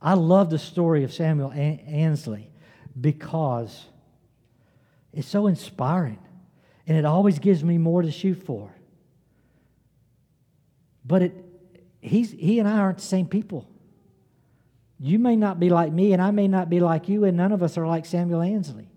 I 0.00 0.14
love 0.14 0.50
the 0.50 0.58
story 0.58 1.04
of 1.04 1.12
Samuel 1.12 1.50
Annesley 1.52 2.50
because 2.98 3.84
it's 5.12 5.26
so 5.26 5.46
inspiring 5.46 6.18
and 6.86 6.96
it 6.96 7.04
always 7.04 7.38
gives 7.38 7.64
me 7.64 7.78
more 7.78 8.02
to 8.02 8.10
shoot 8.12 8.44
for. 8.44 8.72
But 11.04 11.22
it, 11.22 11.34
he's, 12.00 12.30
he 12.30 12.60
and 12.60 12.68
I 12.68 12.78
aren't 12.78 12.98
the 12.98 13.04
same 13.04 13.26
people. 13.26 13.68
You 15.00 15.18
may 15.18 15.36
not 15.36 15.60
be 15.60 15.68
like 15.68 15.92
me, 15.92 16.14
and 16.14 16.22
I 16.22 16.30
may 16.30 16.48
not 16.48 16.70
be 16.70 16.80
like 16.80 17.08
you, 17.08 17.24
and 17.24 17.36
none 17.36 17.52
of 17.52 17.62
us 17.62 17.76
are 17.76 17.86
like 17.86 18.06
Samuel 18.06 18.40
Annesley 18.40 18.88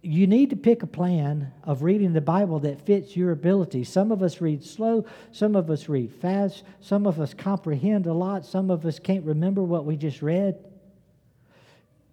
you 0.00 0.28
need 0.28 0.50
to 0.50 0.56
pick 0.56 0.82
a 0.82 0.86
plan 0.86 1.52
of 1.64 1.82
reading 1.82 2.12
the 2.12 2.20
Bible 2.20 2.60
that 2.60 2.86
fits 2.86 3.16
your 3.16 3.32
ability. 3.32 3.82
Some 3.82 4.12
of 4.12 4.22
us 4.22 4.40
read 4.40 4.62
slow, 4.62 5.04
some 5.32 5.56
of 5.56 5.70
us 5.70 5.88
read 5.88 6.12
fast, 6.12 6.62
some 6.80 7.06
of 7.06 7.20
us 7.20 7.34
comprehend 7.34 8.06
a 8.06 8.12
lot, 8.12 8.46
some 8.46 8.70
of 8.70 8.86
us 8.86 9.00
can't 9.00 9.24
remember 9.24 9.62
what 9.62 9.84
we 9.84 9.96
just 9.96 10.22
read. 10.22 10.56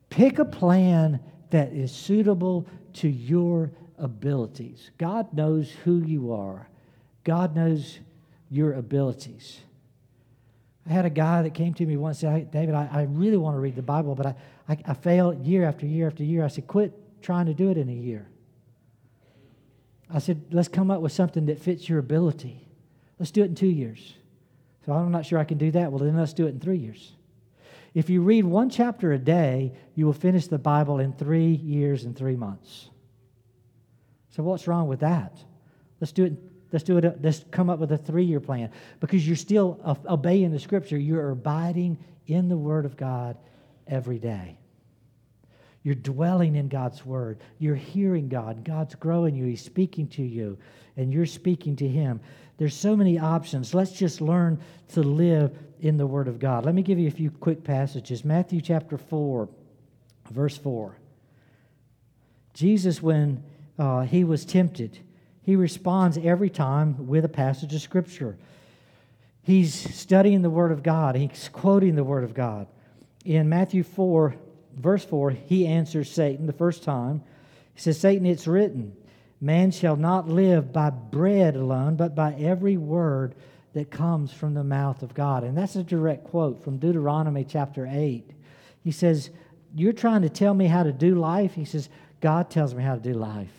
Pick 0.09 0.39
a 0.39 0.45
plan 0.45 1.19
that 1.51 1.73
is 1.73 1.91
suitable 1.91 2.65
to 2.93 3.07
your 3.07 3.71
abilities. 3.99 4.89
God 4.97 5.31
knows 5.33 5.69
who 5.83 6.01
you 6.01 6.33
are, 6.33 6.67
God 7.23 7.55
knows 7.55 7.99
your 8.49 8.73
abilities. 8.73 9.59
I 10.87 10.93
had 10.93 11.05
a 11.05 11.09
guy 11.09 11.41
that 11.41 11.55
came 11.55 11.73
to 11.75 11.85
me 11.85 11.97
once 11.97 12.21
and 12.21 12.35
said, 12.35 12.51
David, 12.51 12.75
I, 12.75 12.87
I 12.91 13.01
really 13.03 13.37
want 13.37 13.55
to 13.55 13.59
read 13.59 13.75
the 13.75 13.81
Bible, 13.81 14.13
but 14.13 14.27
I, 14.27 14.35
I, 14.69 14.77
I 14.85 14.93
fail 14.93 15.33
year 15.33 15.65
after 15.65 15.85
year 15.85 16.07
after 16.07 16.23
year. 16.23 16.45
I 16.45 16.47
said, 16.47 16.67
quit 16.67 16.93
trying 17.25 17.47
to 17.47 17.53
do 17.53 17.71
it 17.71 17.77
in 17.77 17.89
a 17.89 17.93
year. 17.93 18.27
I 20.09 20.19
said, 20.19 20.45
let's 20.51 20.67
come 20.67 20.91
up 20.91 21.01
with 21.01 21.11
something 21.11 21.47
that 21.47 21.59
fits 21.59 21.89
your 21.89 21.97
ability. 21.97 22.67
Let's 23.17 23.31
do 23.31 23.41
it 23.41 23.45
in 23.45 23.55
two 23.55 23.67
years. 23.67 24.13
So 24.85 24.93
I'm 24.93 25.11
not 25.11 25.25
sure 25.25 25.39
I 25.39 25.43
can 25.43 25.57
do 25.57 25.71
that. 25.71 25.91
Well, 25.91 26.03
then 26.03 26.15
let's 26.15 26.33
do 26.33 26.45
it 26.45 26.49
in 26.49 26.59
three 26.59 26.77
years. 26.77 27.13
If 27.95 28.09
you 28.09 28.21
read 28.21 28.45
one 28.45 28.69
chapter 28.69 29.13
a 29.13 29.17
day, 29.17 29.73
you 29.95 30.05
will 30.05 30.13
finish 30.13 30.47
the 30.47 30.59
Bible 30.59 30.99
in 30.99 31.13
three 31.13 31.53
years 31.53 32.03
and 32.03 32.15
three 32.15 32.35
months. 32.35 32.89
So 34.29 34.43
what's 34.43 34.67
wrong 34.67 34.87
with 34.87 34.99
that? 34.99 35.33
Let's 35.99 36.11
do 36.11 36.25
it. 36.25 36.33
Let's 36.71 36.83
do 36.83 36.97
it. 36.97 37.23
Let's 37.23 37.43
come 37.51 37.69
up 37.69 37.79
with 37.79 37.91
a 37.91 37.97
three-year 37.97 38.41
plan 38.41 38.69
because 38.99 39.25
you're 39.25 39.37
still 39.37 39.79
obeying 40.07 40.51
the 40.51 40.59
Scripture. 40.59 40.97
You're 40.97 41.31
abiding 41.31 41.97
in 42.27 42.49
the 42.49 42.57
Word 42.57 42.85
of 42.85 42.97
God 42.97 43.37
every 43.87 44.19
day. 44.19 44.59
You're 45.85 45.93
dwelling 45.93 46.55
in 46.55 46.67
God's 46.67 47.05
word. 47.05 47.37
You're 47.59 47.75
hearing 47.75 48.27
God. 48.27 48.63
God's 48.63 48.95
growing 48.95 49.35
you. 49.35 49.45
He's 49.45 49.63
speaking 49.63 50.07
to 50.09 50.23
you, 50.23 50.57
and 50.97 51.13
you're 51.13 51.27
speaking 51.27 51.75
to 51.75 51.87
Him. 51.87 52.21
There's 52.57 52.75
so 52.75 52.95
many 52.95 53.19
options. 53.19 53.75
Let's 53.75 53.91
just 53.91 54.19
learn 54.19 54.59
to 54.93 55.03
live 55.03 55.55
in 55.79 55.97
the 55.97 56.07
word 56.07 56.27
of 56.27 56.39
God. 56.39 56.65
Let 56.65 56.73
me 56.73 56.81
give 56.81 56.97
you 56.97 57.07
a 57.07 57.11
few 57.11 57.29
quick 57.29 57.63
passages. 57.63 58.25
Matthew 58.25 58.61
chapter 58.61 58.97
4, 58.97 59.47
verse 60.31 60.57
4. 60.57 60.97
Jesus, 62.55 62.99
when 62.99 63.43
uh, 63.77 64.01
he 64.01 64.23
was 64.23 64.43
tempted, 64.43 64.97
he 65.43 65.55
responds 65.55 66.17
every 66.17 66.49
time 66.49 67.05
with 67.05 67.25
a 67.25 67.29
passage 67.29 67.75
of 67.75 67.81
Scripture. 67.81 68.39
He's 69.43 69.75
studying 69.95 70.41
the 70.41 70.49
Word 70.49 70.71
of 70.71 70.81
God, 70.81 71.15
he's 71.15 71.47
quoting 71.49 71.93
the 71.93 72.03
Word 72.03 72.23
of 72.23 72.33
God. 72.33 72.65
In 73.23 73.49
Matthew 73.49 73.83
4, 73.83 74.35
verse 74.75 75.03
4, 75.05 75.31
he 75.31 75.67
answers 75.67 76.11
Satan 76.11 76.45
the 76.45 76.53
first 76.53 76.83
time. 76.83 77.23
He 77.73 77.81
says, 77.81 77.99
Satan, 77.99 78.25
it's 78.25 78.47
written, 78.47 78.95
man 79.41 79.71
shall 79.71 79.95
not 79.95 80.29
live 80.29 80.71
by 80.71 80.89
bread 80.89 81.55
alone, 81.55 81.95
but 81.95 82.15
by 82.15 82.33
every 82.33 82.77
word 82.77 83.35
that 83.73 83.91
comes 83.91 84.31
from 84.31 84.53
the 84.53 84.63
mouth 84.63 85.03
of 85.03 85.13
God. 85.13 85.43
And 85.43 85.57
that's 85.57 85.75
a 85.75 85.83
direct 85.83 86.25
quote 86.25 86.63
from 86.63 86.77
Deuteronomy 86.77 87.43
chapter 87.43 87.87
8. 87.89 88.31
He 88.83 88.91
says, 88.91 89.29
You're 89.75 89.93
trying 89.93 90.21
to 90.21 90.29
tell 90.29 90.53
me 90.53 90.67
how 90.67 90.83
to 90.83 90.93
do 90.93 91.15
life? 91.15 91.53
He 91.53 91.65
says, 91.65 91.89
God 92.21 92.49
tells 92.49 92.73
me 92.73 92.83
how 92.83 92.95
to 92.95 93.01
do 93.01 93.13
life. 93.13 93.51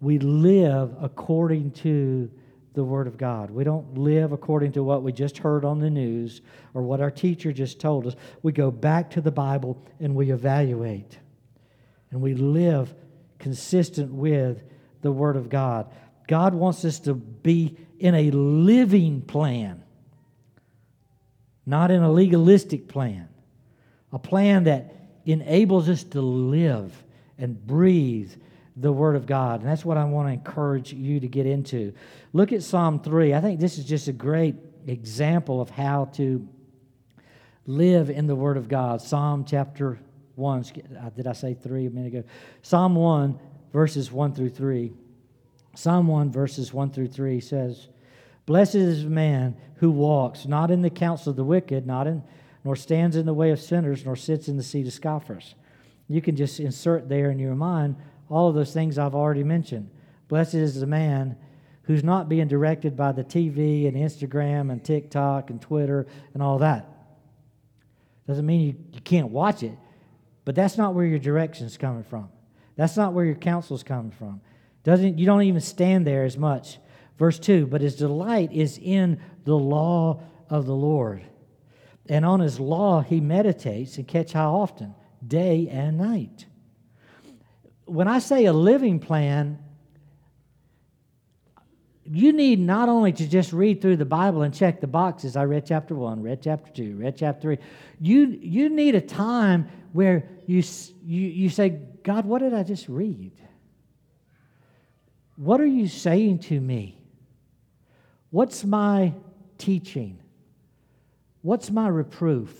We 0.00 0.18
live 0.18 0.94
according 1.00 1.72
to 1.72 2.30
the 2.74 2.84
Word 2.84 3.06
of 3.06 3.18
God. 3.18 3.50
We 3.50 3.64
don't 3.64 3.98
live 3.98 4.32
according 4.32 4.72
to 4.72 4.84
what 4.84 5.02
we 5.02 5.12
just 5.12 5.38
heard 5.38 5.64
on 5.64 5.80
the 5.80 5.90
news 5.90 6.40
or 6.74 6.82
what 6.82 7.00
our 7.00 7.10
teacher 7.10 7.52
just 7.52 7.80
told 7.80 8.06
us. 8.06 8.14
We 8.42 8.52
go 8.52 8.70
back 8.70 9.10
to 9.10 9.20
the 9.20 9.32
Bible 9.32 9.82
and 9.98 10.14
we 10.14 10.30
evaluate. 10.30 11.18
And 12.10 12.20
we 12.20 12.34
live 12.34 12.94
consistent 13.38 14.12
with 14.12 14.62
the 15.02 15.12
Word 15.12 15.36
of 15.36 15.48
God. 15.48 15.92
God 16.28 16.54
wants 16.54 16.84
us 16.84 17.00
to 17.00 17.14
be 17.14 17.76
in 17.98 18.14
a 18.14 18.30
living 18.30 19.22
plan, 19.22 19.82
not 21.66 21.90
in 21.90 22.02
a 22.02 22.10
legalistic 22.10 22.86
plan, 22.88 23.28
a 24.12 24.18
plan 24.18 24.64
that 24.64 24.94
enables 25.24 25.88
us 25.88 26.04
to 26.04 26.20
live 26.20 27.04
and 27.36 27.66
breathe 27.66 28.32
the 28.76 28.92
Word 28.92 29.16
of 29.16 29.26
God. 29.26 29.60
And 29.60 29.68
that's 29.68 29.84
what 29.84 29.96
I 29.96 30.04
want 30.04 30.28
to 30.28 30.32
encourage 30.32 30.92
you 30.92 31.20
to 31.20 31.28
get 31.28 31.46
into. 31.46 31.92
Look 32.32 32.52
at 32.52 32.62
Psalm 32.62 33.00
3. 33.00 33.34
I 33.34 33.40
think 33.40 33.60
this 33.60 33.78
is 33.78 33.84
just 33.84 34.08
a 34.08 34.12
great 34.12 34.56
example 34.86 35.60
of 35.60 35.70
how 35.70 36.06
to 36.14 36.46
live 37.66 38.10
in 38.10 38.26
the 38.26 38.34
Word 38.34 38.56
of 38.56 38.68
God. 38.68 39.00
Psalm 39.00 39.44
chapter 39.44 39.98
1. 40.36 40.64
Uh, 40.98 41.10
did 41.10 41.26
I 41.26 41.32
say 41.32 41.54
3 41.54 41.86
a 41.86 41.90
minute 41.90 42.14
ago? 42.14 42.24
Psalm 42.62 42.94
1, 42.94 43.38
verses 43.72 44.10
1 44.10 44.34
through 44.34 44.50
3. 44.50 44.92
Psalm 45.74 46.08
1, 46.08 46.32
verses 46.32 46.72
1 46.72 46.90
through 46.90 47.08
3 47.08 47.40
says, 47.40 47.88
Blessed 48.46 48.74
is 48.76 49.04
man 49.04 49.56
who 49.76 49.90
walks 49.90 50.46
not 50.46 50.70
in 50.70 50.82
the 50.82 50.90
counsel 50.90 51.30
of 51.30 51.36
the 51.36 51.44
wicked, 51.44 51.86
not 51.86 52.06
in, 52.06 52.22
nor 52.64 52.74
stands 52.74 53.16
in 53.16 53.26
the 53.26 53.34
way 53.34 53.50
of 53.50 53.60
sinners, 53.60 54.04
nor 54.04 54.16
sits 54.16 54.48
in 54.48 54.56
the 54.56 54.62
seat 54.62 54.86
of 54.86 54.92
scoffers. 54.92 55.54
You 56.08 56.20
can 56.20 56.34
just 56.34 56.58
insert 56.58 57.08
there 57.08 57.30
in 57.30 57.38
your 57.38 57.54
mind 57.54 57.96
all 58.30 58.48
of 58.48 58.54
those 58.54 58.72
things 58.72 58.96
I've 58.96 59.14
already 59.14 59.44
mentioned. 59.44 59.90
Blessed 60.28 60.54
is 60.54 60.80
the 60.80 60.86
man 60.86 61.36
who's 61.82 62.04
not 62.04 62.28
being 62.28 62.46
directed 62.46 62.96
by 62.96 63.10
the 63.10 63.24
TV 63.24 63.88
and 63.88 63.96
Instagram 63.96 64.70
and 64.70 64.82
TikTok 64.82 65.50
and 65.50 65.60
Twitter 65.60 66.06
and 66.32 66.42
all 66.42 66.58
that. 66.58 66.88
Doesn't 68.28 68.46
mean 68.46 68.60
you, 68.60 68.74
you 68.92 69.00
can't 69.00 69.30
watch 69.30 69.64
it, 69.64 69.76
but 70.44 70.54
that's 70.54 70.78
not 70.78 70.94
where 70.94 71.04
your 71.04 71.18
direction's 71.18 71.76
coming 71.76 72.04
from. 72.04 72.28
That's 72.76 72.96
not 72.96 73.12
where 73.12 73.24
your 73.24 73.34
counsel's 73.34 73.82
coming 73.82 74.12
from. 74.12 74.40
Doesn't 74.84 75.18
you 75.18 75.26
don't 75.26 75.42
even 75.42 75.60
stand 75.60 76.06
there 76.06 76.24
as 76.24 76.38
much. 76.38 76.78
Verse 77.18 77.38
2, 77.38 77.66
but 77.66 77.80
his 77.80 77.96
delight 77.96 78.52
is 78.52 78.78
in 78.78 79.20
the 79.44 79.56
law 79.56 80.22
of 80.48 80.64
the 80.64 80.74
Lord. 80.74 81.22
And 82.08 82.24
on 82.24 82.40
his 82.40 82.60
law 82.60 83.00
he 83.00 83.20
meditates 83.20 83.96
and 83.96 84.06
catch 84.06 84.32
how 84.32 84.54
often? 84.54 84.94
Day 85.26 85.68
and 85.68 85.98
night 85.98 86.46
when 87.90 88.06
I 88.06 88.20
say 88.20 88.44
a 88.44 88.52
living 88.52 89.00
plan, 89.00 89.58
you 92.04 92.32
need 92.32 92.60
not 92.60 92.88
only 92.88 93.12
to 93.12 93.28
just 93.28 93.52
read 93.52 93.82
through 93.82 93.96
the 93.96 94.04
Bible 94.04 94.42
and 94.42 94.54
check 94.54 94.80
the 94.80 94.86
boxes. 94.86 95.36
I 95.36 95.44
read 95.44 95.66
chapter 95.66 95.94
one, 95.94 96.22
read 96.22 96.40
chapter 96.40 96.70
two, 96.72 96.96
read 96.96 97.16
chapter 97.16 97.40
three. 97.40 97.58
You, 98.00 98.38
you 98.40 98.68
need 98.68 98.94
a 98.94 99.00
time 99.00 99.68
where 99.92 100.28
you, 100.46 100.62
you, 101.04 101.28
you 101.28 101.50
say, 101.50 101.80
God, 102.04 102.26
what 102.26 102.40
did 102.40 102.54
I 102.54 102.62
just 102.62 102.88
read? 102.88 103.32
What 105.36 105.60
are 105.60 105.66
you 105.66 105.88
saying 105.88 106.40
to 106.40 106.60
me? 106.60 106.96
What's 108.30 108.64
my 108.64 109.14
teaching? 109.58 110.20
What's 111.42 111.70
my 111.70 111.88
reproof? 111.88 112.56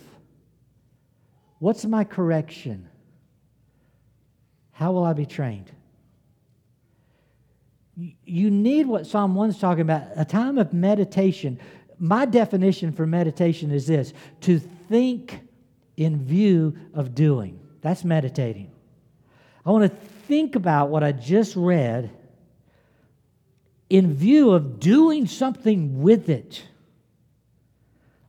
What's 1.60 1.84
my 1.84 2.02
correction? 2.02 2.89
How 4.80 4.92
will 4.92 5.04
I 5.04 5.12
be 5.12 5.26
trained? 5.26 5.70
You 8.24 8.50
need 8.50 8.86
what 8.86 9.06
Psalm 9.06 9.34
1 9.34 9.50
is 9.50 9.58
talking 9.58 9.82
about 9.82 10.04
a 10.16 10.24
time 10.24 10.56
of 10.56 10.72
meditation. 10.72 11.60
My 11.98 12.24
definition 12.24 12.90
for 12.90 13.06
meditation 13.06 13.72
is 13.72 13.86
this 13.86 14.14
to 14.40 14.58
think 14.58 15.40
in 15.98 16.24
view 16.24 16.78
of 16.94 17.14
doing. 17.14 17.60
That's 17.82 18.04
meditating. 18.04 18.72
I 19.66 19.70
want 19.70 19.84
to 19.84 19.94
think 20.28 20.56
about 20.56 20.88
what 20.88 21.04
I 21.04 21.12
just 21.12 21.56
read 21.56 22.10
in 23.90 24.14
view 24.14 24.52
of 24.52 24.80
doing 24.80 25.26
something 25.26 26.00
with 26.00 26.30
it. 26.30 26.62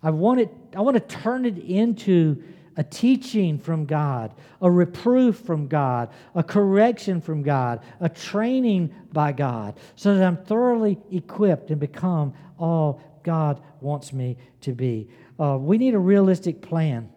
I 0.04 0.10
want, 0.10 0.42
it, 0.42 0.50
I 0.76 0.82
want 0.82 0.96
to 0.96 1.18
turn 1.18 1.46
it 1.46 1.58
into 1.60 2.44
a 2.78 2.84
teaching 2.84 3.60
from 3.60 3.86
God, 3.86 4.34
a 4.62 4.72
reproof 4.72 5.38
from 5.40 5.68
God, 5.68 6.10
a 6.36 6.44
correction 6.44 7.22
from 7.22 7.44
God, 7.44 7.84
a 8.00 8.10
training 8.10 8.94
by 9.12 9.32
God, 9.32 9.78
so 9.96 10.16
that 10.16 10.26
I'm 10.26 10.38
thoroughly 10.38 10.98
equipped 11.12 11.70
and 11.72 11.80
become 11.80 12.34
all 12.58 13.02
God 13.24 13.62
wants 13.82 14.14
me 14.14 14.38
to 14.62 14.74
be. 14.74 15.10
Uh, 15.40 15.58
we 15.60 15.78
need 15.78 15.94
a 15.94 16.00
realistic 16.00 16.62
plan 16.62 17.10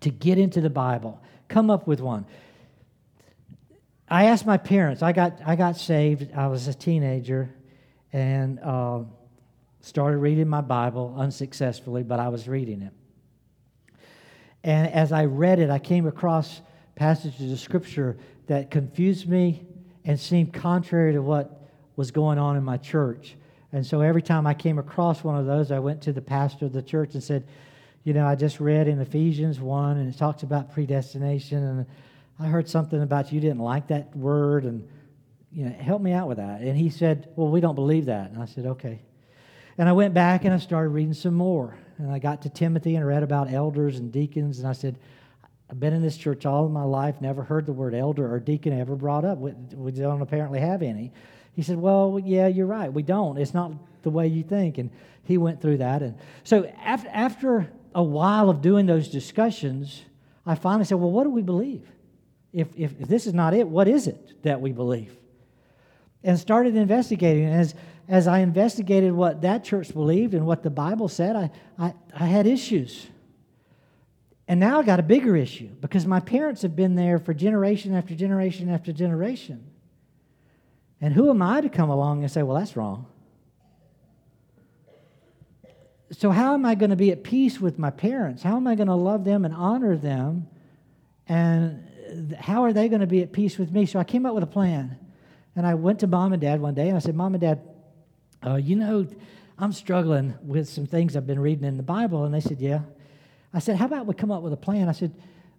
to 0.00 0.10
get 0.10 0.38
into 0.38 0.60
the 0.60 0.70
Bible. 0.70 1.20
Come 1.48 1.70
up 1.70 1.86
with 1.86 2.00
one. 2.00 2.26
I 4.08 4.26
asked 4.26 4.46
my 4.46 4.56
parents. 4.56 5.02
I 5.02 5.12
got 5.12 5.40
I 5.44 5.56
got 5.56 5.76
saved. 5.76 6.34
I 6.34 6.48
was 6.48 6.66
a 6.68 6.74
teenager, 6.74 7.54
and 8.12 8.58
uh, 8.60 9.00
started 9.80 10.18
reading 10.18 10.48
my 10.48 10.60
Bible 10.60 11.14
unsuccessfully, 11.16 12.02
but 12.02 12.18
I 12.18 12.28
was 12.28 12.48
reading 12.48 12.82
it. 12.82 12.92
And 14.62 14.92
as 14.92 15.12
I 15.12 15.24
read 15.24 15.58
it, 15.58 15.70
I 15.70 15.78
came 15.78 16.06
across 16.06 16.60
passages 16.94 17.52
of 17.52 17.58
Scripture 17.60 18.16
that 18.46 18.70
confused 18.70 19.28
me 19.28 19.64
and 20.04 20.18
seemed 20.18 20.52
contrary 20.52 21.12
to 21.12 21.22
what 21.22 21.68
was 21.96 22.10
going 22.10 22.38
on 22.38 22.56
in 22.56 22.64
my 22.64 22.76
church. 22.76 23.36
And 23.72 23.86
so 23.86 24.00
every 24.00 24.22
time 24.22 24.46
I 24.46 24.54
came 24.54 24.78
across 24.78 25.22
one 25.22 25.36
of 25.36 25.46
those, 25.46 25.70
I 25.70 25.78
went 25.78 26.02
to 26.02 26.12
the 26.12 26.20
pastor 26.20 26.66
of 26.66 26.72
the 26.72 26.82
church 26.82 27.14
and 27.14 27.22
said, 27.22 27.46
You 28.04 28.12
know, 28.12 28.26
I 28.26 28.34
just 28.34 28.58
read 28.60 28.88
in 28.88 29.00
Ephesians 29.00 29.60
1 29.60 29.96
and 29.96 30.12
it 30.12 30.18
talks 30.18 30.42
about 30.42 30.72
predestination. 30.72 31.62
And 31.62 31.86
I 32.38 32.46
heard 32.46 32.68
something 32.68 33.00
about 33.00 33.32
you 33.32 33.40
didn't 33.40 33.60
like 33.60 33.88
that 33.88 34.14
word. 34.16 34.64
And, 34.64 34.88
you 35.52 35.66
know, 35.66 35.72
help 35.72 36.02
me 36.02 36.12
out 36.12 36.26
with 36.26 36.38
that. 36.38 36.62
And 36.62 36.76
he 36.76 36.90
said, 36.90 37.28
Well, 37.36 37.48
we 37.48 37.60
don't 37.60 37.76
believe 37.76 38.06
that. 38.06 38.30
And 38.30 38.42
I 38.42 38.46
said, 38.46 38.66
Okay. 38.66 39.00
And 39.78 39.88
I 39.88 39.92
went 39.92 40.12
back 40.12 40.44
and 40.44 40.52
I 40.52 40.58
started 40.58 40.90
reading 40.90 41.14
some 41.14 41.34
more. 41.34 41.76
And 42.00 42.10
I 42.10 42.18
got 42.18 42.42
to 42.42 42.48
Timothy 42.48 42.96
and 42.96 43.06
read 43.06 43.22
about 43.22 43.52
elders 43.52 43.98
and 43.98 44.10
deacons. 44.10 44.58
And 44.58 44.66
I 44.66 44.72
said, 44.72 44.98
I've 45.70 45.78
been 45.78 45.92
in 45.92 46.02
this 46.02 46.16
church 46.16 46.46
all 46.46 46.68
my 46.68 46.82
life, 46.82 47.20
never 47.20 47.42
heard 47.42 47.66
the 47.66 47.72
word 47.72 47.94
elder 47.94 48.32
or 48.32 48.40
deacon 48.40 48.78
ever 48.78 48.96
brought 48.96 49.24
up. 49.24 49.38
We, 49.38 49.52
we 49.74 49.92
don't 49.92 50.22
apparently 50.22 50.60
have 50.60 50.82
any. 50.82 51.12
He 51.52 51.62
said, 51.62 51.76
Well, 51.76 52.20
yeah, 52.24 52.46
you're 52.46 52.66
right. 52.66 52.92
We 52.92 53.02
don't. 53.02 53.36
It's 53.36 53.54
not 53.54 53.72
the 54.02 54.10
way 54.10 54.26
you 54.26 54.42
think. 54.42 54.78
And 54.78 54.90
he 55.24 55.36
went 55.36 55.60
through 55.60 55.78
that. 55.78 56.02
And 56.02 56.16
so 56.42 56.64
after, 56.82 57.08
after 57.12 57.72
a 57.94 58.02
while 58.02 58.48
of 58.48 58.62
doing 58.62 58.86
those 58.86 59.08
discussions, 59.08 60.02
I 60.46 60.54
finally 60.54 60.86
said, 60.86 60.98
Well, 60.98 61.10
what 61.10 61.24
do 61.24 61.30
we 61.30 61.42
believe? 61.42 61.86
If, 62.52 62.68
if, 62.76 62.98
if 62.98 63.08
this 63.08 63.26
is 63.26 63.34
not 63.34 63.52
it, 63.52 63.68
what 63.68 63.88
is 63.88 64.06
it 64.06 64.42
that 64.42 64.60
we 64.60 64.72
believe? 64.72 65.16
And 66.24 66.38
started 66.38 66.76
investigating. 66.76 67.44
And 67.44 67.54
as 67.54 67.74
as 68.10 68.26
I 68.26 68.40
investigated 68.40 69.12
what 69.12 69.42
that 69.42 69.62
church 69.62 69.94
believed 69.94 70.34
and 70.34 70.44
what 70.44 70.64
the 70.64 70.68
Bible 70.68 71.06
said, 71.06 71.36
I, 71.36 71.50
I, 71.78 71.94
I 72.12 72.26
had 72.26 72.44
issues. 72.44 73.06
And 74.48 74.58
now 74.58 74.80
I 74.80 74.82
got 74.82 74.98
a 74.98 75.04
bigger 75.04 75.36
issue 75.36 75.68
because 75.68 76.04
my 76.06 76.18
parents 76.18 76.62
have 76.62 76.74
been 76.74 76.96
there 76.96 77.20
for 77.20 77.32
generation 77.32 77.94
after 77.94 78.16
generation 78.16 78.68
after 78.68 78.92
generation. 78.92 79.64
And 81.00 81.14
who 81.14 81.30
am 81.30 81.40
I 81.40 81.60
to 81.60 81.68
come 81.68 81.88
along 81.88 82.22
and 82.22 82.30
say, 82.30 82.42
well, 82.42 82.58
that's 82.58 82.76
wrong? 82.76 83.06
So, 86.10 86.32
how 86.32 86.54
am 86.54 86.66
I 86.66 86.74
going 86.74 86.90
to 86.90 86.96
be 86.96 87.12
at 87.12 87.22
peace 87.22 87.60
with 87.60 87.78
my 87.78 87.90
parents? 87.90 88.42
How 88.42 88.56
am 88.56 88.66
I 88.66 88.74
going 88.74 88.88
to 88.88 88.96
love 88.96 89.24
them 89.24 89.44
and 89.44 89.54
honor 89.54 89.96
them? 89.96 90.48
And 91.28 92.34
how 92.36 92.64
are 92.64 92.72
they 92.72 92.88
going 92.88 93.02
to 93.02 93.06
be 93.06 93.22
at 93.22 93.30
peace 93.30 93.56
with 93.56 93.70
me? 93.70 93.86
So, 93.86 94.00
I 94.00 94.04
came 94.04 94.26
up 94.26 94.34
with 94.34 94.42
a 94.42 94.48
plan. 94.48 94.98
And 95.56 95.66
I 95.66 95.74
went 95.74 96.00
to 96.00 96.06
mom 96.06 96.32
and 96.32 96.40
dad 96.40 96.60
one 96.60 96.74
day 96.74 96.88
and 96.88 96.96
I 96.96 97.00
said, 97.00 97.14
Mom 97.14 97.34
and 97.34 97.40
dad, 97.40 97.60
uh, 98.44 98.56
you 98.56 98.76
know, 98.76 99.06
I'm 99.58 99.72
struggling 99.72 100.34
with 100.42 100.68
some 100.68 100.86
things 100.86 101.16
I've 101.16 101.26
been 101.26 101.40
reading 101.40 101.64
in 101.64 101.76
the 101.76 101.82
Bible. 101.82 102.24
And 102.24 102.34
they 102.34 102.40
said, 102.40 102.60
Yeah. 102.60 102.80
I 103.52 103.58
said, 103.58 103.76
How 103.76 103.86
about 103.86 104.06
we 104.06 104.14
come 104.14 104.30
up 104.30 104.42
with 104.42 104.52
a 104.52 104.58
plan? 104.58 104.88
I 104.88 104.92
said, 104.92 105.12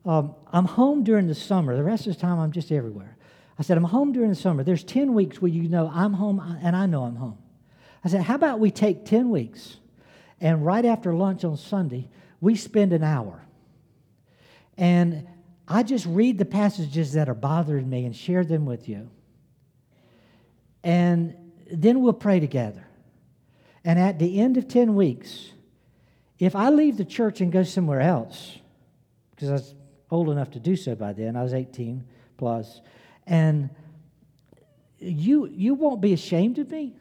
um, 0.04 0.34
I'm 0.52 0.66
home 0.66 1.04
during 1.04 1.28
the 1.28 1.36
summer. 1.36 1.76
The 1.76 1.84
rest 1.84 2.08
of 2.08 2.16
the 2.16 2.20
time, 2.20 2.40
I'm 2.40 2.52
just 2.52 2.72
everywhere. 2.72 3.16
I 3.60 3.62
said, 3.62 3.78
I'm 3.78 3.84
home 3.84 4.12
during 4.14 4.30
the 4.30 4.36
summer. 4.36 4.64
There's 4.64 4.84
10 4.84 5.14
weeks 5.14 5.40
where 5.40 5.52
you 5.52 5.70
know 5.70 5.92
I'm 5.94 6.14
home 6.14 6.40
and 6.64 6.76
I 6.76 6.88
know 6.88 7.04
I'm 7.04 7.16
home. 7.16 7.38
I 8.04 8.10
said, 8.10 8.24
How 8.24 8.36
about 8.36 8.60
we 8.60 8.72
take 8.72 9.06
10 9.06 9.30
weeks 9.30 9.78
and 10.42 10.66
right 10.66 10.84
after 10.84 11.14
lunch 11.14 11.46
on 11.46 11.56
Sunday, 11.56 12.10
we 12.42 12.56
spend 12.56 12.94
an 12.94 13.04
hour. 13.04 13.46
And 14.76 15.28
I 15.68 15.84
just 15.84 16.08
read 16.08 16.40
the 16.40 16.46
passages 16.46 17.14
that 17.14 17.30
are 17.30 17.36
bothering 17.36 17.88
me 17.88 18.06
and 18.06 18.16
share 18.16 18.44
them 18.44 18.66
with 18.66 18.90
you. 18.90 19.10
And 20.84 21.51
then 21.72 22.02
we'll 22.02 22.14
pray 22.14 22.40
together. 22.40 22.86
And 23.84 23.98
at 23.98 24.20
the 24.20 24.40
end 24.40 24.58
of 24.58 24.68
10 24.68 24.96
weeks, 24.96 25.50
if 26.38 26.56
I 26.56 26.70
leave 26.70 26.98
the 26.98 27.06
church 27.06 27.42
and 27.42 27.52
go 27.52 27.64
somewhere 27.64 28.02
else, 28.02 28.58
because 29.32 29.50
I 29.50 29.54
was 29.54 29.76
old 30.10 30.30
enough 30.30 30.52
to 30.52 30.60
do 30.60 30.76
so 30.76 30.96
by 30.96 31.14
then, 31.14 31.36
I 31.36 31.44
was 31.44 31.54
18 31.54 32.04
plus, 32.38 32.82
and 33.26 33.70
you, 35.00 35.48
you 35.48 35.74
won't 35.74 36.02
be 36.02 36.14
ashamed 36.14 36.60
of 36.60 36.70
me. 36.70 36.96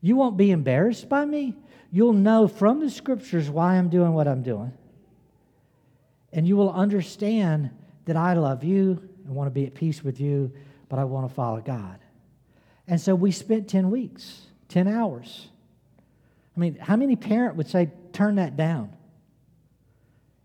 You 0.00 0.16
won't 0.16 0.36
be 0.36 0.50
embarrassed 0.50 1.08
by 1.08 1.24
me. 1.24 1.54
You'll 1.90 2.12
know 2.12 2.48
from 2.48 2.80
the 2.80 2.90
scriptures 2.90 3.50
why 3.50 3.76
I'm 3.76 3.88
doing 3.88 4.12
what 4.12 4.28
I'm 4.28 4.42
doing. 4.42 4.72
And 6.32 6.46
you 6.46 6.56
will 6.56 6.72
understand 6.72 7.70
that 8.06 8.16
I 8.16 8.34
love 8.34 8.64
you 8.64 9.08
and 9.24 9.34
want 9.34 9.46
to 9.46 9.50
be 9.50 9.66
at 9.66 9.74
peace 9.74 10.02
with 10.02 10.20
you, 10.20 10.52
but 10.88 10.98
I 10.98 11.04
want 11.04 11.28
to 11.28 11.34
follow 11.34 11.60
God. 11.60 11.98
And 12.86 13.00
so 13.00 13.14
we 13.14 13.32
spent 13.32 13.68
10 13.68 13.90
weeks, 13.90 14.42
10 14.68 14.88
hours. 14.88 15.48
I 16.56 16.60
mean, 16.60 16.76
how 16.76 16.96
many 16.96 17.16
parent 17.16 17.56
would 17.56 17.68
say, 17.68 17.90
turn 18.12 18.36
that 18.36 18.56
down? 18.56 18.94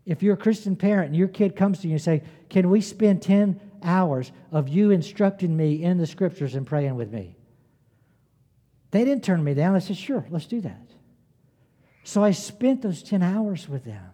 If 0.06 0.22
you're 0.22 0.34
a 0.34 0.38
Christian 0.38 0.74
parent 0.76 1.08
and 1.08 1.16
your 1.16 1.28
kid 1.28 1.54
comes 1.54 1.80
to 1.80 1.86
you 1.86 1.94
and 1.94 2.02
say, 2.02 2.22
Can 2.48 2.70
we 2.70 2.80
spend 2.80 3.22
10 3.22 3.60
hours 3.82 4.32
of 4.50 4.68
you 4.68 4.90
instructing 4.90 5.56
me 5.56 5.82
in 5.82 5.98
the 5.98 6.06
scriptures 6.06 6.54
and 6.54 6.66
praying 6.66 6.96
with 6.96 7.12
me? 7.12 7.36
They 8.90 9.04
didn't 9.04 9.22
turn 9.22 9.44
me 9.44 9.54
down. 9.54 9.76
I 9.76 9.78
said, 9.78 9.96
Sure, 9.96 10.26
let's 10.30 10.46
do 10.46 10.60
that. 10.62 10.90
So 12.02 12.24
I 12.24 12.32
spent 12.32 12.82
those 12.82 13.02
10 13.02 13.22
hours 13.22 13.68
with 13.68 13.84
them. 13.84 14.10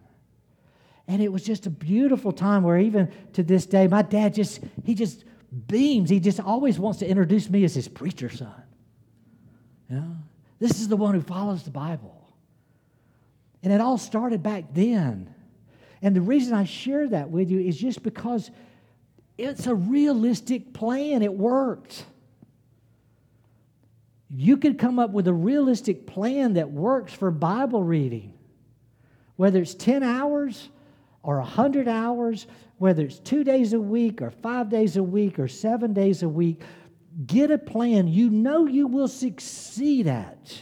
And 1.08 1.22
it 1.22 1.32
was 1.32 1.44
just 1.44 1.66
a 1.66 1.70
beautiful 1.70 2.32
time 2.32 2.64
where 2.64 2.78
even 2.78 3.10
to 3.34 3.42
this 3.44 3.64
day, 3.64 3.86
my 3.86 4.02
dad 4.02 4.34
just, 4.34 4.60
he 4.84 4.94
just 4.94 5.24
beams. 5.68 6.10
He 6.10 6.20
just 6.20 6.40
always 6.40 6.78
wants 6.78 6.98
to 7.00 7.06
introduce 7.06 7.48
me 7.48 7.64
as 7.64 7.74
his 7.74 7.88
preacher 7.88 8.28
son. 8.28 8.62
Know? 9.88 10.16
This 10.58 10.80
is 10.80 10.88
the 10.88 10.96
one 10.96 11.14
who 11.14 11.20
follows 11.20 11.62
the 11.62 11.70
Bible. 11.70 12.12
And 13.62 13.72
it 13.72 13.80
all 13.80 13.98
started 13.98 14.42
back 14.42 14.64
then. 14.72 15.32
And 16.02 16.14
the 16.14 16.20
reason 16.20 16.54
I 16.54 16.64
share 16.64 17.08
that 17.08 17.30
with 17.30 17.50
you 17.50 17.60
is 17.60 17.76
just 17.76 18.02
because 18.02 18.50
it's 19.38 19.66
a 19.66 19.74
realistic 19.74 20.72
plan. 20.72 21.22
It 21.22 21.32
worked. 21.32 22.04
You 24.28 24.56
could 24.56 24.78
come 24.78 24.98
up 24.98 25.10
with 25.10 25.28
a 25.28 25.32
realistic 25.32 26.06
plan 26.06 26.54
that 26.54 26.70
works 26.70 27.12
for 27.12 27.30
Bible 27.30 27.82
reading, 27.82 28.34
whether 29.36 29.60
it's 29.60 29.74
10 29.74 30.02
hours 30.02 30.68
or 31.22 31.38
100 31.38 31.88
hours, 31.88 32.46
whether 32.78 33.02
it's 33.04 33.18
two 33.18 33.44
days 33.44 33.72
a 33.72 33.80
week 33.80 34.20
or 34.22 34.30
five 34.30 34.68
days 34.68 34.96
a 34.96 35.02
week 35.02 35.38
or 35.38 35.48
seven 35.48 35.92
days 35.92 36.22
a 36.22 36.28
week. 36.28 36.60
Get 37.26 37.50
a 37.50 37.58
plan 37.58 38.08
you 38.08 38.28
know 38.28 38.66
you 38.66 38.86
will 38.86 39.08
succeed 39.08 40.06
at. 40.06 40.60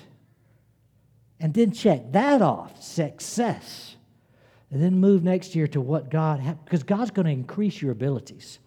And 1.40 1.52
then 1.52 1.72
check 1.72 2.12
that 2.12 2.42
off 2.42 2.82
success. 2.82 3.96
And 4.70 4.82
then 4.82 4.98
move 4.98 5.22
next 5.22 5.54
year 5.54 5.68
to 5.68 5.80
what 5.80 6.10
God, 6.10 6.58
because 6.64 6.82
God's 6.82 7.10
going 7.10 7.26
to 7.26 7.32
increase 7.32 7.80
your 7.82 7.92
abilities. 7.92 8.58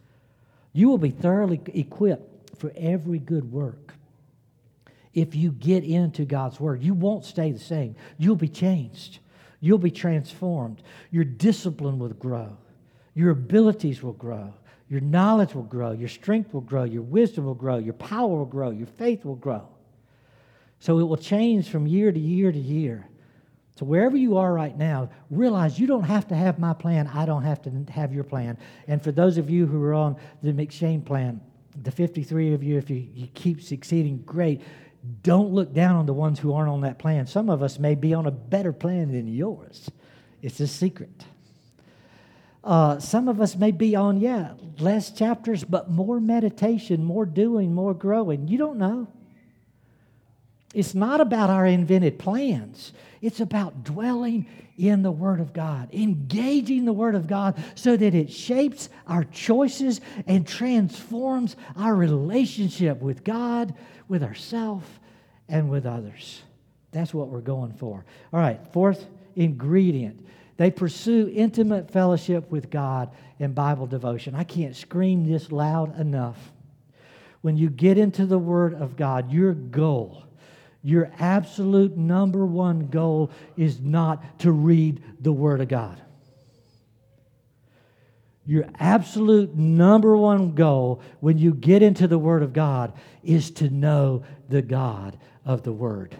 You 0.73 0.89
will 0.89 0.97
be 0.97 1.09
thoroughly 1.09 1.59
equipped 1.73 2.59
for 2.59 2.71
every 2.75 3.19
good 3.19 3.51
work 3.51 3.93
if 5.13 5.35
you 5.35 5.51
get 5.51 5.83
into 5.83 6.23
God's 6.25 6.59
Word. 6.59 6.83
You 6.83 6.93
won't 6.93 7.25
stay 7.25 7.51
the 7.51 7.59
same, 7.59 7.95
you'll 8.17 8.35
be 8.35 8.47
changed, 8.47 9.19
you'll 9.59 9.79
be 9.79 9.91
transformed. 9.91 10.83
Your 11.09 11.23
discipline 11.23 11.97
will 11.97 12.09
grow, 12.09 12.55
your 13.17 13.31
abilities 13.31 14.03
will 14.03 14.13
grow, 14.13 14.53
your 14.89 15.01
knowledge 15.01 15.55
will 15.55 15.63
grow, 15.63 15.91
your 15.91 16.07
strength 16.07 16.53
will 16.53 16.61
grow, 16.61 16.83
your 16.83 17.01
wisdom 17.01 17.45
will 17.45 17.55
grow, 17.55 17.77
your 17.77 17.95
power 17.95 18.27
will 18.27 18.45
grow, 18.45 18.69
your 18.69 18.85
faith 18.85 19.25
will 19.25 19.35
grow. 19.35 19.67
So 20.79 20.99
it 20.99 21.03
will 21.03 21.17
change 21.17 21.67
from 21.67 21.87
year 21.87 22.11
to 22.11 22.19
year 22.19 22.51
to 22.51 22.59
year. 22.59 23.07
So 23.75 23.85
wherever 23.85 24.15
you 24.15 24.37
are 24.37 24.53
right 24.53 24.77
now, 24.77 25.09
realize 25.31 25.79
you 25.79 25.87
don't 25.87 26.03
have 26.03 26.27
to 26.27 26.35
have 26.35 26.59
my 26.59 26.73
plan. 26.73 27.07
I 27.07 27.25
don't 27.25 27.41
have 27.41 27.59
to 27.63 27.71
have 27.91 28.13
your 28.13 28.23
plan. 28.23 28.55
And 28.87 29.03
for 29.03 29.11
those 29.11 29.39
of 29.39 29.49
you 29.49 29.65
who 29.65 29.81
are 29.83 29.95
on 29.95 30.15
the 30.43 30.53
M'Cheyne 30.53 31.03
plan, 31.03 31.41
the 31.81 31.91
53 31.91 32.53
of 32.53 32.61
you, 32.61 32.77
if 32.77 32.87
you, 32.91 33.07
you 33.15 33.27
keep 33.33 33.63
succeeding, 33.63 34.21
great. 34.27 34.61
Don't 35.23 35.53
look 35.53 35.73
down 35.73 35.95
on 35.95 36.05
the 36.05 36.13
ones 36.13 36.37
who 36.37 36.53
aren't 36.53 36.69
on 36.69 36.81
that 36.81 36.99
plan. 36.99 37.25
Some 37.25 37.49
of 37.49 37.63
us 37.63 37.79
may 37.79 37.95
be 37.95 38.13
on 38.13 38.27
a 38.27 38.31
better 38.31 38.73
plan 38.73 39.11
than 39.11 39.27
yours. 39.27 39.89
It's 40.43 40.59
a 40.59 40.67
secret. 40.67 41.25
Uh, 42.67 42.99
some 42.99 43.29
of 43.29 43.39
us 43.39 43.55
may 43.55 43.71
be 43.71 43.95
on, 43.95 44.19
yeah, 44.19 44.51
less 44.77 45.09
chapters, 45.09 45.63
but 45.63 45.89
more 45.89 46.19
meditation, 46.19 47.01
more 47.01 47.25
doing, 47.25 47.73
more 47.73 47.93
growing. 47.93 48.49
You 48.49 48.57
don't 48.57 48.77
know. 48.77 49.07
It's 50.73 50.93
not 50.93 51.21
about 51.21 51.49
our 51.49 51.65
invented 51.65 52.19
plans. 52.19 52.91
It's 53.21 53.39
about 53.39 53.85
dwelling 53.85 54.47
in 54.77 55.01
the 55.01 55.11
Word 55.11 55.39
of 55.39 55.53
God, 55.53 55.93
engaging 55.93 56.83
the 56.83 56.91
Word 56.91 57.15
of 57.15 57.25
God 57.25 57.57
so 57.75 57.95
that 57.95 58.13
it 58.13 58.29
shapes 58.29 58.89
our 59.07 59.23
choices 59.23 60.01
and 60.27 60.45
transforms 60.45 61.55
our 61.77 61.95
relationship 61.95 62.99
with 62.99 63.23
God, 63.23 63.73
with 64.09 64.23
ourselves, 64.23 64.89
and 65.47 65.69
with 65.69 65.85
others. 65.85 66.41
That's 66.91 67.13
what 67.13 67.29
we're 67.29 67.39
going 67.39 67.71
for. 67.71 68.03
All 68.33 68.41
right, 68.41 68.59
fourth 68.73 69.05
ingredient. 69.37 70.27
They 70.57 70.71
pursue 70.71 71.31
intimate 71.33 71.91
fellowship 71.91 72.49
with 72.51 72.69
God 72.69 73.11
in 73.39 73.53
Bible 73.53 73.85
devotion. 73.85 74.35
I 74.35 74.43
can't 74.43 74.75
scream 74.75 75.25
this 75.25 75.51
loud 75.51 75.99
enough. 75.99 76.51
When 77.41 77.57
you 77.57 77.69
get 77.69 77.99
into 77.99 78.25
the 78.25 78.39
Word 78.39 78.73
of 78.73 78.97
God, 78.97 79.31
your 79.31 79.53
goal, 79.53 80.23
your 80.81 81.11
absolute 81.19 81.95
number 81.95 82.45
one 82.45 82.87
goal 82.87 83.29
is 83.55 83.79
not 83.79 84.39
to 84.39 84.51
read 84.51 85.03
the 85.19 85.31
Word 85.31 85.61
of 85.61 85.67
God. 85.67 86.01
Your 88.45 88.65
absolute 88.79 89.55
number 89.55 90.15
one 90.17 90.55
goal 90.55 91.01
when 91.19 91.37
you 91.37 91.53
get 91.53 91.83
into 91.83 92.07
the 92.07 92.17
Word 92.17 92.41
of 92.41 92.53
God 92.53 92.93
is 93.21 93.51
to 93.51 93.69
know 93.69 94.23
the 94.49 94.61
God 94.61 95.19
of 95.45 95.63
the 95.63 95.73
Word. 95.73 96.15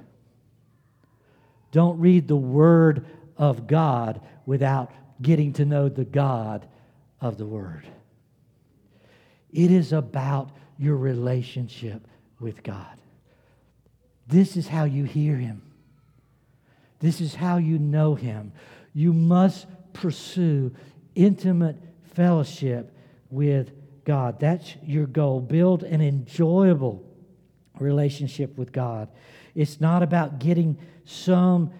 Don't 1.72 2.00
read 2.00 2.28
the 2.28 2.36
Word 2.36 3.06
of 3.38 3.68
God 3.68 4.22
without 4.46 4.92
getting 5.22 5.54
to 5.54 5.66
know 5.66 5.90
the 5.90 6.06
God 6.06 6.68
of 7.22 7.38
the 7.38 7.46
Word. 7.46 7.88
It 9.52 9.72
is 9.72 9.94
about 9.94 10.52
your 10.78 10.96
relationship 10.98 12.08
with 12.40 12.64
God. 12.64 12.98
This 14.28 14.58
is 14.58 14.68
how 14.68 14.84
you 14.84 15.06
hear 15.06 15.36
Him. 15.36 15.62
This 17.00 17.22
is 17.22 17.36
how 17.36 17.58
you 17.58 17.80
know 17.80 18.16
Him. 18.16 18.52
You 18.94 19.14
must 19.14 19.68
pursue 19.94 20.74
intimate 21.16 21.78
fellowship 22.14 22.96
with 23.30 23.72
God. 24.04 24.40
That's 24.40 24.76
your 24.84 25.06
goal. 25.06 25.40
Build 25.40 25.84
an 25.84 26.02
enjoyable 26.02 27.04
relationship 27.80 28.58
with 28.58 28.72
God. 28.72 29.10
It's 29.56 29.82
not 29.82 30.04
about 30.04 30.40
getting 30.40 30.78
some 31.06 31.72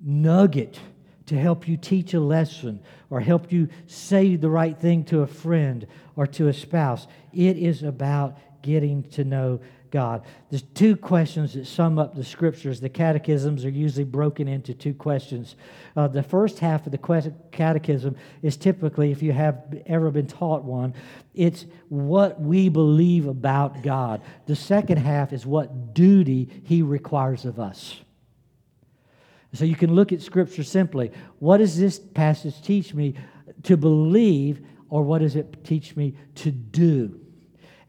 nugget 0.00 0.78
to 1.26 1.38
help 1.38 1.68
you 1.68 1.76
teach 1.76 2.14
a 2.14 2.20
lesson 2.20 2.80
or 3.10 3.20
help 3.20 3.52
you 3.52 3.68
say 3.86 4.36
the 4.36 4.50
right 4.50 4.78
thing 4.78 5.04
to 5.04 5.20
a 5.20 5.26
friend 5.26 5.86
or 6.16 6.26
to 6.26 6.48
a 6.48 6.52
spouse. 6.52 7.06
It 7.32 7.56
is 7.56 7.82
about 7.82 8.38
getting 8.62 9.02
to 9.10 9.24
know 9.24 9.60
God. 9.92 10.24
There's 10.50 10.62
two 10.62 10.96
questions 10.96 11.52
that 11.52 11.66
sum 11.66 11.98
up 11.98 12.14
the 12.16 12.24
scriptures. 12.24 12.80
The 12.80 12.88
catechisms 12.88 13.64
are 13.64 13.70
usually 13.70 14.04
broken 14.04 14.48
into 14.48 14.72
two 14.72 14.94
questions. 14.94 15.54
Uh, 15.94 16.08
the 16.08 16.22
first 16.22 16.58
half 16.58 16.86
of 16.86 16.92
the 16.92 17.32
catechism 17.52 18.16
is 18.42 18.56
typically, 18.56 19.12
if 19.12 19.22
you 19.22 19.32
have 19.32 19.62
ever 19.86 20.10
been 20.10 20.26
taught 20.26 20.64
one, 20.64 20.94
it's 21.34 21.66
what 21.90 22.40
we 22.40 22.70
believe 22.70 23.26
about 23.26 23.82
God. 23.82 24.22
The 24.46 24.56
second 24.56 24.96
half 24.96 25.32
is 25.32 25.44
what 25.44 25.92
duty 25.92 26.48
He 26.64 26.80
requires 26.82 27.44
of 27.44 27.60
us. 27.60 28.00
So 29.54 29.64
you 29.64 29.76
can 29.76 29.94
look 29.94 30.12
at 30.12 30.22
Scripture 30.22 30.64
simply. 30.64 31.12
What 31.38 31.58
does 31.58 31.78
this 31.78 31.98
passage 31.98 32.62
teach 32.62 32.94
me 32.94 33.14
to 33.64 33.76
believe, 33.76 34.64
or 34.88 35.02
what 35.02 35.20
does 35.20 35.36
it 35.36 35.64
teach 35.64 35.94
me 35.94 36.16
to 36.36 36.50
do? 36.50 37.22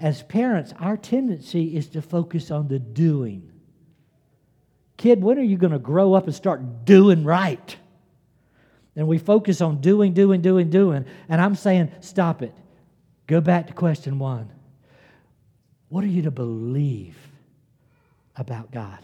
as 0.04 0.22
parents, 0.22 0.74
our 0.82 0.98
tendency 0.98 1.78
is 1.78 1.88
to 1.88 2.02
focus 2.02 2.52
on 2.52 2.68
the 2.68 2.78
doing. 2.78 3.50
Kid, 4.98 5.24
when 5.24 5.40
are 5.40 5.44
you 5.44 5.56
going 5.56 5.72
to 5.72 5.80
grow 5.80 6.14
up 6.14 6.26
and 6.26 6.36
start 6.36 6.84
doing 6.84 7.24
right? 7.24 7.78
And 8.98 9.08
we 9.08 9.18
focus 9.18 9.62
on 9.62 9.80
doing, 9.80 10.14
doing, 10.14 10.42
doing, 10.42 10.70
doing. 10.70 11.06
And 11.30 11.42
I'm 11.42 11.56
saying, 11.56 11.90
stop 12.02 12.42
it. 12.42 12.54
Go 13.28 13.40
back 13.40 13.68
to 13.68 13.74
question 13.74 14.20
one. 14.20 14.52
What 15.88 16.04
are 16.04 16.08
you 16.08 16.24
to 16.24 16.32
believe 16.32 17.16
about 18.36 18.72
God? 18.72 19.00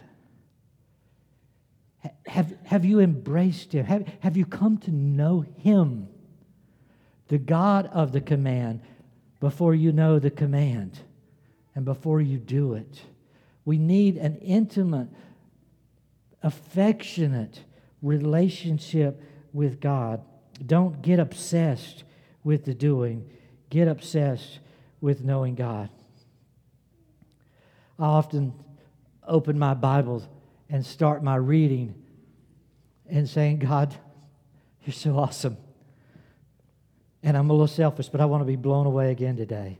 Have, 2.26 2.54
have 2.64 2.84
you 2.84 3.00
embraced 3.00 3.72
Him? 3.72 3.84
Have, 3.86 4.06
have 4.20 4.36
you 4.36 4.46
come 4.46 4.78
to 4.78 4.90
know 4.90 5.44
Him, 5.58 6.08
the 7.28 7.38
God 7.38 7.86
of 7.92 8.12
the 8.12 8.20
command, 8.20 8.80
before 9.40 9.74
you 9.74 9.90
know 9.90 10.18
the 10.18 10.30
command 10.30 11.00
and 11.74 11.84
before 11.84 12.20
you 12.20 12.38
do 12.38 12.74
it. 12.74 13.02
We 13.64 13.78
need 13.78 14.16
an 14.16 14.36
intimate, 14.36 15.08
affectionate 16.42 17.60
relationship 18.02 19.22
with 19.52 19.80
God. 19.80 20.22
Don't 20.64 21.00
get 21.02 21.18
obsessed 21.18 22.04
with 22.44 22.64
the 22.64 22.74
doing, 22.74 23.28
get 23.70 23.88
obsessed 23.88 24.60
with 25.00 25.24
knowing 25.24 25.54
God. 25.54 25.88
I 27.98 28.04
often 28.04 28.54
open 29.26 29.58
my 29.58 29.74
Bible 29.74 30.26
and 30.70 30.84
start 30.86 31.22
my 31.22 31.36
reading 31.36 31.94
and 33.08 33.28
saying, 33.28 33.58
God, 33.58 33.94
you're 34.84 34.94
so 34.94 35.18
awesome. 35.18 35.56
And 37.22 37.36
I'm 37.36 37.50
a 37.50 37.52
little 37.52 37.66
selfish, 37.66 38.08
but 38.08 38.20
I 38.20 38.24
want 38.24 38.40
to 38.42 38.46
be 38.46 38.56
blown 38.56 38.86
away 38.86 39.10
again 39.10 39.36
today. 39.36 39.78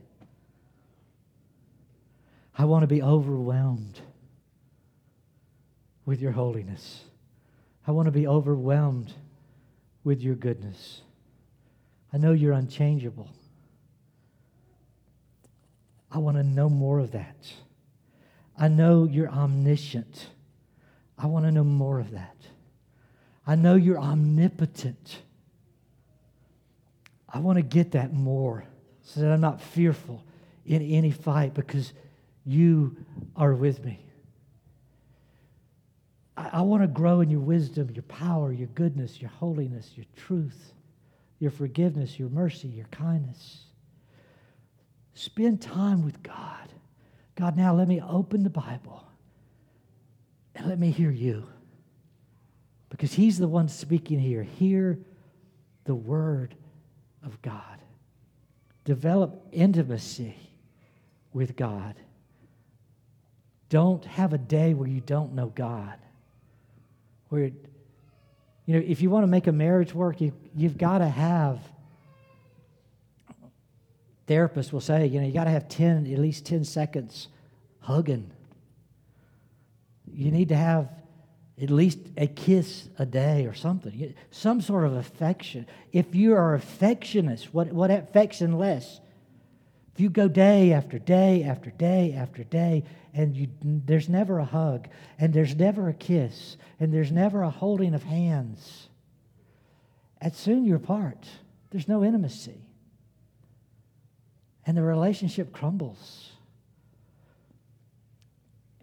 I 2.57 2.65
want 2.65 2.83
to 2.83 2.87
be 2.87 3.01
overwhelmed 3.01 3.99
with 6.05 6.21
your 6.21 6.33
holiness. 6.33 7.05
I 7.87 7.91
want 7.91 8.07
to 8.07 8.11
be 8.11 8.27
overwhelmed 8.27 9.13
with 10.03 10.21
your 10.21 10.35
goodness. 10.35 11.01
I 12.13 12.17
know 12.17 12.33
you're 12.33 12.53
unchangeable. 12.53 13.29
I 16.11 16.17
want 16.17 16.37
to 16.37 16.43
know 16.43 16.69
more 16.69 16.99
of 16.99 17.11
that. 17.11 17.53
I 18.57 18.67
know 18.67 19.05
you're 19.05 19.29
omniscient. 19.29 20.27
I 21.21 21.27
want 21.27 21.45
to 21.45 21.51
know 21.51 21.63
more 21.63 21.99
of 21.99 22.11
that. 22.11 22.35
I 23.45 23.55
know 23.55 23.75
you're 23.75 23.99
omnipotent. 23.99 25.21
I 27.29 27.39
want 27.39 27.57
to 27.57 27.61
get 27.61 27.91
that 27.91 28.11
more 28.11 28.65
so 29.03 29.21
that 29.21 29.31
I'm 29.31 29.41
not 29.41 29.61
fearful 29.61 30.23
in 30.65 30.81
any 30.81 31.11
fight 31.11 31.53
because 31.53 31.93
you 32.43 32.97
are 33.35 33.53
with 33.53 33.85
me. 33.85 34.03
I, 36.35 36.49
I 36.53 36.61
want 36.61 36.81
to 36.81 36.87
grow 36.87 37.21
in 37.21 37.29
your 37.29 37.39
wisdom, 37.39 37.91
your 37.93 38.03
power, 38.03 38.51
your 38.51 38.69
goodness, 38.69 39.21
your 39.21 39.29
holiness, 39.29 39.91
your 39.95 40.05
truth, 40.15 40.73
your 41.37 41.51
forgiveness, 41.51 42.17
your 42.17 42.29
mercy, 42.29 42.67
your 42.67 42.87
kindness. 42.87 43.65
Spend 45.13 45.61
time 45.61 46.03
with 46.03 46.23
God. 46.23 46.73
God, 47.35 47.57
now 47.57 47.75
let 47.75 47.87
me 47.87 48.01
open 48.01 48.43
the 48.43 48.49
Bible 48.49 49.05
and 50.55 50.67
let 50.67 50.79
me 50.79 50.91
hear 50.91 51.11
you. 51.11 51.47
Because 52.89 53.13
He's 53.13 53.37
the 53.37 53.47
one 53.47 53.69
speaking 53.69 54.19
here. 54.19 54.43
Hear 54.43 54.99
the 55.85 55.95
Word 55.95 56.55
of 57.23 57.41
God. 57.41 57.63
Develop 58.83 59.47
intimacy 59.51 60.35
with 61.33 61.55
God. 61.55 61.95
Don't 63.69 64.03
have 64.03 64.33
a 64.33 64.37
day 64.37 64.73
where 64.73 64.87
you 64.87 64.99
don't 64.99 65.33
know 65.33 65.47
God. 65.47 65.95
Where, 67.29 67.45
you 67.45 67.53
know, 68.67 68.79
if 68.85 69.01
you 69.01 69.09
want 69.09 69.23
to 69.23 69.27
make 69.27 69.47
a 69.47 69.51
marriage 69.53 69.93
work, 69.93 70.19
you, 70.19 70.33
you've 70.53 70.77
got 70.77 70.97
to 70.97 71.07
have, 71.07 71.59
therapists 74.27 74.73
will 74.73 74.81
say, 74.81 75.05
you 75.05 75.21
know, 75.21 75.25
you 75.25 75.33
got 75.33 75.45
to 75.45 75.51
have 75.51 75.69
10, 75.69 76.11
at 76.11 76.19
least 76.19 76.45
10 76.45 76.65
seconds 76.65 77.29
hugging. 77.79 78.29
You 80.13 80.31
need 80.31 80.49
to 80.49 80.55
have 80.55 80.89
at 81.61 81.69
least 81.69 81.99
a 82.17 82.27
kiss 82.27 82.89
a 82.97 83.05
day 83.05 83.45
or 83.45 83.53
something, 83.53 84.13
some 84.31 84.61
sort 84.61 84.85
of 84.85 84.93
affection. 84.93 85.67
If 85.91 86.15
you 86.15 86.33
are 86.33 86.55
affectionate, 86.55 87.47
what, 87.51 87.71
what 87.71 87.91
affection 87.91 88.57
less? 88.57 88.99
If 89.93 89.99
you 89.99 90.09
go 90.09 90.27
day 90.27 90.73
after 90.73 90.97
day 90.97 91.43
after 91.43 91.69
day 91.69 92.13
after 92.13 92.43
day, 92.43 92.83
and 93.13 93.35
you, 93.35 93.49
there's 93.61 94.07
never 94.07 94.39
a 94.39 94.45
hug, 94.45 94.87
and 95.19 95.33
there's 95.33 95.55
never 95.55 95.89
a 95.89 95.93
kiss, 95.93 96.57
and 96.79 96.93
there's 96.93 97.11
never 97.11 97.43
a 97.43 97.49
holding 97.49 97.93
of 97.93 98.03
hands, 98.03 98.87
at 100.21 100.35
soon 100.35 100.65
you're 100.65 100.77
apart. 100.77 101.27
There's 101.71 101.87
no 101.87 102.03
intimacy. 102.03 102.61
And 104.65 104.77
the 104.77 104.83
relationship 104.83 105.51
crumbles. 105.51 106.30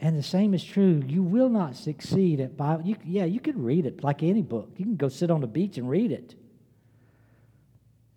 And 0.01 0.17
the 0.17 0.23
same 0.23 0.55
is 0.55 0.63
true. 0.63 1.03
You 1.07 1.23
will 1.23 1.49
not 1.49 1.77
succeed 1.77 2.41
at 2.41 2.57
Bible. 2.57 2.87
You, 2.87 2.97
yeah, 3.05 3.25
you 3.25 3.41
can 3.41 3.63
read 3.63 3.85
it 3.85 4.05
like 4.05 4.23
any 4.23 4.43
book. 4.43 4.71
You 4.77 4.85
can 4.85 4.97
go 4.97 5.09
sit 5.09 5.31
on 5.31 5.41
the 5.41 5.49
beach 5.49 5.77
and 5.77 5.91
read 5.91 6.13
it. 6.13 6.35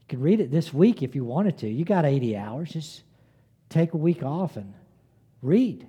You 0.01 0.07
can 0.07 0.21
read 0.21 0.39
it 0.39 0.51
this 0.51 0.71
week 0.71 1.01
if 1.01 1.15
you 1.15 1.25
wanted 1.25 1.57
to. 1.59 1.69
You 1.69 1.83
got 1.83 2.05
80 2.05 2.37
hours. 2.37 2.69
Just 2.69 3.03
take 3.69 3.93
a 3.93 3.97
week 3.97 4.21
off 4.21 4.57
and 4.57 4.73
read. 5.41 5.87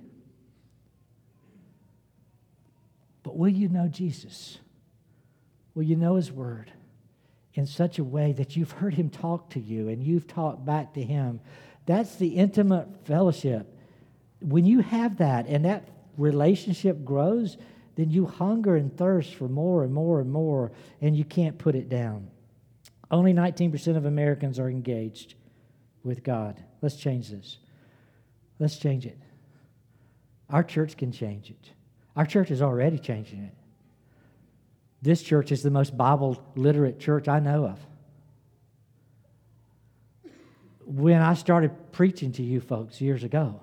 But 3.21 3.37
will 3.37 3.49
you 3.49 3.69
know 3.69 3.87
Jesus? 3.87 4.57
Will 5.75 5.83
you 5.83 5.95
know 5.95 6.15
His 6.15 6.31
Word 6.31 6.71
in 7.53 7.67
such 7.67 7.99
a 7.99 8.03
way 8.03 8.31
that 8.33 8.55
you've 8.55 8.71
heard 8.71 8.95
Him 8.95 9.11
talk 9.11 9.51
to 9.51 9.59
you 9.59 9.89
and 9.89 10.03
you've 10.03 10.27
talked 10.27 10.65
back 10.65 10.95
to 10.95 11.03
Him? 11.03 11.39
That's 11.85 12.15
the 12.15 12.29
intimate 12.29 13.05
fellowship 13.05 13.69
when 14.43 14.65
you 14.65 14.79
have 14.79 15.17
that 15.17 15.47
and 15.47 15.65
that 15.65 15.87
relationship 16.17 17.03
grows, 17.05 17.57
then 17.95 18.09
you 18.09 18.25
hunger 18.25 18.75
and 18.75 18.95
thirst 18.95 19.35
for 19.35 19.47
more 19.47 19.83
and 19.83 19.93
more 19.93 20.19
and 20.19 20.31
more, 20.31 20.71
and 21.01 21.15
you 21.15 21.23
can't 21.23 21.57
put 21.57 21.75
it 21.75 21.89
down. 21.89 22.27
Only 23.09 23.33
19% 23.33 23.95
of 23.95 24.05
Americans 24.05 24.59
are 24.59 24.69
engaged 24.69 25.35
with 26.03 26.23
God. 26.23 26.61
Let's 26.81 26.95
change 26.95 27.29
this. 27.29 27.57
Let's 28.59 28.77
change 28.77 29.05
it. 29.05 29.17
Our 30.49 30.63
church 30.63 30.97
can 30.97 31.11
change 31.11 31.49
it. 31.49 31.71
Our 32.15 32.25
church 32.25 32.51
is 32.51 32.61
already 32.61 32.99
changing 32.99 33.43
it. 33.43 33.53
This 35.01 35.21
church 35.21 35.51
is 35.51 35.63
the 35.63 35.71
most 35.71 35.97
Bible 35.97 36.43
literate 36.55 36.99
church 36.99 37.27
I 37.27 37.39
know 37.39 37.65
of. 37.65 37.79
When 40.85 41.21
I 41.21 41.33
started 41.33 41.91
preaching 41.91 42.31
to 42.33 42.43
you 42.43 42.59
folks 42.59 42.99
years 42.99 43.23
ago, 43.23 43.61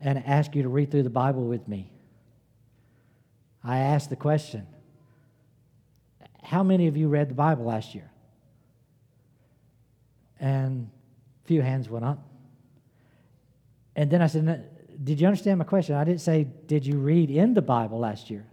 and 0.00 0.22
ask 0.26 0.54
you 0.54 0.62
to 0.62 0.68
read 0.68 0.90
through 0.90 1.02
the 1.02 1.10
Bible 1.10 1.44
with 1.44 1.66
me. 1.66 1.90
I 3.64 3.78
asked 3.78 4.10
the 4.10 4.16
question 4.16 4.66
How 6.42 6.62
many 6.62 6.86
of 6.86 6.96
you 6.96 7.08
read 7.08 7.28
the 7.28 7.34
Bible 7.34 7.64
last 7.64 7.94
year? 7.94 8.10
And 10.38 10.90
a 11.44 11.48
few 11.48 11.62
hands 11.62 11.88
went 11.88 12.04
up. 12.04 12.18
And 13.96 14.10
then 14.10 14.20
I 14.20 14.26
said, 14.26 14.68
Did 15.02 15.20
you 15.20 15.26
understand 15.26 15.58
my 15.58 15.64
question? 15.64 15.96
I 15.96 16.04
didn't 16.04 16.20
say, 16.20 16.46
Did 16.66 16.86
you 16.86 16.98
read 16.98 17.30
in 17.30 17.54
the 17.54 17.62
Bible 17.62 17.98
last 17.98 18.30
year? 18.30 18.46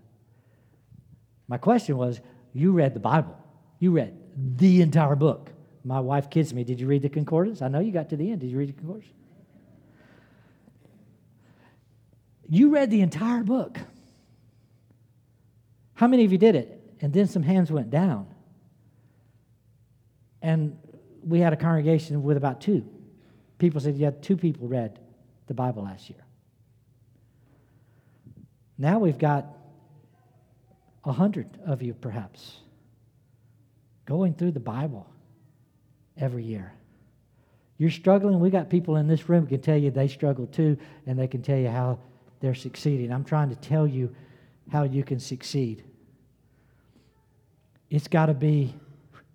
My 1.48 1.58
question 1.58 1.98
was, 1.98 2.22
You 2.54 2.72
read 2.72 2.94
the 2.94 3.00
Bible. 3.00 3.38
You 3.80 3.92
read 3.92 4.18
the 4.58 4.82
entire 4.82 5.16
book. 5.16 5.52
My 5.84 6.00
wife 6.00 6.30
kids 6.30 6.54
me, 6.54 6.64
Did 6.64 6.80
you 6.80 6.88
read 6.88 7.02
the 7.02 7.10
concordance? 7.10 7.62
I 7.62 7.68
know 7.68 7.80
you 7.80 7.92
got 7.92 8.10
to 8.10 8.18
the 8.18 8.32
end. 8.32 8.40
Did 8.40 8.50
you 8.50 8.58
read 8.58 8.70
the 8.70 8.74
concordance? 8.74 9.12
You 12.50 12.70
read 12.70 12.92
the 12.92 13.02
entire 13.02 13.44
book. 13.44 13.80
How 15.94 16.08
many 16.08 16.26
of 16.26 16.32
you 16.32 16.38
did 16.38 16.56
it? 16.56 16.80
And 17.02 17.14
then 17.14 17.28
some 17.28 17.44
hands 17.44 17.72
went 17.72 17.90
down. 17.90 18.28
And 20.42 20.78
we 21.26 21.40
had 21.40 21.54
a 21.54 21.56
congregation 21.56 22.24
with 22.24 22.38
about 22.38 22.62
two. 22.62 22.86
People 23.58 23.80
said, 23.80 23.96
Yeah, 23.96 24.12
two 24.12 24.36
people 24.36 24.68
read 24.68 25.00
the 25.48 25.54
Bible 25.54 25.84
last 25.84 26.10
year. 26.10 26.24
Now 28.78 29.00
we've 29.00 29.18
got 29.18 29.46
a 31.06 31.12
hundred 31.12 31.48
of 31.66 31.82
you, 31.82 31.94
perhaps, 31.94 32.58
going 34.06 34.34
through 34.34 34.52
the 34.52 34.60
Bible 34.60 35.08
every 36.18 36.44
year. 36.44 36.74
You're 37.78 37.92
struggling. 37.92 38.40
We 38.40 38.50
got 38.50 38.70
people 38.70 38.98
in 38.98 39.08
this 39.08 39.28
room 39.30 39.48
can 39.48 39.62
tell 39.62 39.78
you 39.78 39.92
they 39.92 40.08
struggle 40.08 40.48
too, 40.48 40.78
and 41.06 41.18
they 41.18 41.28
can 41.28 41.42
tell 41.42 41.58
you 41.58 41.70
how 41.70 42.00
they're 42.44 42.54
succeeding. 42.54 43.10
I'm 43.14 43.24
trying 43.24 43.48
to 43.52 43.56
tell 43.56 43.88
you 43.88 44.14
how 44.70 44.84
you 44.84 45.02
can 45.02 45.18
succeed. 45.18 45.82
It's 47.90 48.10
got 48.10 48.26
to 48.26 48.34
be 48.34 48.76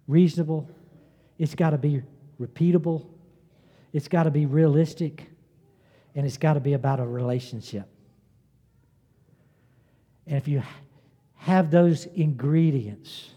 reasonable, 0.06 0.68
it's 1.38 1.54
got 1.54 1.70
to 1.70 1.78
be 1.78 2.02
repeatable, 2.38 3.06
it's 3.94 4.08
got 4.08 4.24
to 4.24 4.30
be 4.30 4.44
realistic, 4.44 5.30
and 6.14 6.26
it's 6.26 6.36
got 6.36 6.52
to 6.52 6.60
be 6.60 6.74
about 6.74 7.00
a 7.00 7.06
relationship. 7.06 7.88
And 10.26 10.36
if 10.36 10.46
you 10.46 10.62
have 11.36 11.70
those 11.70 12.04
ingredients, 12.14 13.30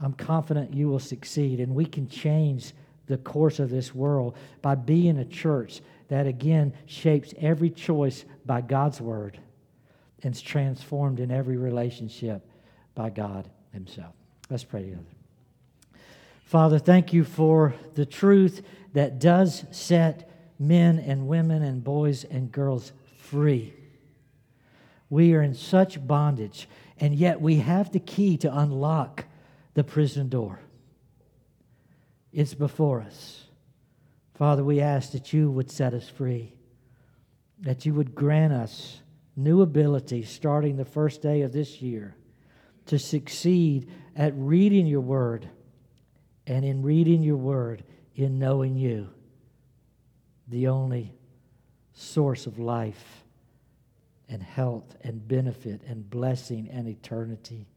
I'm 0.00 0.14
confident 0.14 0.74
you 0.74 0.88
will 0.88 0.98
succeed. 0.98 1.60
And 1.60 1.76
we 1.76 1.86
can 1.86 2.08
change 2.08 2.72
the 3.06 3.18
course 3.18 3.58
of 3.58 3.70
this 3.70 3.94
world 3.94 4.36
by 4.60 4.74
being 4.74 5.18
a 5.18 5.24
church 5.24 5.80
that 6.08 6.26
again 6.26 6.72
shapes 6.86 7.34
every 7.38 7.70
choice 7.70 8.24
by 8.44 8.60
God's 8.60 9.00
word 9.00 9.38
and 10.22 10.34
is 10.34 10.40
transformed 10.40 11.20
in 11.20 11.30
every 11.30 11.56
relationship 11.56 12.46
by 12.94 13.10
God 13.10 13.48
Himself. 13.72 14.14
Let's 14.50 14.64
pray 14.64 14.82
together. 14.82 15.02
Father, 16.44 16.78
thank 16.78 17.12
you 17.12 17.24
for 17.24 17.74
the 17.94 18.04
truth 18.04 18.62
that 18.92 19.18
does 19.18 19.64
set 19.70 20.28
men 20.58 20.98
and 20.98 21.26
women 21.26 21.62
and 21.62 21.82
boys 21.82 22.24
and 22.24 22.52
girls 22.52 22.92
free. 23.16 23.72
We 25.08 25.34
are 25.34 25.42
in 25.42 25.54
such 25.54 26.06
bondage, 26.06 26.68
and 27.00 27.14
yet 27.14 27.40
we 27.40 27.56
have 27.56 27.90
the 27.92 28.00
key 28.00 28.36
to 28.38 28.54
unlock 28.54 29.24
the 29.74 29.84
prison 29.84 30.28
door. 30.28 30.60
It's 32.32 32.54
before 32.54 33.02
us. 33.02 33.44
Father, 34.34 34.64
we 34.64 34.80
ask 34.80 35.12
that 35.12 35.32
you 35.32 35.50
would 35.50 35.70
set 35.70 35.92
us 35.94 36.08
free, 36.08 36.54
that 37.60 37.84
you 37.84 37.94
would 37.94 38.14
grant 38.14 38.52
us 38.52 39.00
new 39.36 39.62
abilities 39.62 40.28
starting 40.28 40.76
the 40.76 40.84
first 40.84 41.22
day 41.22 41.42
of 41.42 41.52
this 41.52 41.80
year 41.80 42.16
to 42.86 42.98
succeed 42.98 43.90
at 44.16 44.32
reading 44.36 44.86
your 44.86 45.00
word 45.00 45.48
and 46.46 46.64
in 46.64 46.82
reading 46.82 47.22
your 47.22 47.36
word, 47.36 47.84
in 48.14 48.38
knowing 48.38 48.76
you, 48.76 49.08
the 50.48 50.68
only 50.68 51.14
source 51.92 52.46
of 52.46 52.58
life 52.58 53.24
and 54.28 54.42
health 54.42 54.96
and 55.02 55.26
benefit 55.28 55.82
and 55.86 56.08
blessing 56.08 56.68
and 56.70 56.88
eternity. 56.88 57.68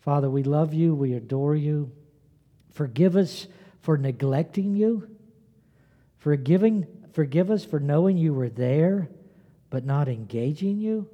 Father, 0.00 0.30
we 0.30 0.42
love 0.42 0.72
you. 0.74 0.94
We 0.94 1.14
adore 1.14 1.56
you. 1.56 1.90
Forgive 2.70 3.16
us 3.16 3.46
for 3.82 3.98
neglecting 3.98 4.74
you. 4.74 5.08
Forgiving, 6.18 6.86
forgive 7.12 7.50
us 7.50 7.64
for 7.64 7.80
knowing 7.80 8.16
you 8.16 8.32
were 8.32 8.48
there 8.48 9.10
but 9.72 9.84
not 9.86 10.06
engaging 10.06 10.78
you. 10.78 11.08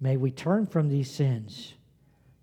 May 0.00 0.16
we 0.16 0.30
turn 0.32 0.66
from 0.66 0.88
these 0.88 1.10
sins 1.10 1.74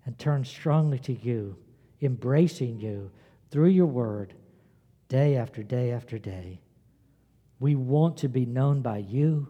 and 0.05 0.17
turn 0.17 0.45
strongly 0.45 0.99
to 0.99 1.13
you, 1.13 1.57
embracing 2.01 2.79
you 2.79 3.11
through 3.51 3.69
your 3.69 3.87
word 3.87 4.33
day 5.09 5.35
after 5.35 5.61
day 5.61 5.91
after 5.91 6.17
day. 6.17 6.61
We 7.59 7.75
want 7.75 8.17
to 8.17 8.29
be 8.29 8.45
known 8.45 8.81
by 8.81 8.99
you, 8.99 9.49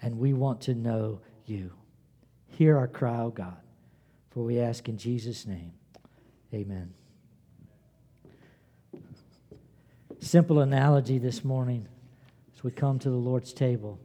and 0.00 0.18
we 0.18 0.34
want 0.34 0.60
to 0.62 0.74
know 0.74 1.20
you. 1.46 1.72
Hear 2.46 2.76
our 2.76 2.88
cry, 2.88 3.22
O 3.22 3.30
God, 3.30 3.56
for 4.30 4.44
we 4.44 4.60
ask 4.60 4.88
in 4.88 4.98
Jesus' 4.98 5.46
name. 5.46 5.72
Amen. 6.52 6.92
Simple 10.24 10.60
analogy 10.60 11.18
this 11.18 11.44
morning 11.44 11.86
as 12.56 12.64
we 12.64 12.70
come 12.70 12.98
to 13.00 13.10
the 13.10 13.16
Lord's 13.16 13.52
table. 13.52 14.00